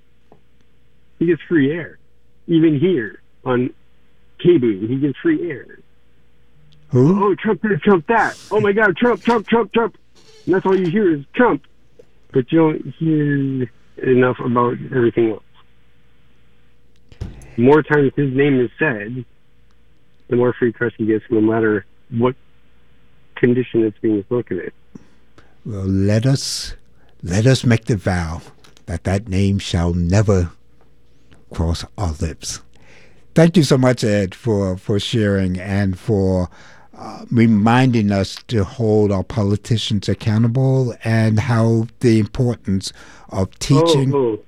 He 1.19 1.27
gets 1.27 1.43
free 1.49 1.73
air. 1.73 1.99
Even 2.47 2.79
here 2.79 3.23
on 3.45 3.75
KBOO, 4.45 4.89
he 4.89 4.97
gets 4.97 5.19
free 5.19 5.51
air. 5.51 5.79
Who? 6.91 7.25
Oh, 7.25 7.35
Trump 7.37 7.63
this, 7.63 7.81
Trump 7.81 8.07
that. 8.09 8.39
Oh 8.51 8.61
my 8.61 8.73
God, 8.73 8.97
Trump, 8.97 9.23
Trump, 9.23 9.47
Trump, 9.49 9.73
Trump. 9.73 9.97
And 10.45 10.55
that's 10.55 10.67
all 10.67 10.79
you 10.79 10.91
hear 10.91 11.15
is 11.15 11.25
Trump. 11.35 11.65
But 12.33 12.51
you 12.51 12.59
don't 12.59 12.95
hear 12.99 13.71
enough 14.03 14.39
about 14.41 14.77
everything 14.95 15.31
else. 15.31 15.43
The 17.57 17.63
more 17.63 17.83
times 17.83 18.13
his 18.17 18.33
name 18.35 18.61
is 18.61 18.71
said, 18.79 19.25
the 20.29 20.37
more 20.37 20.53
free 20.53 20.73
press 20.73 20.93
he 20.97 21.07
gets, 21.07 21.25
no 21.31 21.41
matter 21.41 21.85
what 22.11 22.35
condition 23.37 23.85
it's 23.85 23.99
being 23.99 24.23
spoken 24.23 24.61
in. 24.61 24.71
Well, 25.65 25.85
let 25.85 26.25
us 26.27 26.75
let 27.23 27.47
us 27.47 27.65
make 27.65 27.85
the 27.85 27.97
vow 27.97 28.41
that 28.87 29.05
that 29.05 29.29
name 29.29 29.59
shall 29.59 29.93
never 29.93 30.53
cross 31.53 31.85
our 31.99 32.13
lips. 32.13 32.61
Thank 33.35 33.57
you 33.57 33.63
so 33.63 33.79
much, 33.79 34.03
Ed, 34.03 34.35
for, 34.35 34.77
for 34.77 34.99
sharing 34.99 35.59
and 35.59 35.99
for 35.99 36.49
uh, 37.01 37.25
reminding 37.31 38.13
us 38.13 38.37
to 38.49 38.63
hold 38.63 39.11
our 39.11 39.25
politicians 39.25 40.07
accountable 40.09 40.95
and 41.03 41.41
how 41.41 41.87
the 42.01 42.19
importance 42.19 42.93
of 43.31 43.59
teaching. 43.59 44.13
Oh, 44.15 44.19
oh. 44.19 44.45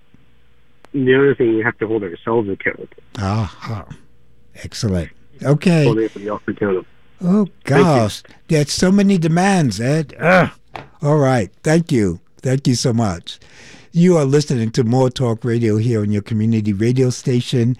The 0.92 1.14
other 1.14 1.34
thing, 1.34 1.56
we 1.56 1.62
have 1.62 1.78
to 1.78 1.86
hold 1.86 2.02
ourselves 2.02 2.50
accountable. 2.50 2.88
Ah, 3.16 3.88
excellent. 4.56 5.10
Okay. 5.42 5.84
Hold 5.84 5.96
everybody 5.96 6.28
else 6.28 6.42
accountable. 6.46 6.86
Oh 7.24 7.46
gosh, 7.64 8.22
there's 8.48 8.72
so 8.72 8.92
many 8.92 9.16
demands, 9.16 9.80
Ed. 9.80 10.14
Ugh. 10.18 10.50
All 11.00 11.18
right, 11.18 11.50
thank 11.62 11.90
you, 11.90 12.20
thank 12.38 12.66
you 12.66 12.74
so 12.74 12.92
much. 12.92 13.38
You 13.92 14.16
are 14.16 14.24
listening 14.24 14.72
to 14.72 14.84
More 14.84 15.08
Talk 15.08 15.44
Radio 15.44 15.76
here 15.76 16.00
on 16.00 16.10
your 16.10 16.22
community 16.22 16.72
radio 16.72 17.10
station. 17.10 17.76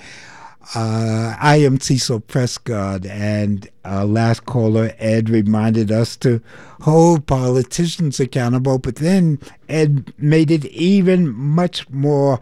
Uh, 0.75 1.37
I 1.41 1.57
am 1.57 1.81
Cecil 1.81 2.21
Prescott, 2.21 3.05
and 3.05 3.69
our 3.85 4.05
last 4.05 4.47
caller, 4.47 4.95
Ed, 4.99 5.29
reminded 5.29 5.91
us 5.91 6.17
to 6.19 6.41
hold 6.83 7.27
politicians 7.27 8.21
accountable, 8.21 8.79
but 8.79 8.97
then 8.97 9.41
Ed 9.69 10.15
made 10.19 10.51
it 10.51 10.65
even 10.67 11.33
much 11.33 11.89
more 11.91 12.41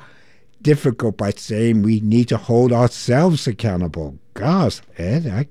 difficult 0.63 1.17
by 1.17 1.31
saying 1.31 1.83
we 1.83 2.01
need 2.01 2.29
to 2.29 2.37
hold 2.37 2.73
ourselves 2.73 3.47
accountable. 3.47 4.19
Gosh, 4.35 4.81
Ed, 4.99 5.27
I, 5.27 5.47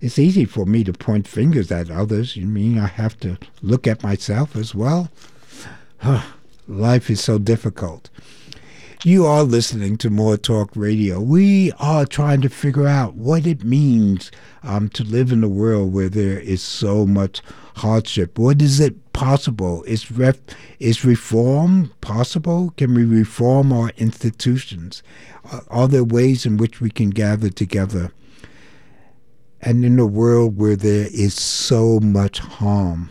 it's 0.00 0.18
easy 0.18 0.44
for 0.44 0.66
me 0.66 0.84
to 0.84 0.92
point 0.92 1.26
fingers 1.26 1.72
at 1.72 1.90
others. 1.90 2.36
You 2.36 2.46
mean 2.46 2.78
I 2.78 2.86
have 2.86 3.18
to 3.20 3.38
look 3.60 3.86
at 3.86 4.04
myself 4.04 4.54
as 4.54 4.74
well? 4.74 5.10
Life 6.68 7.10
is 7.10 7.22
so 7.22 7.38
difficult. 7.38 8.08
You 9.06 9.26
are 9.26 9.42
listening 9.42 9.98
to 9.98 10.08
More 10.08 10.38
Talk 10.38 10.70
Radio. 10.74 11.20
We 11.20 11.72
are 11.72 12.06
trying 12.06 12.40
to 12.40 12.48
figure 12.48 12.86
out 12.86 13.12
what 13.12 13.46
it 13.46 13.62
means 13.62 14.30
um, 14.62 14.88
to 14.94 15.04
live 15.04 15.30
in 15.30 15.44
a 15.44 15.48
world 15.48 15.92
where 15.92 16.08
there 16.08 16.38
is 16.40 16.62
so 16.62 17.04
much 17.04 17.42
hardship. 17.76 18.38
What 18.38 18.62
is 18.62 18.80
it 18.80 19.12
possible? 19.12 19.82
Is 19.82 20.10
ref, 20.10 20.38
is 20.78 21.04
reform 21.04 21.92
possible? 22.00 22.72
Can 22.78 22.94
we 22.94 23.04
reform 23.04 23.74
our 23.74 23.90
institutions? 23.98 25.02
Are 25.68 25.86
there 25.86 26.02
ways 26.02 26.46
in 26.46 26.56
which 26.56 26.80
we 26.80 26.88
can 26.88 27.10
gather 27.10 27.50
together? 27.50 28.10
And 29.60 29.84
in 29.84 29.98
a 29.98 30.06
world 30.06 30.56
where 30.56 30.76
there 30.76 31.08
is 31.08 31.34
so 31.34 32.00
much 32.00 32.38
harm, 32.38 33.10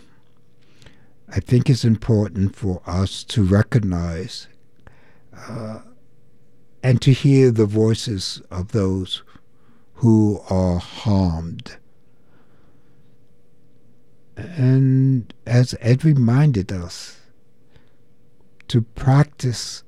I 1.30 1.39
think 1.39 1.70
it's 1.70 1.86
important 1.86 2.56
for 2.56 2.82
us 2.88 3.24
to 3.26 3.44
recognize 3.44 4.48
uh, 5.36 5.79
and 6.81 7.01
to 7.01 7.11
hear 7.11 7.51
the 7.51 7.65
voices 7.65 8.41
of 8.51 8.71
those 8.71 9.23
who 9.95 10.41
are 10.49 10.79
harmed. 10.79 11.77
And 14.36 15.34
as 15.45 15.75
Ed 15.79 16.03
reminded 16.03 16.71
us, 16.71 17.21
to 18.67 18.81
practice, 18.81 19.84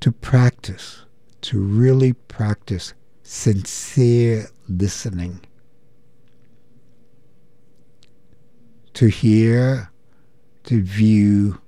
to 0.00 0.12
practice, 0.12 1.06
to 1.42 1.58
really 1.60 2.12
practice 2.12 2.94
sincere 3.22 4.48
listening, 4.68 5.40
to 8.94 9.06
hear, 9.06 9.90
to 10.64 10.82
view, 10.82 11.60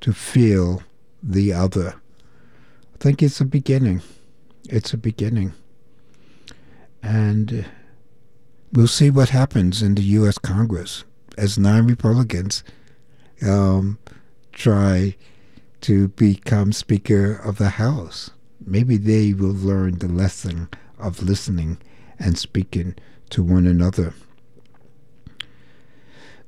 to 0.00 0.12
feel 0.12 0.82
the 1.26 1.52
other. 1.52 1.94
I 2.94 2.96
think 2.98 3.22
it's 3.22 3.40
a 3.40 3.44
beginning. 3.44 4.02
It's 4.68 4.92
a 4.92 4.98
beginning. 4.98 5.52
And 7.02 7.66
we'll 8.72 8.86
see 8.86 9.10
what 9.10 9.30
happens 9.30 9.82
in 9.82 9.94
the 9.94 10.02
U.S. 10.02 10.38
Congress 10.38 11.04
as 11.36 11.58
nine 11.58 11.86
Republicans 11.86 12.62
um, 13.46 13.98
try 14.52 15.16
to 15.82 16.08
become 16.08 16.72
Speaker 16.72 17.34
of 17.34 17.58
the 17.58 17.70
House. 17.70 18.30
Maybe 18.64 18.96
they 18.96 19.34
will 19.34 19.52
learn 19.52 19.98
the 19.98 20.08
lesson 20.08 20.68
of 20.98 21.22
listening 21.22 21.78
and 22.18 22.38
speaking 22.38 22.94
to 23.30 23.42
one 23.42 23.66
another. 23.66 24.14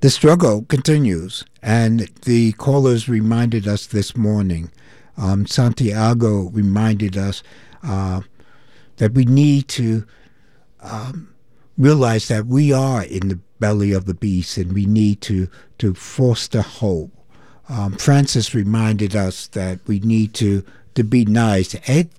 The 0.01 0.11
struggle 0.11 0.63
continues, 0.63 1.45
and 1.63 2.01
the 2.23 2.53
callers 2.53 3.09
reminded 3.09 3.67
us 3.67 3.87
this 3.87 4.15
morning. 4.15 4.71
Um, 5.17 5.47
Santiago 5.47 6.51
reminded 6.51 7.17
us 7.17 7.43
uh, 7.83 8.21
that 8.99 9.15
we 9.15 9.25
need 9.25 9.69
to 9.69 10.07
um, 10.81 11.35
realize 11.79 12.29
that 12.29 12.47
we 12.47 12.73
are 12.73 13.05
in 13.05 13.29
the 13.29 13.39
belly 13.59 13.93
of 13.93 14.05
the 14.05 14.13
beast, 14.13 14.59
and 14.59 14.75
we 14.75 14.85
need 14.85 15.23
to 15.23 15.49
to 15.79 15.95
foster 15.95 16.61
hope. 16.61 17.11
Um, 17.71 17.93
Frances 17.95 18.55
reminded 18.55 19.17
us 19.17 19.47
that 19.49 19.81
we 19.87 20.01
need 20.01 20.35
to 20.35 20.63
to 20.95 21.05
be 21.05 21.25
nice. 21.25 21.75
Ed 21.89 22.11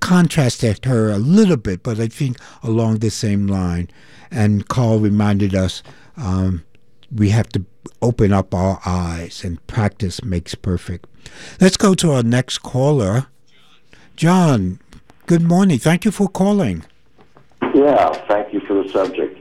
contrasted 0.00 0.84
her 0.84 1.10
a 1.10 1.18
little 1.18 1.56
bit, 1.56 1.82
but 1.82 1.98
I 1.98 2.08
think 2.08 2.36
along 2.62 2.98
the 2.98 3.10
same 3.10 3.46
line. 3.46 3.88
And 4.30 4.68
Carl 4.68 5.00
reminded 5.00 5.54
us 5.54 5.82
um, 6.16 6.64
we 7.14 7.30
have 7.30 7.48
to 7.50 7.64
open 8.02 8.32
up 8.32 8.54
our 8.54 8.80
eyes, 8.84 9.44
and 9.44 9.64
practice 9.66 10.22
makes 10.24 10.54
perfect. 10.54 11.06
Let's 11.60 11.76
go 11.76 11.94
to 11.94 12.12
our 12.12 12.22
next 12.22 12.58
caller. 12.58 13.26
John, 14.16 14.80
good 15.26 15.42
morning. 15.42 15.78
Thank 15.78 16.04
you 16.04 16.10
for 16.10 16.28
calling. 16.28 16.84
Yeah, 17.74 18.12
thank 18.28 18.52
you 18.52 18.60
for 18.60 18.82
the 18.82 18.88
subject. 18.90 19.40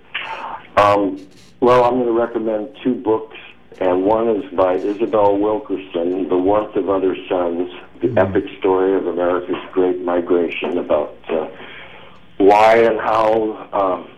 Um, 0.77 1.25
well, 1.61 1.83
I'm 1.85 1.95
going 1.95 2.07
to 2.07 2.11
recommend 2.11 2.77
two 2.83 2.95
books, 2.95 3.37
and 3.79 4.03
one 4.03 4.27
is 4.29 4.53
by 4.53 4.75
Isabel 4.75 5.37
Wilkerson, 5.37 6.27
The 6.27 6.37
Warmth 6.37 6.75
of 6.75 6.89
Other 6.89 7.15
Suns, 7.29 7.71
the 8.01 8.07
mm-hmm. 8.07 8.17
epic 8.17 8.43
story 8.59 8.95
of 8.95 9.07
America's 9.07 9.55
Great 9.71 10.01
Migration, 10.01 10.77
about 10.77 11.15
uh, 11.29 11.47
why 12.37 12.77
and 12.77 12.99
how 12.99 13.69
um, 13.71 14.14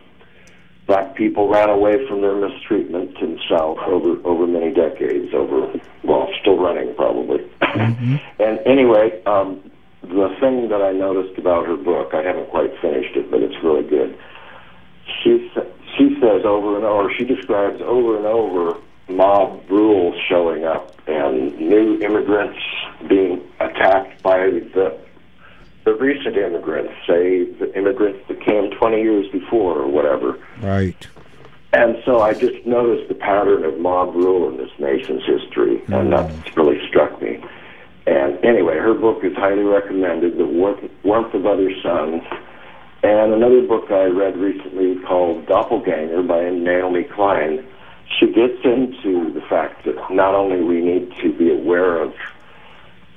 black 0.88 1.16
people 1.16 1.50
ran 1.50 1.70
away 1.70 2.08
from 2.08 2.22
their 2.22 2.36
mistreatment 2.36 3.18
in 3.20 3.36
the 3.36 3.42
South 3.50 3.78
over 3.86 4.20
over 4.26 4.48
many 4.48 4.74
decades, 4.74 5.34
over 5.34 5.72
well, 6.04 6.28
still 6.42 6.58
running 6.58 6.96
probably. 6.96 7.40
Mm-hmm. 7.62 8.16
and 8.42 8.60
anyway, 8.66 9.22
um, 9.26 9.62
the 10.02 10.36
thing 10.40 10.70
that 10.70 10.82
I 10.82 10.94
noticed 10.94 11.38
about 11.38 11.68
her 11.68 11.76
book, 11.76 12.14
I 12.14 12.24
haven't 12.24 12.50
quite 12.50 12.72
finished 12.82 13.16
it, 13.16 13.30
but 13.30 13.42
it's 13.44 13.62
really 13.64 13.88
good. 13.88 14.18
She 15.24 15.52
she 15.98 16.16
says 16.22 16.46
over 16.46 16.78
and 16.78 16.86
over, 16.86 17.14
she 17.18 17.26
describes 17.26 17.82
over 17.82 18.18
and 18.18 18.26
over 18.26 18.80
mob 19.10 19.64
rule 19.70 20.14
showing 20.30 20.66
up 20.66 20.94
and 21.08 21.58
new 21.58 22.00
immigrants 22.02 22.60
being 23.08 23.42
attacked 23.60 24.22
by 24.22 24.38
the 24.74 24.98
the 25.88 25.96
recent 25.96 26.36
immigrants, 26.36 26.92
say 27.08 27.46
the 27.46 27.74
immigrants 27.74 28.20
that 28.28 28.42
came 28.42 28.70
20 28.72 29.02
years 29.02 29.26
before 29.32 29.80
or 29.80 29.88
whatever. 29.88 30.38
Right. 30.62 31.08
And 31.72 31.96
so 32.04 32.20
I 32.20 32.34
just 32.34 32.66
noticed 32.66 33.08
the 33.08 33.16
pattern 33.16 33.64
of 33.64 33.80
mob 33.80 34.14
rule 34.14 34.50
in 34.50 34.58
this 34.58 34.72
nation's 34.80 35.24
history, 35.24 35.78
mm. 35.88 35.98
and 35.98 36.12
that 36.12 36.58
really 36.58 36.86
struck 36.90 37.22
me. 37.22 37.42
And 38.06 38.44
anyway, 38.44 38.76
her 38.76 38.94
book 38.94 39.24
is 39.24 39.34
highly 39.38 39.64
recommended, 39.64 40.38
The 40.38 40.46
Warmth 40.46 41.34
of 41.34 41.46
Other 41.46 41.72
Suns. 41.82 42.24
And 43.04 43.34
another 43.34 43.62
book 43.62 43.90
I 43.90 44.06
read 44.08 44.36
recently 44.36 45.02
called 45.06 45.46
Doppelganger 45.46 46.24
by 46.24 46.50
Naomi 46.50 47.06
Klein. 47.06 47.66
She 48.20 48.26
gets 48.28 48.60
into 48.66 49.32
the 49.32 49.42
fact 49.50 49.86
that 49.86 49.96
not 50.12 50.36
only 50.36 50.62
we 50.64 50.82
need 50.82 51.14
to 51.22 51.32
be 51.32 51.50
aware 51.50 52.02
of 52.02 52.14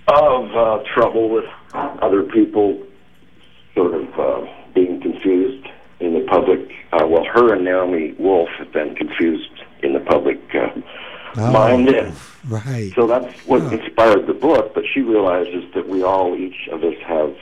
of 0.09 0.57
uh, 0.57 0.83
trouble 0.93 1.29
with 1.29 1.45
other 1.75 2.23
people 2.23 2.83
sort 3.75 3.95
of 3.95 4.19
uh, 4.19 4.47
being 4.75 5.01
confused 5.01 5.67
in 6.01 6.15
the 6.15 6.27
public. 6.29 6.61
Uh, 6.93 7.07
well, 7.07 7.25
her 7.25 7.55
and 7.55 7.65
Naomi 7.65 8.13
Wolf 8.19 8.49
have 8.59 8.73
been 8.73 8.95
confused 8.95 9.63
in 9.83 9.93
the 9.93 10.01
public 10.01 10.41
uh, 10.55 10.69
oh, 11.37 11.53
mind. 11.53 11.89
And 11.89 12.15
right. 12.49 12.93
So 12.95 13.07
that's 13.07 13.33
what 13.47 13.63
oh. 13.63 13.71
inspired 13.71 14.27
the 14.27 14.35
book. 14.35 14.75
But 14.75 14.85
she 14.93 15.01
realizes 15.01 15.65
that 15.75 15.89
we 15.89 16.03
all, 16.03 16.35
each 16.37 16.69
of 16.73 16.83
us, 16.83 16.97
have 17.07 17.35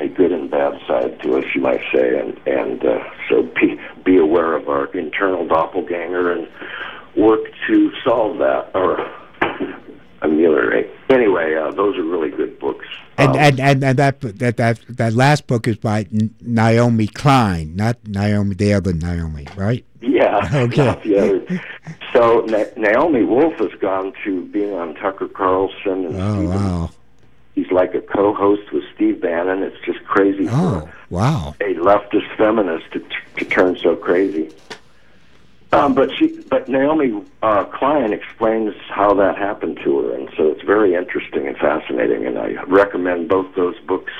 a 0.00 0.08
good 0.08 0.32
and 0.32 0.50
bad 0.50 0.80
side 0.88 1.20
to 1.22 1.36
us, 1.36 1.44
you 1.54 1.60
might 1.60 1.82
say, 1.92 2.18
and 2.18 2.40
and 2.46 2.84
uh, 2.84 2.98
so 3.28 3.42
be, 3.60 3.78
be 4.04 4.16
aware 4.16 4.56
of 4.56 4.68
our 4.68 4.86
internal 4.86 5.46
doppelganger 5.46 6.32
and 6.32 6.48
work 7.16 7.42
to 7.68 7.92
solve 8.04 8.38
that 8.38 8.70
or 8.74 8.98
ameliorate. 10.24 10.90
Anyway, 11.10 11.54
uh, 11.54 11.70
those 11.72 11.96
are 11.96 12.02
really 12.02 12.30
good 12.30 12.58
books. 12.58 12.86
And, 13.16 13.30
um, 13.30 13.36
and, 13.36 13.60
and, 13.60 13.84
and 13.84 13.98
that, 13.98 14.20
that 14.20 14.56
that 14.56 14.80
that 14.88 15.12
last 15.12 15.46
book 15.46 15.68
is 15.68 15.76
by 15.76 16.06
Naomi 16.40 17.06
Klein, 17.06 17.76
not 17.76 17.98
Naomi, 18.06 18.54
the 18.56 18.72
other 18.74 18.92
Naomi, 18.92 19.46
right? 19.56 19.84
Yeah. 20.00 20.32
Okay. 20.54 21.60
So 22.12 22.44
Na- 22.46 22.64
Naomi 22.76 23.24
Wolf 23.24 23.54
has 23.54 23.72
gone 23.80 24.12
to 24.24 24.44
being 24.46 24.72
on 24.72 24.94
Tucker 24.94 25.28
Carlson. 25.28 26.06
And 26.06 26.16
oh 26.16 26.48
wow. 26.48 26.90
He's 27.54 27.70
like 27.70 27.94
a 27.94 28.00
co-host 28.00 28.72
with 28.72 28.82
Steve 28.94 29.20
Bannon. 29.20 29.62
It's 29.62 29.76
just 29.84 30.04
crazy. 30.04 30.46
Oh 30.50 30.88
wow. 31.10 31.54
A 31.60 31.74
leftist 31.74 32.36
feminist 32.36 32.90
to, 32.92 33.04
to 33.38 33.44
turn 33.44 33.76
so 33.76 33.96
crazy. 33.96 34.50
Um, 35.74 35.94
but 35.94 36.10
she, 36.16 36.28
but 36.50 36.68
Naomi 36.68 37.22
uh, 37.42 37.64
Klein 37.64 38.12
explains 38.12 38.74
how 38.88 39.14
that 39.14 39.36
happened 39.36 39.80
to 39.84 40.00
her, 40.00 40.14
and 40.14 40.28
so 40.36 40.48
it's 40.48 40.62
very 40.62 40.94
interesting 40.94 41.46
and 41.48 41.56
fascinating. 41.56 42.26
And 42.26 42.38
I 42.38 42.62
recommend 42.64 43.28
both 43.28 43.54
those 43.54 43.78
books. 43.80 44.12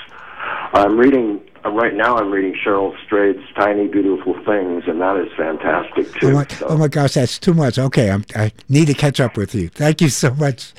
I'm 0.72 0.98
reading 0.98 1.40
uh, 1.64 1.70
right 1.70 1.94
now. 1.94 2.16
I'm 2.16 2.30
reading 2.30 2.54
Cheryl 2.54 2.94
Strayed's 3.06 3.44
"Tiny 3.54 3.86
Beautiful 3.86 4.34
Things," 4.44 4.84
and 4.86 5.00
that 5.00 5.16
is 5.16 5.32
fantastic 5.36 6.12
too. 6.20 6.30
Oh 6.30 6.32
my, 6.32 6.46
so. 6.46 6.66
oh 6.66 6.76
my 6.76 6.88
gosh, 6.88 7.14
that's 7.14 7.38
too 7.38 7.54
much. 7.54 7.78
Okay, 7.78 8.10
I'm, 8.10 8.24
i 8.34 8.50
need 8.68 8.86
to 8.86 8.94
catch 8.94 9.20
up 9.20 9.36
with 9.36 9.54
you. 9.54 9.68
Thank 9.68 10.00
you 10.00 10.08
so 10.08 10.34
much 10.34 10.72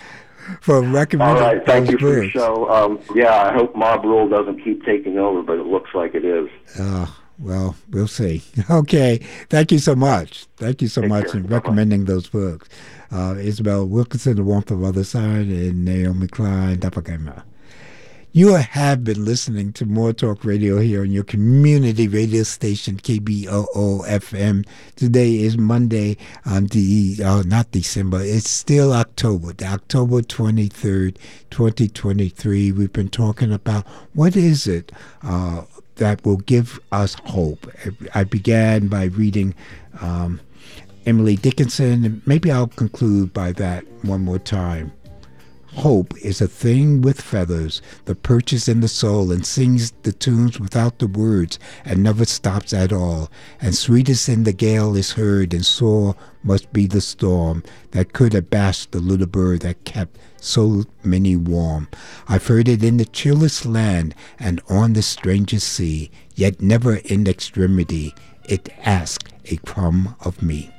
for 0.61 0.82
recommending. 0.82 1.43
All 1.43 1.53
right, 1.53 1.65
thank 1.65 1.89
you 1.89 1.97
for 1.97 2.15
the 2.15 2.30
show. 2.30 2.69
Um, 2.69 2.99
yeah, 3.15 3.34
I 3.34 3.53
hope 3.53 3.76
mob 3.76 4.03
rule 4.03 4.28
doesn't 4.28 4.63
keep 4.63 4.84
taking 4.84 5.17
over, 5.17 5.41
but 5.41 5.57
it 5.57 5.65
looks 5.65 5.91
like 5.93 6.15
it 6.15 6.26
is. 6.26 6.49
Oh. 6.80 7.15
Well, 7.38 7.75
we'll 7.89 8.07
see. 8.07 8.41
Okay. 8.69 9.17
Thank 9.49 9.71
you 9.71 9.79
so 9.79 9.95
much. 9.95 10.45
Thank 10.57 10.81
you 10.81 10.88
so 10.88 11.01
Take 11.01 11.09
much 11.09 11.27
for 11.31 11.39
recommending 11.39 12.05
those 12.05 12.27
books. 12.27 12.69
Uh, 13.11 13.36
Isabel 13.38 13.86
Wilkinson, 13.86 14.36
The 14.36 14.43
Warmth 14.43 14.71
of 14.71 14.83
Other 14.83 15.03
Side, 15.03 15.47
and 15.47 15.86
Naomi 15.86 16.27
Klein, 16.27 16.79
Doppelganger. 16.79 17.43
You 18.31 18.55
have 18.55 19.05
been 19.05 19.23
listening 19.23 19.71
to 19.73 19.86
More 19.86 20.11
Talk 20.11 20.43
Radio 20.43 20.79
here 20.79 21.03
on 21.03 21.11
your 21.11 21.23
community 21.23 22.09
radio 22.09 22.43
station, 22.43 22.97
KBOO 22.97 24.05
FM. 24.05 24.67
Today 24.97 25.39
is 25.39 25.57
Monday, 25.57 26.17
um, 26.43 26.67
the, 26.67 27.15
uh, 27.23 27.43
not 27.45 27.71
December, 27.71 28.19
it's 28.21 28.49
still 28.49 28.91
October, 28.91 29.53
the 29.53 29.67
October 29.67 30.19
23rd, 30.19 31.15
2023. 31.49 32.73
We've 32.73 32.91
been 32.91 33.07
talking 33.07 33.53
about 33.53 33.88
what 34.13 34.36
is 34.36 34.67
it 34.67 34.91
uh, 35.23 35.61
that 35.96 36.24
will 36.26 36.38
give 36.38 36.80
us 36.91 37.16
hope. 37.26 37.72
I 38.14 38.24
began 38.24 38.88
by 38.88 39.06
reading 39.06 39.56
um, 40.02 40.39
Emily 41.06 41.36
Dickinson. 41.36 42.22
Maybe 42.26 42.52
I'll 42.52 42.68
conclude 42.68 43.34
by 43.34 43.52
that 43.54 43.86
one 44.04 44.22
more 44.22 44.39
time. 44.39 44.91
Hope 45.76 46.13
is 46.23 46.39
a 46.39 46.47
thing 46.47 47.01
with 47.01 47.19
feathers 47.19 47.82
that 48.05 48.23
perches 48.23 48.69
in 48.69 48.80
the 48.80 48.88
soul 48.88 49.30
and 49.30 49.45
sings 49.45 49.91
the 50.03 50.13
tunes 50.13 50.57
without 50.57 50.99
the 50.99 51.07
words 51.07 51.59
and 51.84 52.01
never 52.01 52.23
stops 52.23 52.71
at 52.71 52.93
all. 52.93 53.30
And 53.59 53.76
sweetest 53.76 54.30
in 54.30 54.45
the 54.45 54.53
gale 54.53 54.95
is 54.95 55.11
heard, 55.11 55.53
and 55.53 55.65
sore 55.65 56.15
must 56.43 56.71
be 56.71 56.88
the 56.88 57.01
storm 57.01 57.61
that 57.91 58.13
could 58.13 58.34
abash 58.34 58.86
the 58.89 58.99
little 58.99 59.28
bird 59.28 59.61
that 59.61 59.84
kept 59.84 60.17
so 60.39 60.86
many 61.03 61.36
warm. 61.36 61.89
I've 62.30 62.47
heard 62.47 62.69
it 62.69 62.82
in 62.82 62.95
the 62.95 63.05
chillest 63.05 63.65
land 63.65 64.15
and 64.39 64.61
on 64.69 64.93
the 64.93 65.01
strangest 65.01 65.67
sea, 65.67 66.09
yet 66.36 66.61
never 66.61 66.95
in 66.95 67.28
extremity 67.28 68.15
it 68.47 68.69
asked 68.80 69.34
a 69.51 69.57
crumb 69.57 70.15
of 70.21 70.41
me. 70.41 70.71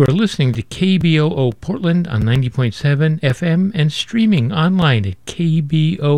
You 0.00 0.06
are 0.06 0.12
listening 0.14 0.54
to 0.54 0.62
KBOO 0.62 1.60
Portland 1.60 2.08
on 2.08 2.22
90.7 2.22 3.20
FM 3.20 3.70
and 3.74 3.92
streaming 3.92 4.50
online 4.50 5.04
at 5.04 5.22
kboo.fm. 5.26 6.14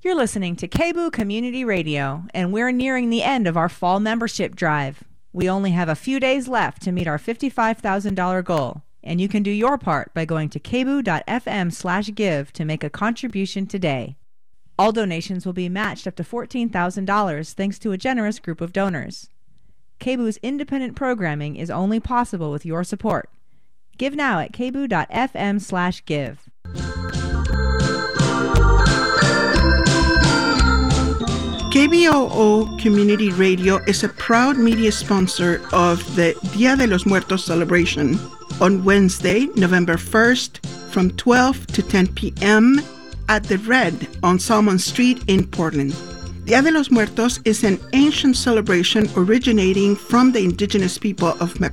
You're 0.00 0.14
listening 0.14 0.56
to 0.56 0.66
KBOO 0.66 1.12
Community 1.12 1.66
Radio, 1.66 2.24
and 2.32 2.50
we're 2.50 2.72
nearing 2.72 3.10
the 3.10 3.22
end 3.22 3.46
of 3.46 3.58
our 3.58 3.68
fall 3.68 4.00
membership 4.00 4.56
drive. 4.56 5.04
We 5.34 5.50
only 5.50 5.72
have 5.72 5.90
a 5.90 5.94
few 5.94 6.18
days 6.18 6.48
left 6.48 6.80
to 6.84 6.92
meet 6.92 7.06
our 7.06 7.18
$55,000 7.18 8.42
goal, 8.42 8.84
and 9.04 9.20
you 9.20 9.28
can 9.28 9.42
do 9.42 9.50
your 9.50 9.76
part 9.76 10.14
by 10.14 10.24
going 10.24 10.48
to 10.48 10.58
kboo.fm 10.58 11.70
slash 11.70 12.10
give 12.14 12.54
to 12.54 12.64
make 12.64 12.82
a 12.82 12.88
contribution 12.88 13.66
today. 13.66 14.16
All 14.78 14.92
donations 14.92 15.44
will 15.44 15.52
be 15.52 15.68
matched 15.68 16.06
up 16.06 16.16
to 16.16 16.24
$14,000 16.24 17.52
thanks 17.52 17.78
to 17.80 17.92
a 17.92 17.98
generous 17.98 18.38
group 18.38 18.62
of 18.62 18.72
donors. 18.72 19.28
KBOO's 20.00 20.38
independent 20.38 20.96
programming 20.96 21.56
is 21.56 21.70
only 21.70 22.00
possible 22.00 22.50
with 22.50 22.64
your 22.64 22.82
support. 22.82 23.28
Give 23.98 24.14
now 24.14 24.40
at 24.40 24.52
kboo.fm 24.52 25.60
slash 25.60 26.02
give. 26.06 26.48
KBOO 31.70 32.80
Community 32.80 33.30
Radio 33.30 33.76
is 33.84 34.02
a 34.02 34.08
proud 34.08 34.56
media 34.56 34.90
sponsor 34.90 35.60
of 35.72 36.16
the 36.16 36.34
Dia 36.52 36.76
de 36.76 36.86
los 36.86 37.04
Muertos 37.04 37.44
celebration 37.44 38.18
on 38.60 38.82
Wednesday, 38.82 39.46
November 39.54 39.94
1st 39.94 40.66
from 40.90 41.10
12 41.12 41.66
to 41.68 41.82
10 41.82 42.08
p.m. 42.14 42.80
at 43.28 43.44
the 43.44 43.58
Redd 43.58 44.08
on 44.22 44.38
Salmon 44.38 44.78
Street 44.78 45.22
in 45.28 45.46
Portland. 45.46 45.94
Dia 46.50 46.62
de 46.62 46.72
los 46.72 46.90
Muertos 46.90 47.40
is 47.44 47.62
an 47.62 47.78
ancient 47.92 48.36
celebration 48.36 49.08
originating 49.16 49.94
from 49.94 50.32
the 50.32 50.40
indigenous 50.40 50.98
people 50.98 51.28
of 51.38 51.60
Mexico. 51.60 51.70